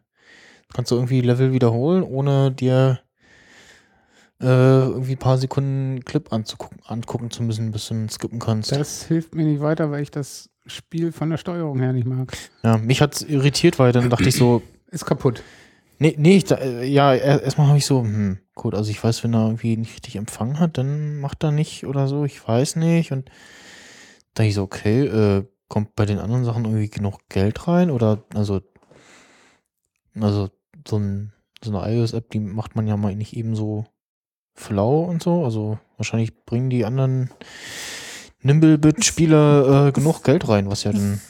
[0.74, 3.00] Kannst du irgendwie Level wiederholen, ohne dir
[4.42, 8.72] äh, irgendwie ein paar Sekunden Clip anzugucken, angucken zu müssen, bis du ihn skippen kannst.
[8.72, 12.32] Das hilft mir nicht weiter, weil ich das Spiel von der Steuerung her nicht mag.
[12.64, 14.62] Ja, mich hat's irritiert, weil dann dachte ich so.
[14.92, 15.44] Ist kaputt.
[16.00, 19.24] Nee, nee, ich, äh, ja, er- erstmal habe ich so, hm, gut, also ich weiß,
[19.24, 22.76] wenn er irgendwie nicht richtig Empfang hat, dann macht er nicht oder so, ich weiß
[22.76, 23.12] nicht.
[23.14, 23.32] Und
[24.34, 27.90] da ich so, okay, äh, kommt bei den anderen Sachen irgendwie genug Geld rein?
[27.90, 28.62] Oder, also,
[30.20, 30.50] also
[30.86, 31.32] so, ein,
[31.64, 33.86] so eine iOS-App, die macht man ja mal nicht eben so
[34.56, 35.46] flau und so.
[35.46, 37.30] Also wahrscheinlich bringen die anderen
[38.42, 41.22] Nimblebit-Spieler äh, genug Geld rein, was ja dann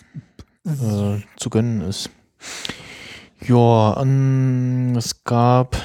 [0.66, 2.10] äh, zu gönnen ist.
[3.42, 4.04] Ja,
[4.98, 5.78] es gab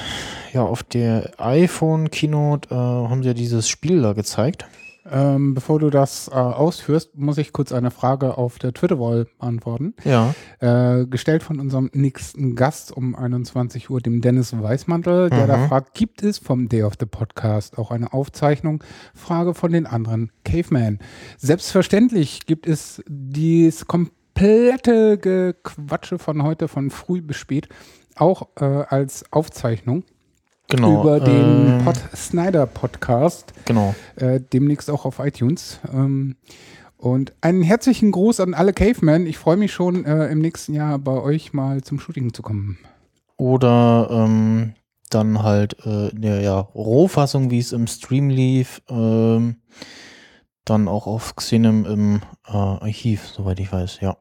[0.55, 4.65] ja auf der iPhone Keynote äh, haben sie ja dieses Spiel da gezeigt.
[5.07, 9.93] Ähm, bevor du das äh, ausführst, muss ich kurz eine Frage auf der Twitter-Wall beantworten.
[10.03, 10.33] Ja.
[10.59, 15.67] Äh, gestellt von unserem nächsten Gast um 21 Uhr, dem Dennis Weißmantel, der da Mhm.
[15.67, 18.83] fragt, gibt es vom Day of the Podcast auch eine Aufzeichnung?
[19.13, 20.97] Frage von den anderen Caveman.
[21.37, 27.69] Selbstverständlich gibt es dies komplette Gequatsche von heute, von früh bis spät,
[28.15, 30.03] auch äh, als Aufzeichnung.
[30.67, 33.53] Genau, Über den ähm, Pod Snyder Podcast.
[33.65, 33.93] Genau.
[34.15, 35.79] Äh, demnächst auch auf iTunes.
[35.93, 36.35] Ähm,
[36.97, 39.27] und einen herzlichen Gruß an alle Cavemen.
[39.27, 42.79] Ich freue mich schon, äh, im nächsten Jahr bei euch mal zum Shooting zu kommen.
[43.37, 44.73] Oder ähm,
[45.11, 49.57] dann halt äh, in der ja, Rohfassung, wie es im Stream lief, ähm,
[50.63, 54.17] dann auch auf Xenem im äh, Archiv, soweit ich weiß, ja.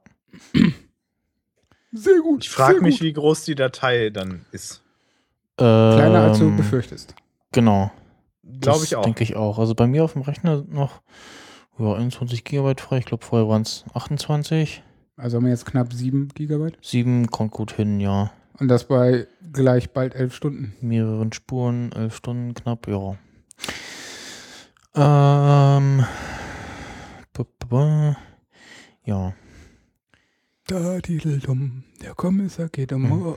[1.92, 2.44] Sehr gut.
[2.44, 3.06] Ich frage mich, gut.
[3.06, 4.83] wie groß die Datei dann ist.
[5.56, 7.14] Kleiner als du Ähm, befürchtest.
[7.52, 7.90] Genau.
[8.42, 9.04] Glaub Das ich auch.
[9.04, 9.58] Denke ich auch.
[9.58, 11.00] Also bei mir auf dem Rechner noch
[11.78, 12.98] ja, 21 Gigabyte frei.
[12.98, 14.82] Ich glaube, vorher waren es 28.
[15.16, 16.78] Also haben wir jetzt knapp 7 Gigabyte.
[16.82, 18.32] 7 kommt gut hin, ja.
[18.58, 20.74] Und das bei gleich bald 11 Stunden.
[20.80, 23.16] Mehreren Spuren, 11 Stunden knapp, ja.
[24.96, 26.04] Ähm.
[29.04, 29.34] Ja.
[30.66, 33.02] Da, Dideldum, der Kommissar geht um.
[33.02, 33.12] Mhm.
[33.12, 33.34] oh.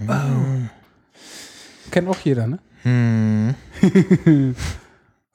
[1.91, 2.59] Kennt auch jeder, ne?
[2.83, 3.55] Hm.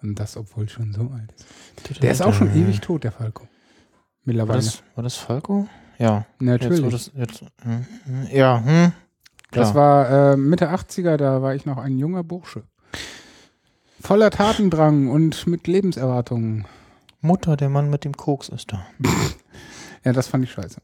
[0.02, 2.02] Und das, obwohl schon so alt ist.
[2.02, 3.44] Der ist auch schon ewig tot, der Falco.
[3.44, 3.48] War
[4.24, 4.58] Mittlerweile.
[4.58, 5.68] das, war das Falco?
[5.98, 6.26] Ja.
[6.40, 6.80] Natürlich.
[6.80, 8.92] Jetzt, das, jetzt, hm, hm, ja, hm.
[9.52, 12.64] Das war äh, Mitte 80er, da war ich noch ein junger Bursche.
[14.00, 16.66] Voller Tatendrang und mit Lebenserwartungen.
[17.20, 18.86] Mutter, der Mann mit dem Koks ist da.
[20.04, 20.80] Ja, das fand ich scheiße.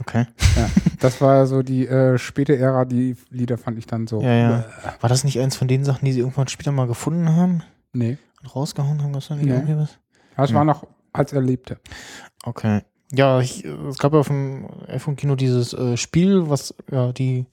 [0.00, 0.26] Okay.
[0.56, 0.68] Ja,
[1.00, 4.20] das war so die äh, späte Ära, die Lieder fand ich dann so.
[4.20, 4.64] Ja, ja.
[5.00, 7.62] War das nicht eins von den Sachen, die sie irgendwann später mal gefunden haben?
[7.92, 8.18] Nee.
[8.42, 9.12] Und rausgehauen haben?
[9.12, 9.52] Gab's da nicht Nee.
[9.52, 9.98] irgendwie was?
[10.36, 10.56] Das Hm.
[10.56, 11.78] war noch, als er lebte.
[12.44, 12.82] Okay.
[13.10, 17.46] Ja, ich, äh, es gab ja auf dem iPhone-Kino dieses äh, Spiel, was ja die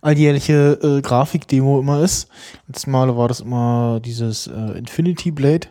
[0.00, 2.28] alljährliche äh, Grafik-Demo immer ist.
[2.66, 5.68] Letztes Mal war das immer dieses äh, Infinity Blade.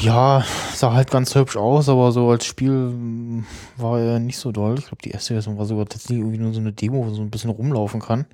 [0.00, 0.44] Ja,
[0.74, 3.44] sah halt ganz hübsch aus, aber so als Spiel mm,
[3.76, 4.78] war er nicht so doll.
[4.78, 7.14] Ich glaube, die erste Version war sogar tatsächlich irgendwie nur so eine Demo, wo man
[7.14, 8.26] so ein bisschen rumlaufen kann.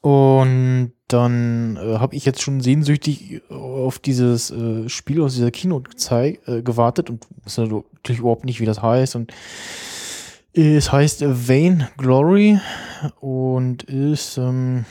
[0.00, 5.90] Und dann äh, habe ich jetzt schon sehnsüchtig auf dieses äh, Spiel aus dieser Keynote
[6.46, 9.16] äh, gewartet und wusste natürlich überhaupt nicht, wie das heißt.
[9.16, 9.32] Und
[10.52, 12.60] es heißt Vain Glory
[13.20, 14.84] und ist ähm,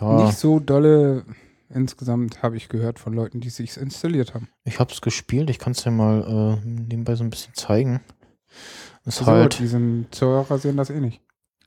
[0.00, 0.26] ja.
[0.26, 1.24] Nicht so dolle
[1.70, 4.48] insgesamt, habe ich gehört von Leuten, die sich installiert haben.
[4.64, 8.00] Ich habe es gespielt, ich kann es dir mal äh, nebenbei so ein bisschen zeigen.
[9.04, 11.20] Das Also, halt die sind Zuhörer sehen das eh nicht.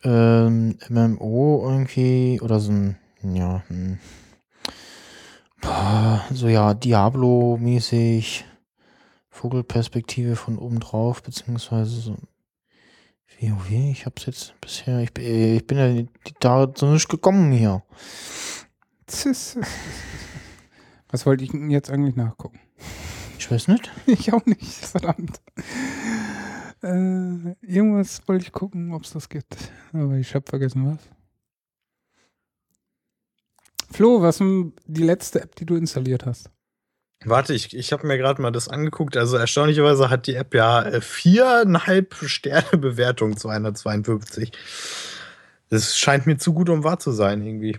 [0.04, 4.00] ähm, MMO irgendwie oder so ein, ja, ein,
[5.62, 8.46] boah, so ja, Diablo-mäßig,
[9.30, 12.18] Vogelperspektive von oben drauf, beziehungsweise so
[13.40, 16.04] WoW, ich hab's jetzt bisher, ich, bin- äh, ich bin ja
[16.42, 17.84] da so nicht gekommen hier.
[21.12, 22.60] Was wollte ich denn jetzt eigentlich nachgucken?
[23.38, 23.92] Ich weiß nicht.
[24.06, 25.42] Ich auch nicht, verdammt.
[26.82, 29.56] Äh, irgendwas wollte ich gucken, ob es das gibt.
[29.94, 31.00] Aber ich habe vergessen, was.
[33.92, 36.52] Flo, was ist die letzte App, die du installiert hast?
[37.26, 39.18] Warte, ich, ich habe mir gerade mal das angeguckt.
[39.18, 44.52] Also erstaunlicherweise hat die App ja äh, viereinhalb Sterne Bewertung zu 152.
[45.70, 47.78] Das scheint mir zu gut, um wahr zu sein, irgendwie.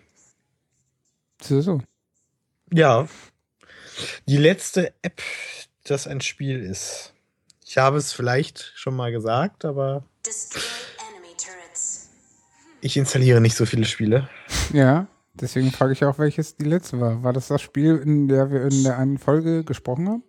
[1.40, 1.80] So.
[2.72, 3.08] Ja.
[4.26, 5.20] Die letzte App,
[5.84, 7.12] das ein Spiel ist.
[7.64, 10.04] Ich habe es vielleicht schon mal gesagt, aber
[12.80, 14.28] ich installiere nicht so viele Spiele.
[14.72, 17.22] Ja, deswegen frage ich auch, welches die letzte war.
[17.22, 20.24] War das das Spiel, in der wir in der einen Folge gesprochen haben?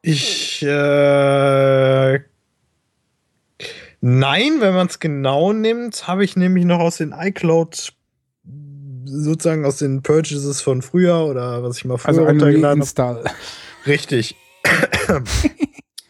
[0.00, 2.14] Ich, äh,
[4.00, 7.92] nein, wenn man es genau nimmt, habe ich nämlich noch aus den iCloud,
[9.04, 13.24] sozusagen aus den Purchases von früher oder was ich mal früher Also runtergeladen habe.
[13.86, 14.36] Richtig.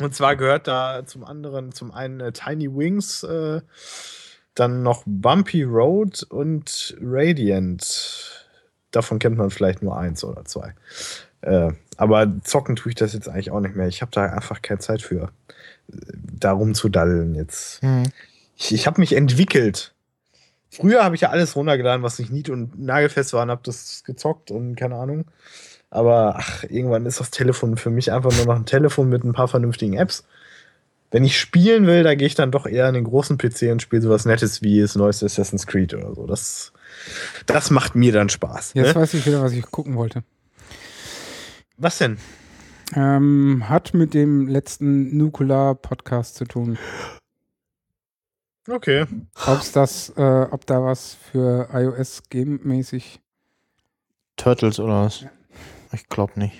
[0.00, 3.60] Und zwar gehört da zum anderen zum einen äh, Tiny Wings, äh,
[4.54, 8.48] dann noch Bumpy Road und Radiant.
[8.90, 10.74] Davon kennt man vielleicht nur eins oder zwei.
[11.40, 13.88] Äh, aber zocken tue ich das jetzt eigentlich auch nicht mehr.
[13.88, 15.30] Ich habe da einfach keine Zeit für,
[15.88, 17.80] äh, darum zu daddeln jetzt.
[17.82, 18.04] Hm.
[18.56, 19.94] Ich, ich habe mich entwickelt.
[20.72, 24.04] Früher habe ich ja alles runtergeladen, was nicht nied- und nagelfest war und habe das
[24.04, 25.26] gezockt und keine Ahnung.
[25.90, 29.34] Aber ach, irgendwann ist das Telefon für mich einfach nur noch ein Telefon mit ein
[29.34, 30.24] paar vernünftigen Apps.
[31.10, 33.82] Wenn ich spielen will, da gehe ich dann doch eher an den großen PC und
[33.82, 36.26] spiele sowas Nettes wie das neueste Assassin's Creed oder so.
[36.26, 36.72] Das,
[37.44, 38.72] das macht mir dann Spaß.
[38.72, 39.02] Jetzt ne?
[39.02, 40.24] weiß ich wieder, was ich gucken wollte.
[41.76, 42.16] Was denn?
[42.94, 46.78] Ähm, hat mit dem letzten Nukular-Podcast zu tun.
[48.68, 49.06] Okay.
[49.46, 53.20] Ob's das, äh, ob da was für iOS game-mäßig.
[54.36, 55.24] Turtles oder was?
[55.92, 56.54] Ich glaube nicht.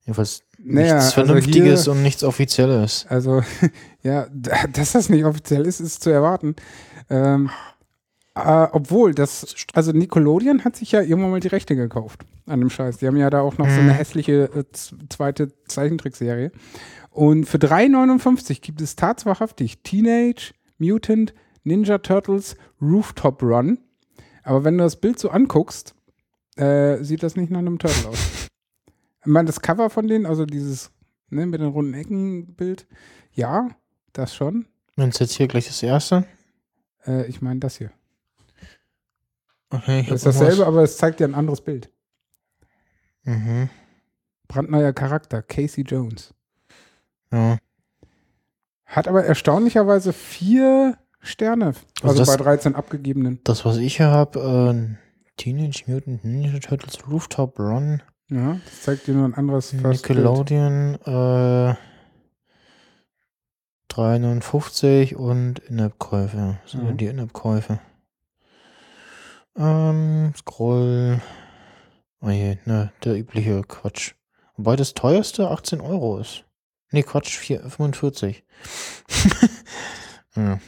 [0.00, 3.06] Jedenfalls Naja, nichts also Vernünftiges hier- und nichts Offizielles.
[3.08, 3.42] Also,
[4.02, 6.54] ja, dass das nicht offiziell ist, ist zu erwarten.
[7.08, 7.50] Ähm,
[8.34, 12.70] äh, obwohl, das, also Nickelodeon hat sich ja irgendwann mal die Rechte gekauft an dem
[12.70, 12.98] Scheiß.
[12.98, 13.96] Die haben ja da auch noch so eine Mhm.
[13.96, 14.64] hässliche äh,
[15.08, 16.52] zweite Zeichentrickserie.
[17.10, 21.34] Und für 3,59 gibt es tatsächlich Teenage Mutant
[21.64, 23.78] Ninja Turtles Rooftop Run.
[24.42, 25.94] Aber wenn du das Bild so anguckst,
[26.56, 28.18] äh, sieht das nicht nach einem Turtle aus.
[29.20, 30.92] Ich meine, das Cover von denen, also dieses
[31.30, 32.86] ne, mit den runden Ecken-Bild,
[33.32, 33.70] ja,
[34.12, 34.66] das schon.
[34.94, 36.24] Wenn es jetzt hier gleich das erste.
[37.04, 37.90] Äh, ich meine das hier.
[39.70, 40.66] Okay, ich Das ist dasselbe, was.
[40.68, 41.90] aber es zeigt dir ein anderes Bild.
[43.24, 43.68] Mhm.
[44.46, 46.32] Brandneuer Charakter, Casey Jones.
[47.32, 47.58] Ja.
[48.86, 53.40] Hat aber erstaunlicherweise vier Sterne, also, das- bei 13 abgegebenen.
[53.44, 54.38] Das, was ich hier habe,
[54.96, 54.96] äh,
[55.36, 58.02] Teenage Mutant Ninja Turtles Rooftop Run.
[58.30, 59.72] Ja, das zeigt dir nur ein anderes.
[59.72, 61.74] Nickelodeon, äh,
[63.88, 66.58] 3,59 und In-App-Käufe.
[66.62, 66.96] Was sind Mhm.
[66.96, 67.80] die In-App-Käufe?
[69.56, 71.20] Ähm, Scroll.
[72.20, 74.12] Oh je, ne, der übliche Quatsch.
[74.56, 76.44] Wobei das teuerste 18 Euro ist.
[76.96, 78.42] Ne, Quatsch, 4, 45.
[80.36, 80.58] ja.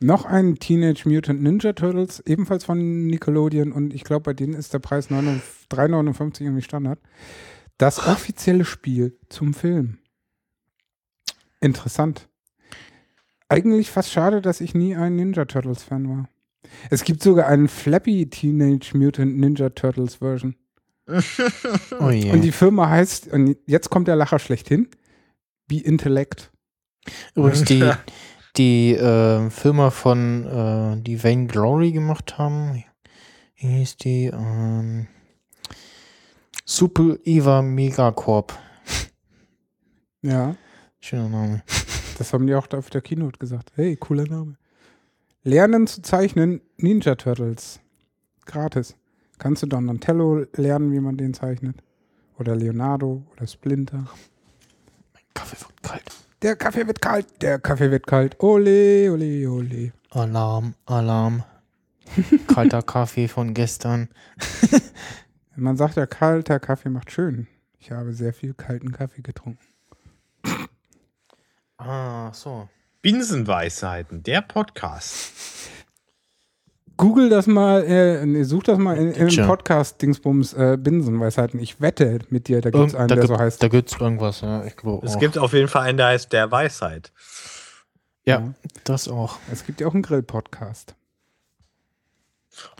[0.00, 4.72] Noch ein Teenage Mutant Ninja Turtles, ebenfalls von Nickelodeon und ich glaube, bei denen ist
[4.72, 6.98] der Preis 9 3,59 irgendwie Standard.
[7.76, 9.98] Das offizielle Spiel zum Film.
[11.60, 12.30] Interessant.
[13.50, 16.30] Eigentlich fast schade, dass ich nie ein Ninja Turtles Fan war.
[16.88, 20.56] Es gibt sogar einen Flappy Teenage Mutant Ninja Turtles Version.
[22.00, 22.32] Oh je.
[22.32, 24.88] Und die Firma heißt, und jetzt kommt der Lacher schlechthin,
[25.80, 26.50] Intellect.
[27.34, 27.90] Übrigens, die,
[28.56, 32.84] die äh, Firma von, äh, die Vain Glory gemacht haben,
[33.56, 34.26] wie hieß die?
[34.26, 35.06] Ähm,
[36.64, 38.58] Super Eva Megacorp.
[40.22, 40.56] Ja.
[41.00, 41.62] Schöner Name.
[42.18, 43.72] Das haben die auch da auf der Keynote gesagt.
[43.74, 44.56] Hey, cooler Name.
[45.42, 47.80] Lernen zu zeichnen, Ninja Turtles.
[48.44, 48.94] Gratis.
[49.38, 51.82] Kannst du Donatello lernen, wie man den zeichnet?
[52.38, 54.04] Oder Leonardo oder Splinter.
[55.34, 56.04] Kaffee wird kalt.
[56.42, 58.40] Der Kaffee wird kalt, der Kaffee wird kalt.
[58.42, 59.92] Ole, ole, ole.
[60.10, 61.44] Alarm, Alarm.
[62.46, 64.08] Kalter Kaffee von gestern.
[65.56, 67.46] Man sagt ja, kalter Kaffee macht schön.
[67.78, 69.58] Ich habe sehr viel kalten Kaffee getrunken.
[71.78, 72.68] Ah, so.
[73.02, 75.32] Binsenweisheiten, der Podcast.
[76.96, 79.44] Google das mal, äh, nee, such das mal in, in Tja.
[79.44, 81.58] dem Podcast-Dingsbums äh, Binsenweisheiten.
[81.60, 83.62] Ich wette mit dir, da gibt es einen, da der gibt, so heißt.
[83.62, 84.64] Da gibt's irgendwas, ja.
[84.64, 85.20] Ich glaube Es auch.
[85.20, 87.12] gibt auf jeden Fall einen, der heißt Der Weisheit.
[88.24, 88.52] ja,
[88.84, 89.38] das auch.
[89.50, 90.94] Es gibt ja auch einen Grill-Podcast.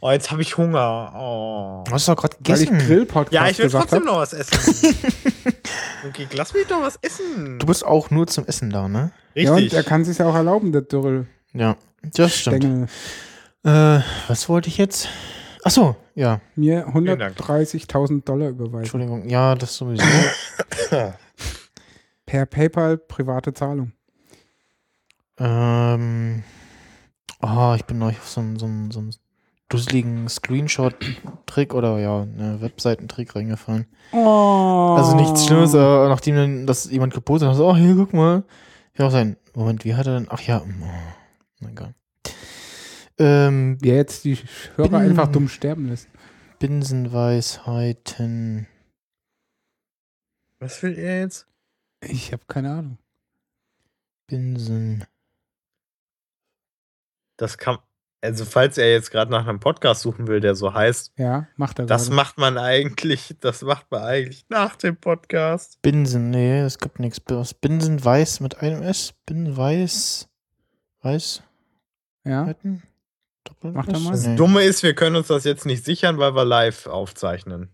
[0.02, 1.12] Oh, jetzt habe ich Hunger.
[1.16, 1.82] Oh.
[1.86, 2.86] Du hast doch gerade Weil ich gegessen.
[2.86, 4.05] Grill-Podcast Ja, ich will trotzdem hab.
[4.06, 4.94] noch was essen.
[6.09, 7.59] okay, lass mich doch was essen.
[7.59, 9.12] Du bist auch nur zum Essen da, ne?
[9.34, 9.72] Ja, und Richtig.
[9.74, 11.26] er kann sich ja auch erlauben, der Dürrel.
[11.55, 11.76] Ja,
[12.14, 12.56] das stimmt.
[12.64, 12.86] Stängel.
[13.64, 15.09] Äh, was wollte ich jetzt?
[15.64, 16.40] Ach so, ja.
[16.56, 17.39] Mir Dank.
[17.39, 18.78] 130.000 Dollar überweisen.
[18.80, 19.28] Entschuldigung.
[19.28, 20.05] Ja, das sowieso.
[22.26, 23.93] Per PayPal private Zahlung.
[25.39, 26.43] ähm,
[27.40, 29.14] oh, ich bin neulich auf so einen so einen- so einen
[29.68, 33.86] dusseligen Screenshot-Trick oder ja, eine Webseitentrick reingefallen.
[34.12, 34.94] Oh.
[34.98, 38.44] Also nichts Schlimmes, aber nachdem dann das jemand gepostet hat, so, oh, hier, guck mal.
[38.98, 39.36] Ja, auch sein.
[39.55, 40.26] Moment, wie hat er denn?
[40.28, 40.68] Ach ja, oh,
[41.60, 41.94] mein Gott.
[43.22, 44.36] Ähm, Wer jetzt die
[44.76, 46.08] Hörer Bin- einfach dumm sterben lässt.
[46.58, 48.66] Binsenweisheiten.
[50.58, 51.46] Was will er jetzt?
[52.00, 52.98] Ich habe keine Ahnung.
[54.26, 55.04] Binsen.
[57.36, 57.78] Das kann.
[58.24, 61.80] Also, falls er jetzt gerade nach einem Podcast suchen will, der so heißt, Ja, macht
[61.80, 62.14] er das gerade.
[62.16, 65.82] macht man eigentlich, das macht man eigentlich nach dem Podcast.
[65.82, 67.18] Binsen, nee, es gibt nichts.
[67.20, 69.12] Binsen weiß mit einem S.
[69.26, 70.28] Binsen weiß.
[71.00, 71.42] Weiß.
[72.24, 72.84] Ja, Halten?
[73.62, 74.10] Mach doch mal.
[74.12, 74.36] Das Nee.
[74.36, 77.69] Dumme ist, wir können uns das jetzt nicht sichern, weil wir live aufzeichnen.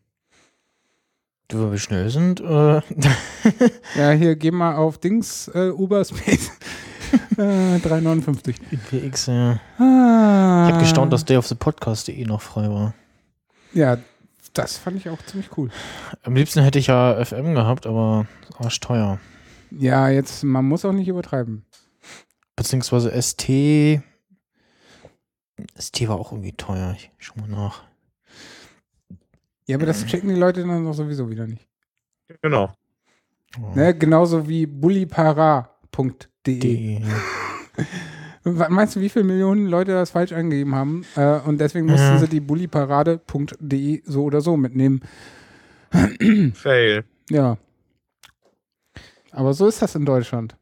[1.49, 2.41] Du, weil wir schnell sind.
[2.41, 2.45] Äh,
[3.97, 6.51] ja, hier geh mal auf Dings äh, Uberspace.
[7.39, 8.55] äh, 3,59.
[8.91, 9.61] PX, ja.
[9.79, 10.67] Ah.
[10.67, 12.95] Ich habe gestaunt, dass der auf the Podcast.de noch frei war.
[13.73, 13.97] Ja,
[14.53, 15.71] das fand ich auch ziemlich cool.
[16.23, 18.27] Am liebsten hätte ich ja FM gehabt, aber
[18.59, 19.19] arschteuer.
[19.71, 21.65] Ja, jetzt, man muss auch nicht übertreiben.
[22.57, 24.03] Beziehungsweise ST.
[25.77, 26.95] ST war auch irgendwie teuer.
[26.97, 27.85] Ich schau mal nach.
[29.67, 31.67] Ja, aber das checken die Leute dann doch sowieso wieder nicht.
[32.43, 32.73] Genau.
[33.61, 33.75] Oh.
[33.75, 33.95] Ne?
[33.97, 35.71] Genauso wie bullipara.de.
[38.45, 41.05] Was Meinst du, wie viele Millionen Leute das falsch eingegeben haben?
[41.17, 42.19] Äh, und deswegen mussten Ja.
[42.19, 45.01] sie die bulliparade.de so oder so mitnehmen.
[46.55, 47.05] Fail.
[47.31, 47.59] Ja.
[49.33, 50.57] Aber so ist das in Deutschland.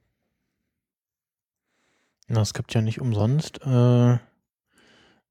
[2.29, 4.19] na, es gibt ja nicht umsonst äh,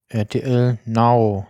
[0.10, 1.48] RTL Now.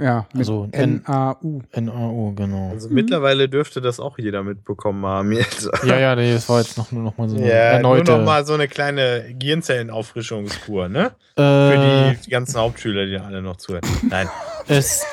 [0.00, 1.60] Ja, mit Also N- N-A-U.
[1.74, 2.70] NAO, genau.
[2.70, 5.32] Also mittlerweile dürfte das auch jeder mitbekommen haben.
[5.32, 5.68] Jetzt.
[5.84, 8.12] Ja, ja, das war jetzt noch, nur noch mal so eine Ja, erneute.
[8.12, 11.10] nur noch mal so eine kleine Gehirnzellenauffrischungskur, ne?
[11.36, 11.78] äh, Für
[12.24, 13.82] die ganzen Hauptschüler, die alle noch zuhören.
[14.08, 14.28] Nein.
[14.68, 15.04] S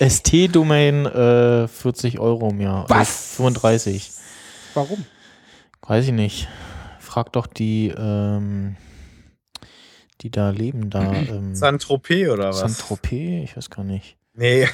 [0.00, 2.84] ST-Domain äh, 40 Euro im Jahr.
[2.88, 2.98] Was?
[3.38, 4.10] Also 35.
[4.74, 5.06] Warum?
[5.80, 6.48] Weiß ich nicht.
[6.98, 8.76] Frag doch die, ähm,
[10.24, 11.12] die da leben, da.
[11.30, 12.58] Ähm, Saint-Tropez oder was?
[12.60, 13.44] Saint-Tropez?
[13.44, 14.16] Ich weiß gar nicht.
[14.34, 14.66] Nee.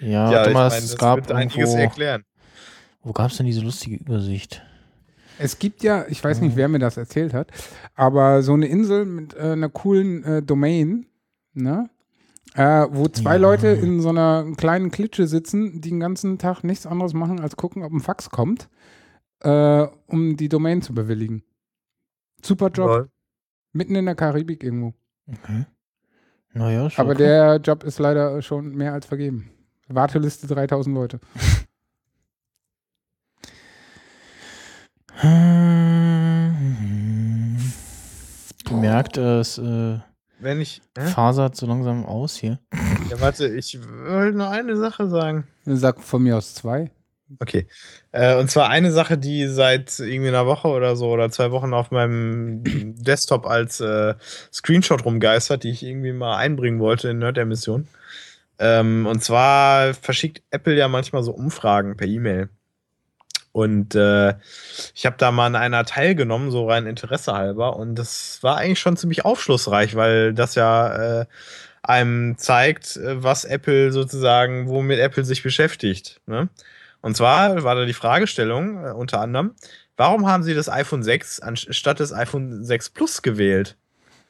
[0.00, 2.24] Ja, ja warte ich mal, meine, es das gab wird einiges irgendwo- erklären.
[3.02, 4.62] Wo gab es denn diese lustige Übersicht?
[5.38, 7.50] Es gibt ja, ich weiß nicht, wer mir das erzählt hat,
[7.94, 11.06] aber so eine Insel mit äh, einer coolen äh, Domain,
[11.52, 11.90] ne?
[12.54, 13.40] Äh, wo zwei Ja.
[13.40, 17.56] Leute in so einer kleinen Klitsche sitzen, die den ganzen Tag nichts anderes machen, als
[17.56, 18.68] gucken, ob ein Fax kommt,
[19.40, 21.42] äh, um die Domain zu bewilligen.
[22.42, 23.08] Super Job.
[23.74, 24.94] Mitten in der Karibik irgendwo.
[25.26, 25.66] Okay.
[26.52, 27.04] Naja, schon.
[27.04, 29.50] Aber der Job ist leider schon mehr als vergeben.
[29.88, 31.20] Warteliste 3000 Leute.
[38.64, 39.98] Gemerkt, es äh,
[40.38, 40.80] Wenn ich.
[40.96, 41.06] Hä?
[41.08, 42.60] fasert so langsam aus hier.
[43.10, 45.48] Ja, warte, ich wollte nur eine Sache sagen.
[45.64, 46.92] Sag von mir aus zwei.
[47.40, 47.66] Okay.
[48.12, 51.72] Äh, und zwar eine Sache, die seit irgendwie einer Woche oder so oder zwei Wochen
[51.72, 54.14] auf meinem Desktop als äh,
[54.52, 57.88] Screenshot rumgeistert, die ich irgendwie mal einbringen wollte in Nerd der Mission.
[58.58, 62.50] Ähm, und zwar verschickt Apple ja manchmal so Umfragen per E-Mail.
[63.52, 64.34] Und äh,
[64.94, 67.76] ich habe da mal an einer teilgenommen, so rein Interesse halber.
[67.76, 71.26] Und das war eigentlich schon ziemlich aufschlussreich, weil das ja äh,
[71.82, 76.20] einem zeigt, äh, was Apple sozusagen, womit Apple sich beschäftigt.
[76.26, 76.48] Ne?
[77.04, 79.54] Und zwar war da die Fragestellung äh, unter anderem,
[79.98, 83.76] warum haben Sie das iPhone 6 anstatt des iPhone 6 Plus gewählt?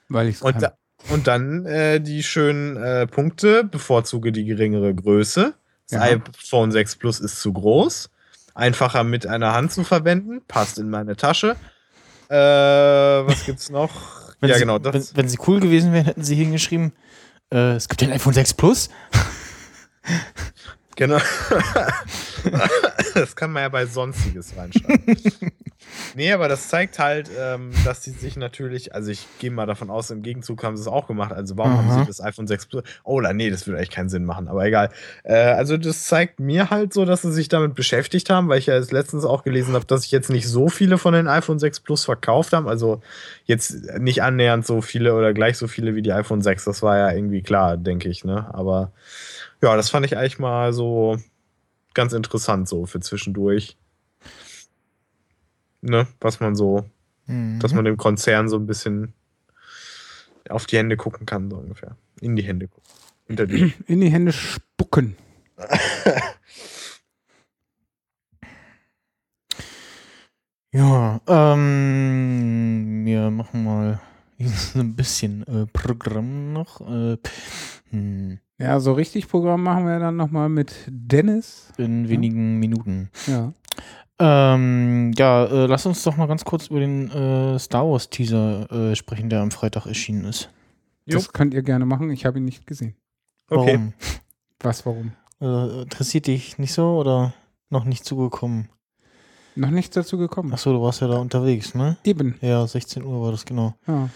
[0.09, 0.61] Weil ich es Und kann.
[0.61, 0.73] da,
[1.13, 5.55] Und dann äh, die schönen äh, Punkte, bevorzuge die geringere Größe.
[5.89, 6.01] Das Ja.
[6.03, 8.11] iPhone 6 Plus ist zu groß.
[8.57, 11.55] Einfacher mit einer Hand zu verwenden, passt in meine Tasche.
[12.29, 13.93] Äh, was gibt's noch?
[14.41, 14.81] Wenn ja, sie, genau.
[14.81, 16.93] Das, Wenn, wenn sie cool gewesen wären, hätten sie hingeschrieben,
[17.53, 18.91] äh, es gibt ein iPhone 6 Plus.
[20.97, 21.19] Genau.
[23.15, 25.17] das kann man ja bei Sonstiges reinschreiben.
[26.15, 29.91] nee, aber das zeigt halt, ähm, dass die sich natürlich, also ich gehe mal davon
[29.91, 31.33] aus, im Gegenzug haben sie es auch gemacht.
[31.33, 32.01] Also warum haben Aha.
[32.01, 32.83] sie das iPhone 6 Plus?
[33.03, 34.91] Oh, nee, das würde eigentlich keinen Sinn machen, aber egal.
[35.25, 38.67] Äh, also das zeigt mir halt so, dass sie sich damit beschäftigt haben, weil ich
[38.67, 41.59] ja jetzt letztens auch gelesen habe, dass sich jetzt nicht so viele von den iPhone
[41.59, 42.69] 6 Plus verkauft haben.
[42.69, 43.01] Also
[43.45, 46.65] jetzt nicht annähernd so viele oder gleich so viele wie die iPhone 6.
[46.65, 48.47] Das war ja irgendwie klar, denke ich, ne?
[48.53, 48.93] Aber
[49.65, 51.19] ja, das fand ich eigentlich mal so
[51.95, 53.79] ganz interessant so für zwischendurch.
[55.81, 56.85] Ne, was man so,
[57.27, 57.59] Mhm.
[57.61, 59.15] dass man dem Konzern so ein bisschen
[60.51, 61.97] auf die Hände gucken kann, so ungefähr.
[62.21, 62.91] In die Hände gucken.
[63.27, 63.73] Hinter die.
[63.87, 65.17] In die Hände spucken.
[70.73, 74.01] Ja, ähm, wir machen mal
[74.75, 76.81] ein bisschen äh, Programm noch.
[76.81, 77.17] Äh,
[77.95, 81.73] hm, Ja, so richtig Programm machen wir dann nochmal mit Dennis.
[81.79, 83.11] in wenigen Minuten.
[83.27, 83.53] Ja.
[84.19, 88.71] Ähm, ja, äh, lass uns doch mal ganz kurz über den äh, Star Wars Teaser
[88.71, 90.51] äh, sprechen, der am Freitag erschienen ist.
[91.07, 92.11] Das könnt ihr gerne machen.
[92.11, 92.95] Ich habe ihn nicht gesehen.
[93.49, 93.93] Warum?
[94.61, 95.13] Was, warum?
[95.41, 97.35] Äh, interessiert dich nicht so oder
[97.71, 98.69] noch nicht zugekommen?
[99.57, 100.53] Noch nichts dazu gekommen.
[100.53, 101.97] Achso, du warst ja da unterwegs, ne?
[102.05, 102.37] Eben.
[102.41, 103.75] Ja, 16 Uhr war das genau.
[103.87, 104.09] Ja.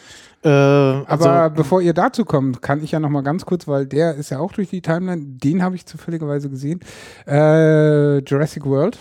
[0.42, 3.86] Äh, also, Aber bevor ihr dazu kommt, kann ich ja noch mal ganz kurz, weil
[3.86, 6.80] der ist ja auch durch die Timeline, den habe ich zufälligerweise gesehen.
[7.26, 8.98] Äh, Jurassic World.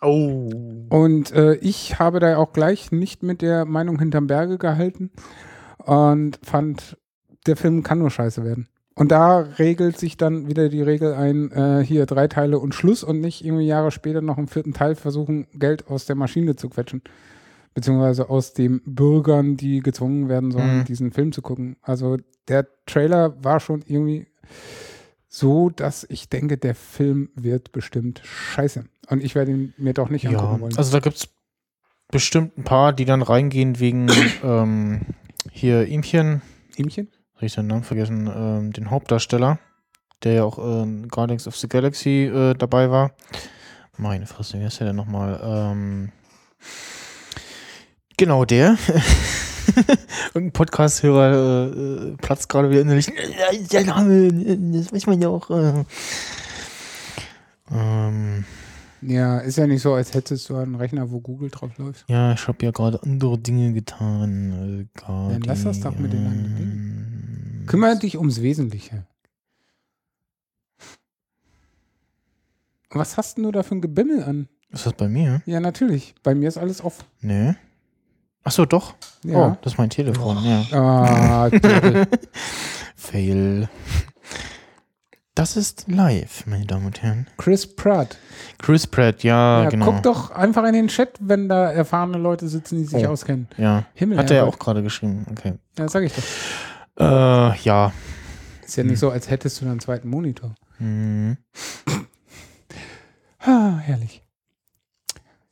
[0.00, 0.50] Oh.
[0.88, 5.10] Und äh, ich habe da auch gleich nicht mit der Meinung hinterm Berge gehalten
[5.78, 6.96] und fand,
[7.46, 8.68] der Film kann nur scheiße werden.
[8.94, 13.02] Und da regelt sich dann wieder die Regel ein, äh, hier drei Teile und Schluss
[13.02, 16.68] und nicht irgendwie Jahre später noch im vierten Teil versuchen, Geld aus der Maschine zu
[16.68, 17.02] quetschen.
[17.74, 20.84] Beziehungsweise aus den Bürgern, die gezwungen werden sollen, Mhm.
[20.84, 21.76] diesen Film zu gucken.
[21.80, 24.26] Also der Trailer war schon irgendwie
[25.26, 28.84] so, dass ich denke, der Film wird bestimmt scheiße.
[29.08, 30.76] Und ich werde ihn mir doch nicht ja, angucken wollen.
[30.76, 31.28] also da gibt es
[32.10, 34.08] bestimmt ein paar, die dann reingehen wegen
[34.44, 35.00] ähm,
[35.50, 36.42] hier Ihmchen.
[36.76, 37.08] Ihmchen?
[37.42, 38.30] Habe ich seinen Namen vergessen?
[38.32, 39.58] Ähm, den Hauptdarsteller,
[40.22, 43.10] der ja auch in Guardians of the Galaxy äh, dabei war.
[43.96, 45.40] Meine Fresse, wie heißt der denn nochmal?
[45.42, 46.12] Ähm,
[48.16, 48.76] genau der.
[50.34, 53.08] Irgendein Podcast-Hörer äh, äh, platzt gerade wieder innerlich.
[53.08, 54.30] Äh, Der Name,
[54.80, 55.50] das weiß man ja auch.
[55.50, 55.84] Äh.
[57.72, 58.44] Ähm,
[59.00, 62.04] Ja, ist ja nicht so, als hättest du einen Rechner, wo Google drauf läuft.
[62.08, 64.86] ja, ich habe ja gerade andere Dinge getan.
[64.96, 66.91] Äh, Dann lass das doch mit den anderen Dingen.
[67.66, 69.04] Kümmere dich ums Wesentliche.
[72.90, 74.48] Was hast denn du da für ein Gebimmel an?
[74.70, 75.42] Ist das bei mir?
[75.46, 76.14] Ja, natürlich.
[76.22, 77.04] Bei mir ist alles offen.
[77.20, 77.54] Nee.
[78.44, 78.94] Achso, doch.
[79.24, 79.36] Ja.
[79.52, 80.66] Oh, das ist mein Telefon, ja.
[80.72, 81.50] Ah.
[82.96, 83.68] Fail.
[85.34, 87.26] Das ist live, meine Damen und Herren.
[87.38, 88.18] Chris Pratt.
[88.58, 89.86] Chris Pratt, ja, ja, genau.
[89.86, 93.48] Guck doch einfach in den Chat, wenn da erfahrene Leute sitzen, die sich Oh, auskennen.
[93.56, 93.84] Ja.
[93.94, 95.24] Himmel, Hat er ja auch gerade geschrieben.
[95.30, 95.54] Okay.
[95.78, 96.22] Ja, sag ich doch.
[96.98, 97.92] Äh, ja.
[98.64, 100.54] Ist ja nicht so, als hättest du einen zweiten Monitor.
[100.78, 101.36] Mhm.
[103.44, 104.22] Ah, herrlich.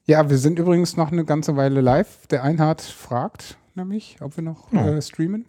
[0.05, 2.29] Ja, wir sind übrigens noch eine ganze Weile live.
[2.29, 4.87] Der Einhard fragt nämlich, ob wir noch Ja.
[4.91, 5.47] äh, streamen.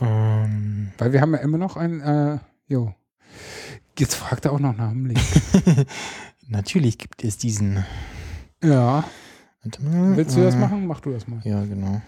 [0.00, 2.94] Ähm, Weil wir haben ja immer noch ein, äh, jo.
[3.98, 5.18] Jetzt fragt er auch noch nach dem Link.
[6.46, 7.84] natürlich gibt es diesen.
[8.62, 9.02] ja.
[9.80, 10.86] Willst du das äh, machen?
[10.86, 11.40] Mach du das mal.
[11.42, 12.00] Ja, genau.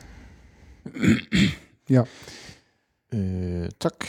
[1.89, 2.05] Ja.
[3.13, 4.07] Äh, zack.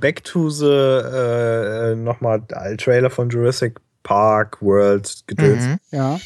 [0.00, 2.42] Back to the äh, äh, nochmal
[2.78, 5.64] Trailer von Jurassic Park World gedöns.
[5.64, 5.78] Mhm.
[5.90, 6.20] Ja.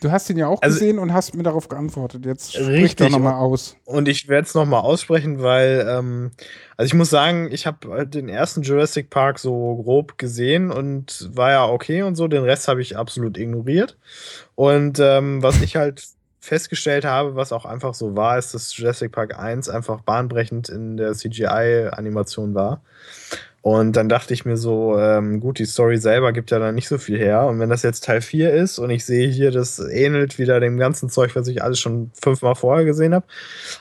[0.00, 2.24] Du hast ihn ja auch Also- gesehen und hast mir darauf geantwortet.
[2.24, 3.74] Jetzt sprich doch nochmal aus.
[3.84, 6.30] Und ich werde es nochmal aussprechen, weil, ähm,
[6.76, 11.50] also ich muss sagen, ich habe den ersten Jurassic Park so grob gesehen und war
[11.50, 12.28] ja okay und so.
[12.28, 13.98] Den Rest habe ich absolut ignoriert.
[14.54, 16.04] Und ähm, was ich halt
[16.40, 20.96] festgestellt habe, was auch einfach so war, ist, dass Jurassic Park 1 einfach bahnbrechend in
[20.96, 22.80] der CGI-Animation war.
[23.60, 26.88] Und dann dachte ich mir so, ähm, gut, die Story selber gibt ja dann nicht
[26.88, 27.44] so viel her.
[27.46, 30.78] Und wenn das jetzt Teil 4 ist und ich sehe hier, das ähnelt wieder dem
[30.78, 33.26] ganzen Zeug, was ich alles schon fünfmal vorher gesehen habe,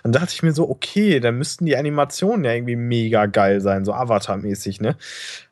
[0.03, 3.85] dann dachte ich mir so, okay, dann müssten die Animationen ja irgendwie mega geil sein,
[3.85, 4.97] so Avatar-mäßig, ne?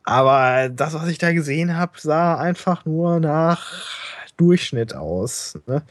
[0.04, 5.60] Aber das, was ich da gesehen habe, sah einfach nur nach Durchschnitt aus.
[5.66, 5.84] Ne?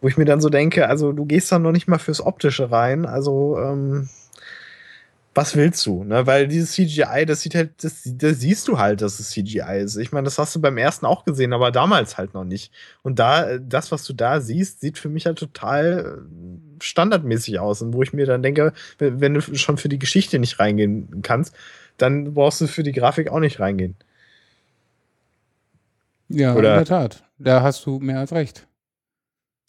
[0.00, 2.70] Wo ich mir dann so denke, also du gehst dann noch nicht mal fürs Optische
[2.70, 4.08] rein, also ähm,
[5.36, 6.02] was willst du?
[6.02, 6.26] Ne?
[6.26, 9.96] Weil dieses CGI, das sieht halt, das, das siehst du halt, dass es CGI ist.
[9.96, 12.72] Ich meine, das hast du beim ersten auch gesehen, aber damals halt noch nicht.
[13.02, 17.82] Und da, das, was du da siehst, sieht für mich halt total äh, standardmäßig aus.
[17.82, 21.20] Und wo ich mir dann denke, wenn, wenn du schon für die Geschichte nicht reingehen
[21.20, 21.54] kannst,
[21.98, 23.94] dann brauchst du für die Grafik auch nicht reingehen.
[26.30, 27.24] Ja, Oder- in der Tat.
[27.38, 28.66] Da hast du mehr als recht.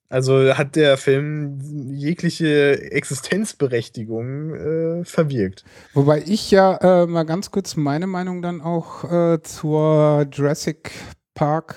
[0.10, 1.60] Also hat der Film
[1.92, 5.66] jegliche Existenzberechtigung äh, verwirkt.
[5.94, 10.92] Wobei ich ja äh, mal ganz kurz meine Meinung dann auch äh, zur Jurassic
[11.34, 11.76] Park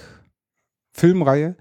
[0.92, 1.56] Filmreihe,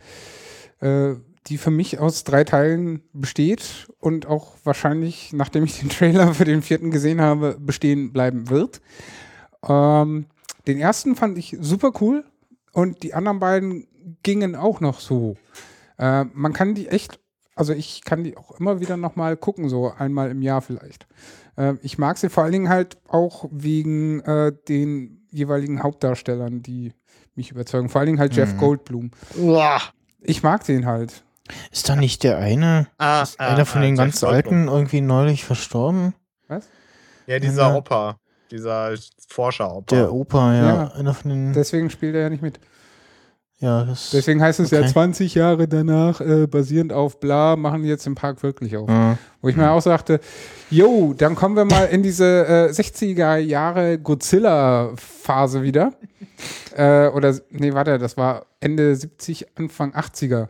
[0.79, 1.15] äh,
[1.47, 6.45] die für mich aus drei Teilen besteht und auch wahrscheinlich, nachdem ich den Trailer für
[6.45, 8.79] den vierten gesehen habe, bestehen bleiben wird.
[9.67, 10.27] Ähm,
[10.67, 12.25] den ersten fand ich super cool
[12.73, 13.87] und die anderen beiden
[14.21, 15.35] gingen auch noch so.
[15.99, 17.19] Äh, man kann die echt,
[17.55, 21.07] also ich kann die auch immer wieder nochmal gucken, so einmal im Jahr vielleicht.
[21.57, 26.93] Äh, ich mag sie vor allen Dingen halt auch wegen äh, den jeweiligen Hauptdarstellern, die
[27.35, 27.89] mich überzeugen.
[27.89, 28.57] Vor allen Dingen halt Jeff Mhm.
[28.57, 29.11] Goldblum.
[29.38, 29.80] Uah.
[30.21, 31.23] Ich mag den halt.
[31.71, 34.23] Ist da nicht der eine, Ah, ist ah, einer von ah, den ganz.
[34.23, 36.13] Alten irgendwie neulich verstorben?
[36.47, 36.67] Was?
[37.27, 37.76] Ja, dieser Ja.
[37.76, 38.17] Opa,
[38.51, 38.93] dieser
[39.27, 39.95] Forscher-Opa.
[39.95, 40.65] Der Opa, ja.
[40.65, 40.88] Ja.
[40.93, 41.53] Einer von den.
[41.53, 42.59] Deswegen spielt er ja nicht mit.
[43.60, 44.88] Ja, das, Deswegen heißt es ja okay.
[44.88, 48.88] 20 Jahre danach, äh, basierend auf bla, machen die jetzt den Park wirklich auf.
[48.88, 49.18] Ja.
[49.41, 50.22] Wo ich mir auch sagte,
[50.69, 55.94] yo, dann kommen wir mal in diese äh, 60er Jahre Godzilla-Phase wieder.
[56.77, 60.48] äh, oder, nee, warte, das war Ende 70, Anfang 80er.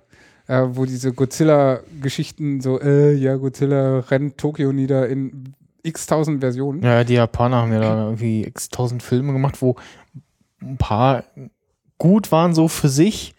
[0.48, 5.54] Äh, wo diese Godzilla-Geschichten so, äh, ja, Godzilla rennt Tokio nieder in
[5.84, 6.84] x tausend Versionen.
[6.84, 9.76] Ja, die Japaner haben ja da irgendwie x tausend Filme gemacht, wo
[10.62, 11.24] ein paar
[12.00, 13.36] gut waren so für sich.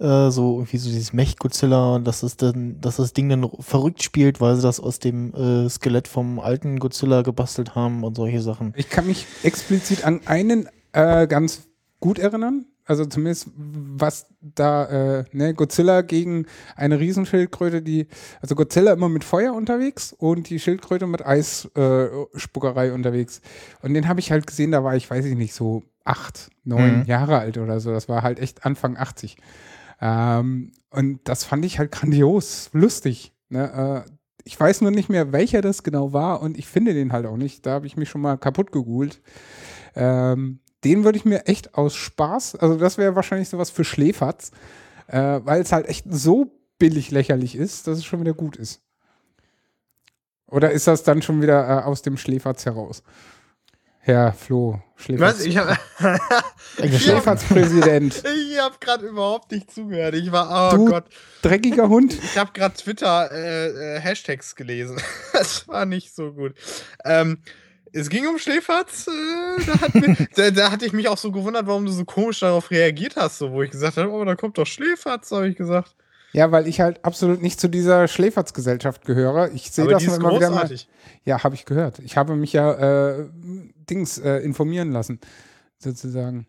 [0.00, 4.62] Äh, so irgendwie so dieses Mech-Godzilla dass dass das Ding dann verrückt spielt, weil sie
[4.62, 8.72] das aus dem äh, Skelett vom alten Godzilla gebastelt haben und solche Sachen.
[8.76, 11.68] Ich kann mich explizit an einen äh, ganz
[12.00, 12.64] gut erinnern.
[12.86, 18.08] Also zumindest was da, äh, ne, Godzilla gegen eine Riesenschildkröte, die,
[18.40, 23.42] also Godzilla immer mit Feuer unterwegs und die Schildkröte mit Eisspuckerei Spuckerei unterwegs.
[23.82, 27.00] Und den habe ich halt gesehen, da war ich, weiß ich nicht, so acht, neun
[27.00, 27.04] Mhm.
[27.04, 27.92] Jahre alt oder so.
[27.92, 29.36] Das war halt echt Anfang 80.
[30.00, 33.32] Ähm, und das fand ich halt grandios, lustig.
[33.48, 34.04] Ne?
[34.06, 34.10] Äh,
[34.44, 37.36] ich weiß nur nicht mehr, welcher das genau war und ich finde den halt auch
[37.36, 37.64] nicht.
[37.64, 39.20] Da habe ich mich schon mal kaputt gegoogelt.
[39.94, 44.50] Ähm, den würde ich mir echt aus Spaß, also das wäre wahrscheinlich sowas für Schläferz,
[45.08, 48.80] äh, weil es halt echt so billig lächerlich ist, dass es schon wieder gut ist.
[50.46, 53.02] Oder ist das dann schon wieder äh, aus dem Schläferz heraus?
[54.10, 55.38] Herr Flo, Schläferz.
[55.38, 55.44] Was?
[55.44, 55.78] Ich hab,
[56.98, 58.22] Schläferz-Präsident.
[58.50, 60.14] Ich habe gerade überhaupt nicht zugehört.
[60.14, 61.04] Ich war, oh Du Gott.
[61.42, 62.12] dreckiger Hund.
[62.22, 65.00] Ich habe gerade Twitter äh, äh, Hashtags gelesen.
[65.32, 66.54] Das war nicht so gut.
[67.04, 67.38] Ähm,
[67.92, 69.08] es ging um Schläferz.
[69.08, 72.04] Äh, da, hat mir, da, da hatte ich mich auch so gewundert, warum du so
[72.04, 75.48] komisch darauf reagiert hast, so, wo ich gesagt habe, oh, da kommt doch Schläferz, habe
[75.48, 75.94] ich gesagt.
[76.32, 79.50] Ja, weil ich halt absolut nicht zu dieser Schläferz-Gesellschaft gehöre.
[79.52, 80.70] Ich sehe das die ist immer wieder mal.
[81.24, 81.98] Ja, habe ich gehört.
[82.00, 83.28] Ich habe mich ja äh,
[83.90, 85.20] Dings äh, informieren lassen,
[85.78, 86.46] sozusagen.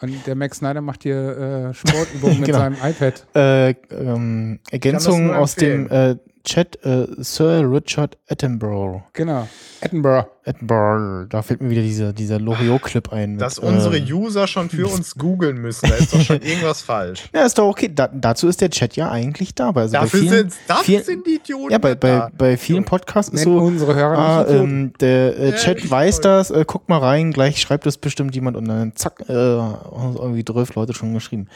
[0.00, 2.58] Und der Max Snyder macht hier äh, Sportübungen mit Genau.
[2.58, 3.26] seinem iPad.
[3.34, 9.02] Äh, ähm, Ergänzung aus dem äh, Chat, äh, Sir Richard Attenborough.
[9.12, 9.48] Genau.
[9.80, 10.26] Edinburgh.
[10.44, 13.32] Attenborough, da fällt mir wieder dieser, dieser Loriot-Clip ein.
[13.32, 16.80] mit, Dass unsere äh, User schon für uns googeln müssen, da ist doch schon irgendwas
[16.80, 17.28] falsch.
[17.34, 17.90] Ja, ist doch okay.
[17.94, 19.70] Da, dazu ist der Chat ja eigentlich da.
[19.70, 21.72] Also Dafür bei vielen, sind, dafür vielen, sind die Idioten.
[21.72, 22.30] Ja, bei, bei, da.
[22.36, 26.20] bei vielen Podcasts ist so, unsere Hörer ah, ähm, der äh, Ja, Chat ich weiß
[26.22, 30.44] das, äh, guck mal rein, gleich schreibt das bestimmt jemand und dann zack, äh, irgendwie
[30.44, 31.48] 12 Leute schon geschrieben.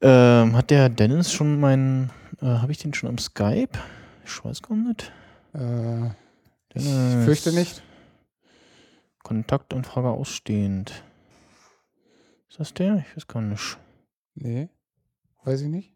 [0.00, 2.10] Ähm, hat der Dennis schon meinen,
[2.40, 3.78] äh, habe ich den schon am Skype?
[4.26, 5.12] Ich weiß gar nicht.
[5.54, 6.06] Äh,
[6.74, 6.84] ich
[7.24, 7.82] fürchte nicht.
[9.22, 11.02] Kontaktanfrage ausstehend.
[12.50, 13.04] Ist das der?
[13.08, 13.78] Ich weiß gar nicht.
[14.34, 14.68] Nee.
[15.44, 15.94] Weiß ich nicht.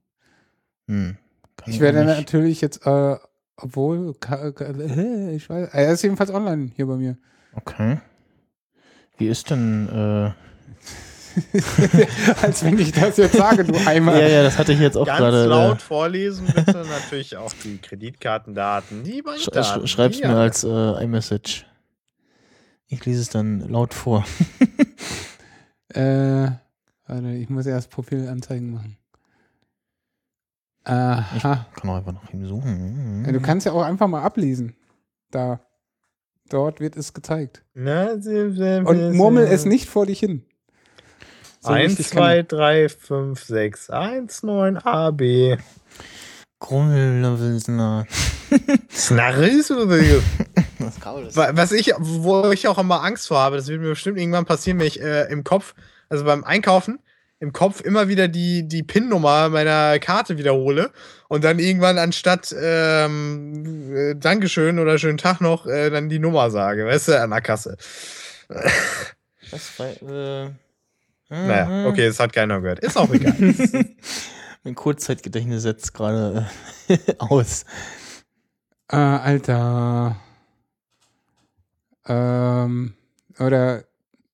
[0.86, 1.16] Hm.
[1.56, 2.16] Kann Ich werde nicht.
[2.18, 3.16] natürlich jetzt, äh,
[3.56, 7.18] obwohl, äh, ich weiß, er ist jedenfalls online hier bei mir.
[7.52, 8.00] Okay.
[9.18, 10.32] Wie ist denn, äh,
[12.42, 14.18] Als wenn ich das jetzt sage, du Eimer.
[14.20, 15.44] ja, ja, das hatte ich jetzt auch Ganz gerade.
[15.44, 19.86] äh, laut vorlesen bitte natürlich auch die Kreditkartendaten, die Sch sch Bankdaten.
[19.88, 21.66] schreib's die mir als äh, iMessage.
[22.88, 24.24] Ich lese es dann laut vor.
[25.92, 26.52] Äh,
[27.08, 28.96] warte, ich muss erst Profilanzeigen machen.
[30.84, 31.66] Aha.
[31.74, 33.24] Kann auch einfach nach ihm suchen.
[33.26, 34.76] Ja, du kannst ja auch einfach mal ablesen.
[35.32, 35.60] Da.
[36.48, 37.64] Dort wird es gezeigt.
[37.74, 40.44] Und murmel es nicht vor dich hin.
[41.62, 45.58] So 1, richtig 2, 3, 5, 6, 1, 9, AB.
[46.58, 48.06] Grummelwilsner.
[48.90, 49.98] Snarris oder
[50.78, 51.36] Das Kabel ist.
[51.36, 54.44] Wa- Was ich, wo ich auch immer Angst vor habe, das wird mir bestimmt irgendwann
[54.46, 55.74] passieren, wenn ich äh, im Kopf,
[56.08, 56.98] also beim Einkaufen,
[57.40, 60.90] im Kopf immer wieder die, die PIN-Nummer meiner Karte wiederhole
[61.28, 66.50] und dann irgendwann anstatt ähm, äh, Dankeschön oder schönen Tag noch äh, dann die Nummer
[66.50, 67.76] sage, weißt du, an der Kasse.
[69.50, 69.72] Was?
[69.78, 70.50] Weil, äh,
[71.30, 71.86] Naja, mhm.
[71.86, 72.80] okay, das hat keiner gehört.
[72.80, 73.34] Ist auch egal.
[74.64, 76.46] Mein Kurzzeitgedächtnis setzt gerade
[77.18, 77.64] aus.
[78.90, 80.16] Äh, Alter.
[82.06, 82.94] Ähm,
[83.38, 83.84] oder,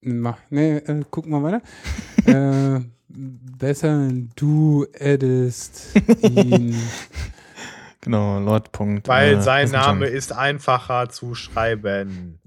[0.00, 1.62] mach, nee, äh, guck mal weiter.
[2.78, 6.76] äh, besser, du addest ihn.
[8.00, 8.72] Genau, Lord.
[8.72, 9.68] Punkt, Weil äh, sein.
[9.70, 12.38] Name ist einfacher zu schreiben.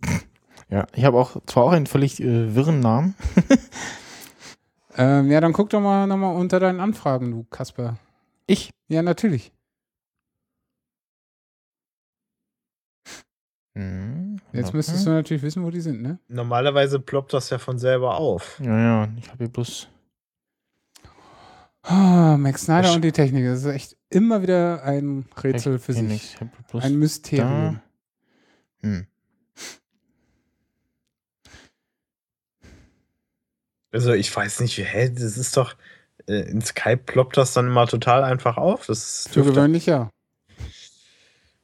[0.70, 3.16] Ja, ich habe auch zwar auch einen völlig äh, wirren Namen.
[5.00, 7.98] Ähm, ja, dann guck doch mal nochmal unter deinen Anfragen, du Kasper.
[8.48, 8.70] Ich?
[8.90, 9.54] Ja, natürlich.
[13.76, 16.20] Hm, Jetzt müsstest du natürlich wissen, wo die sind, ne?
[16.28, 18.60] Normalerweise ploppt das ja von selber auf.
[18.62, 19.88] Ja, ja, ich habe hier bloß.
[21.84, 23.46] Ah, Max Snyder und die Technik.
[23.46, 26.34] Das ist echt immer wieder ein Rätsel für hier sich.
[26.36, 27.80] Ich hab bloß Ein Mysterium.
[28.82, 28.88] Da.
[28.88, 29.08] Hm.
[33.92, 35.74] Also ich weiß nicht, wie, hä, das ist doch,
[36.28, 38.86] äh, in Skype ploppt das dann immer total einfach auf.
[38.86, 40.10] Das Für gewöhnlich ja.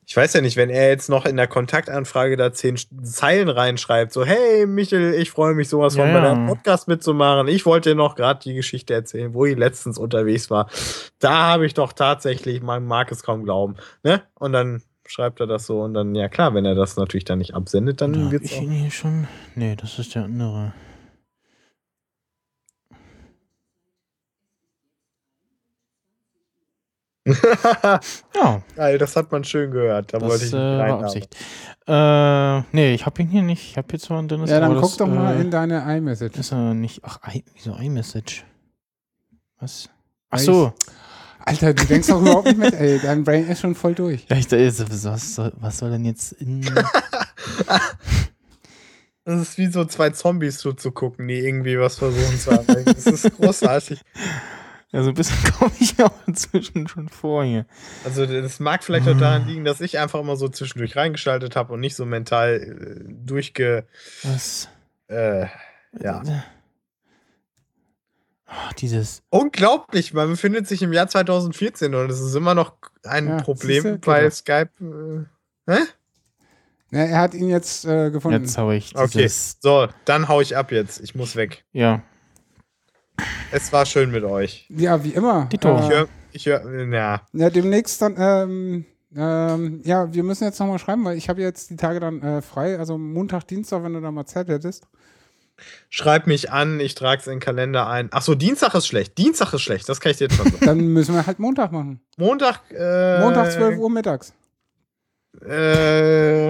[0.08, 4.14] Ich weiß ja nicht, wenn er jetzt noch in der Kontaktanfrage da zehn Zeilen reinschreibt,
[4.14, 6.26] so, hey Michel, ich freue mich sowas von Ja, bei ja.
[6.34, 7.48] deinem Podcast mitzumachen.
[7.48, 10.70] Ich wollte dir noch gerade die Geschichte erzählen, wo ich letztens unterwegs war.
[11.18, 13.78] Da habe ich doch tatsächlich, man mag es kaum glauben.
[14.04, 14.22] Ne?
[14.36, 17.40] Und dann schreibt er das so und dann, ja klar, wenn er das natürlich dann
[17.40, 18.62] nicht absendet, dann Da hab wird's ich auch.
[18.62, 19.28] ihn hier schon.
[19.56, 20.74] Nee, das ist der andere.
[28.36, 28.62] ja.
[28.76, 30.14] Geil, das hat man schön gehört.
[30.14, 31.04] Da wollte Das ich äh, nicht war.
[31.04, 31.36] Absicht.
[31.88, 33.72] Äh, nee, ich habe ihn hier nicht.
[33.72, 34.50] Ich habe hier zwar ein Dennis.
[34.50, 36.38] Ja, dann guck das, doch mal äh, in deine iMessage.
[36.38, 37.02] Ist er nicht.
[37.04, 38.46] Ach, I, wieso iMessage?
[39.60, 39.90] Was?
[40.30, 40.74] Ach so.
[41.40, 43.00] Alter, du denkst doch überhaupt nicht mit, ey.
[43.00, 44.26] Dein Brain ist schon voll durch.
[44.30, 44.68] Ja, ich dachte,
[45.06, 46.64] was soll, was soll denn jetzt in.
[49.28, 52.86] Das ist wie so zwei Zombies zuzugucken, die irgendwie was versuchen zu erreichen.
[52.86, 54.00] Das ist großartig.
[54.96, 57.66] Ja, so ein bisschen komme ich auch inzwischen schon vor hier.
[58.06, 61.74] Also das mag vielleicht auch daran liegen, dass ich einfach immer so zwischendurch reingeschaltet habe
[61.74, 63.86] und nicht so mental äh, durchge...
[64.24, 64.70] Was?
[65.08, 65.48] Äh,
[66.00, 66.24] ja.
[68.46, 69.22] Ah, dieses.
[69.30, 74.00] Unglaublich, man befindet sich im Jahr 2014 und es ist immer noch ein Ja, Problem
[74.00, 74.32] bei doch.
[74.32, 74.70] Skype.
[74.80, 75.80] Äh, hä?
[76.92, 78.44] Ja, er hat ihn jetzt äh, gefunden.
[78.44, 81.02] Jetzt habe ich Okay, so, dann hau ich ab jetzt.
[81.02, 81.66] Ich muss weg.
[81.74, 82.02] Ja.
[83.52, 84.66] Es war schön mit euch.
[84.70, 85.46] Ja, wie immer.
[85.46, 85.78] Dito.
[85.80, 87.22] Ich Äh, höre, ich hör, ja.
[87.34, 88.86] ja, demnächst dann, ähm,
[89.16, 92.42] ähm, ja, wir müssen jetzt nochmal schreiben, weil ich habe jetzt die Tage dann äh,
[92.42, 94.84] frei, also Montag, Dienstag, wenn du da mal Zeit hättest.
[95.90, 98.12] Schreib mich an, ich trage es in den Kalender ein.
[98.12, 99.18] Achso, Dienstag ist schlecht.
[99.18, 100.58] Dienstag ist schlecht, das kann ich dir jetzt schon sagen.
[100.66, 102.02] Dann müssen wir halt Montag machen.
[102.18, 104.34] Montag, äh, Montag 12 Uhr mittags.
[105.48, 106.50] Äh,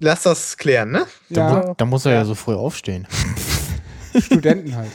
[0.00, 1.06] lass das klären, ne?
[1.30, 1.66] Da, Ja.
[1.68, 3.06] mu da muss er ja so früh aufstehen.
[4.20, 4.90] Studenten halt.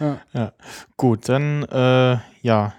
[0.00, 0.18] Ja.
[0.32, 0.52] Ja.
[0.96, 2.74] Gut, dann, äh, ja.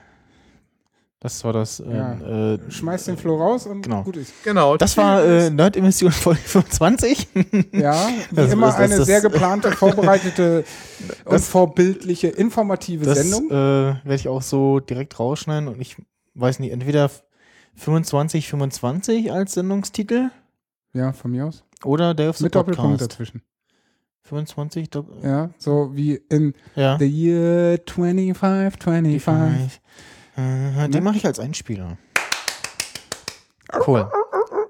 [1.20, 1.80] Das war das.
[1.80, 2.54] Äh, Ja.
[2.54, 4.04] äh, Schmeiß den Flo raus und Genau.
[4.04, 4.32] gut ist.
[4.44, 4.78] Genau.
[4.78, 7.28] Das war äh, Nerd-Emission Folge 25.
[7.74, 10.64] Ja, wie Das- immer das- das- eine das- sehr geplante, vorbereitete
[11.26, 13.50] und vorbildliche, informative Das äh, Sendung.
[13.50, 15.96] werde ich auch so direkt rausschneiden und ich
[16.36, 17.10] weiß nicht, entweder
[17.74, 20.30] 25, 25 als Sendungstitel
[20.94, 21.64] Ja, von mir aus.
[21.84, 23.42] oder the Mit Doppelpunkt dazwischen.
[24.28, 26.98] 25, Doppel Ja, so wie in Ja.
[27.00, 29.82] The Year 25, 25.
[30.38, 31.98] Äh, Den mache ich als Einspieler.
[33.86, 34.10] Cool.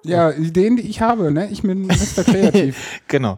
[0.04, 1.50] Ja, Ideen, die ich habe, ne?
[1.50, 2.24] Ich bin Mr.
[2.24, 3.02] Kreativ.
[3.08, 3.38] genau.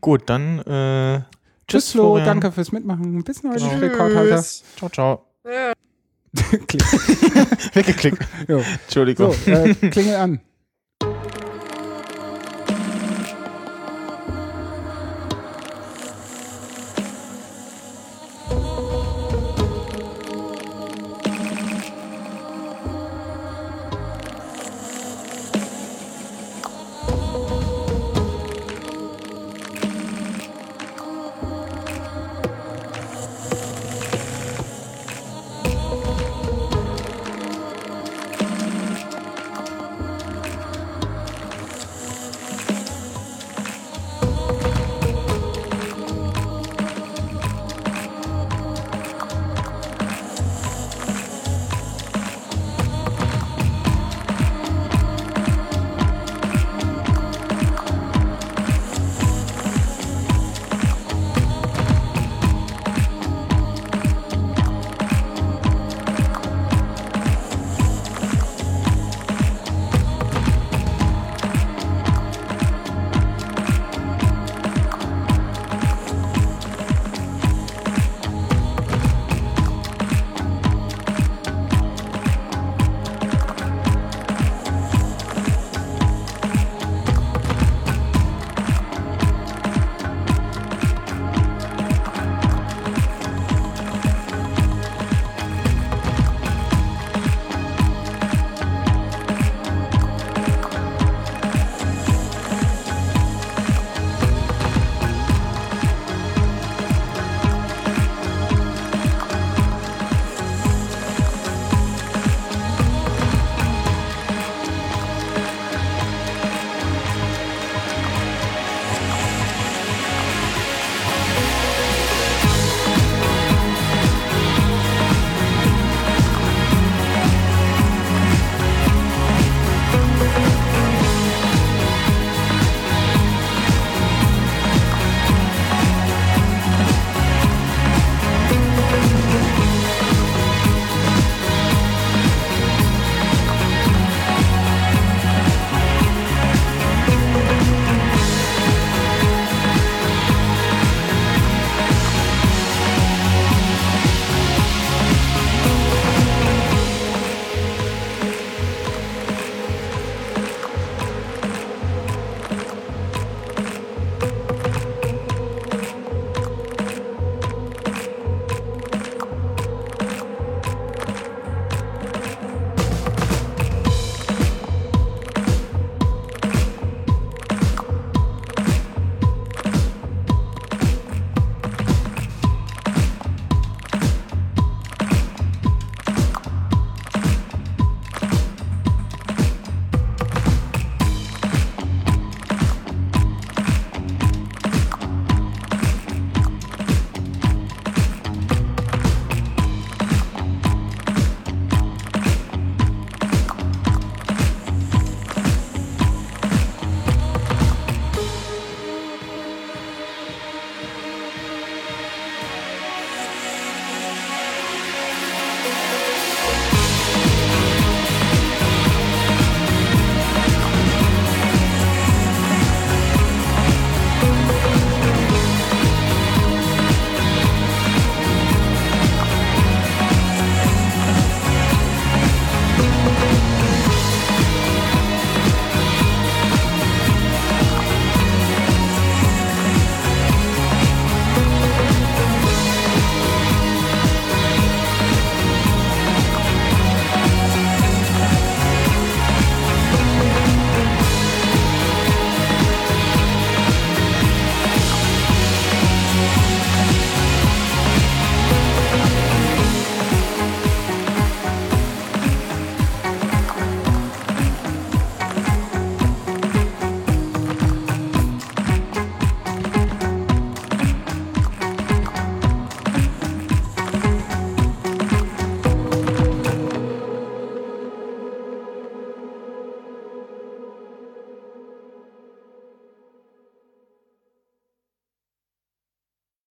[0.00, 1.20] Gut, dann äh,
[1.66, 2.26] Tschüss, Flo, Florian.
[2.26, 3.22] danke fürs Mitmachen.
[3.24, 3.78] Bis neulich, Genau.
[3.80, 4.42] Rekordhalter.
[4.76, 5.26] Ciao, ciao.
[6.66, 6.82] Klick.
[7.74, 8.18] Weggeklickt.
[8.48, 9.32] Entschuldigung.
[9.32, 10.40] So, äh, Klingel an.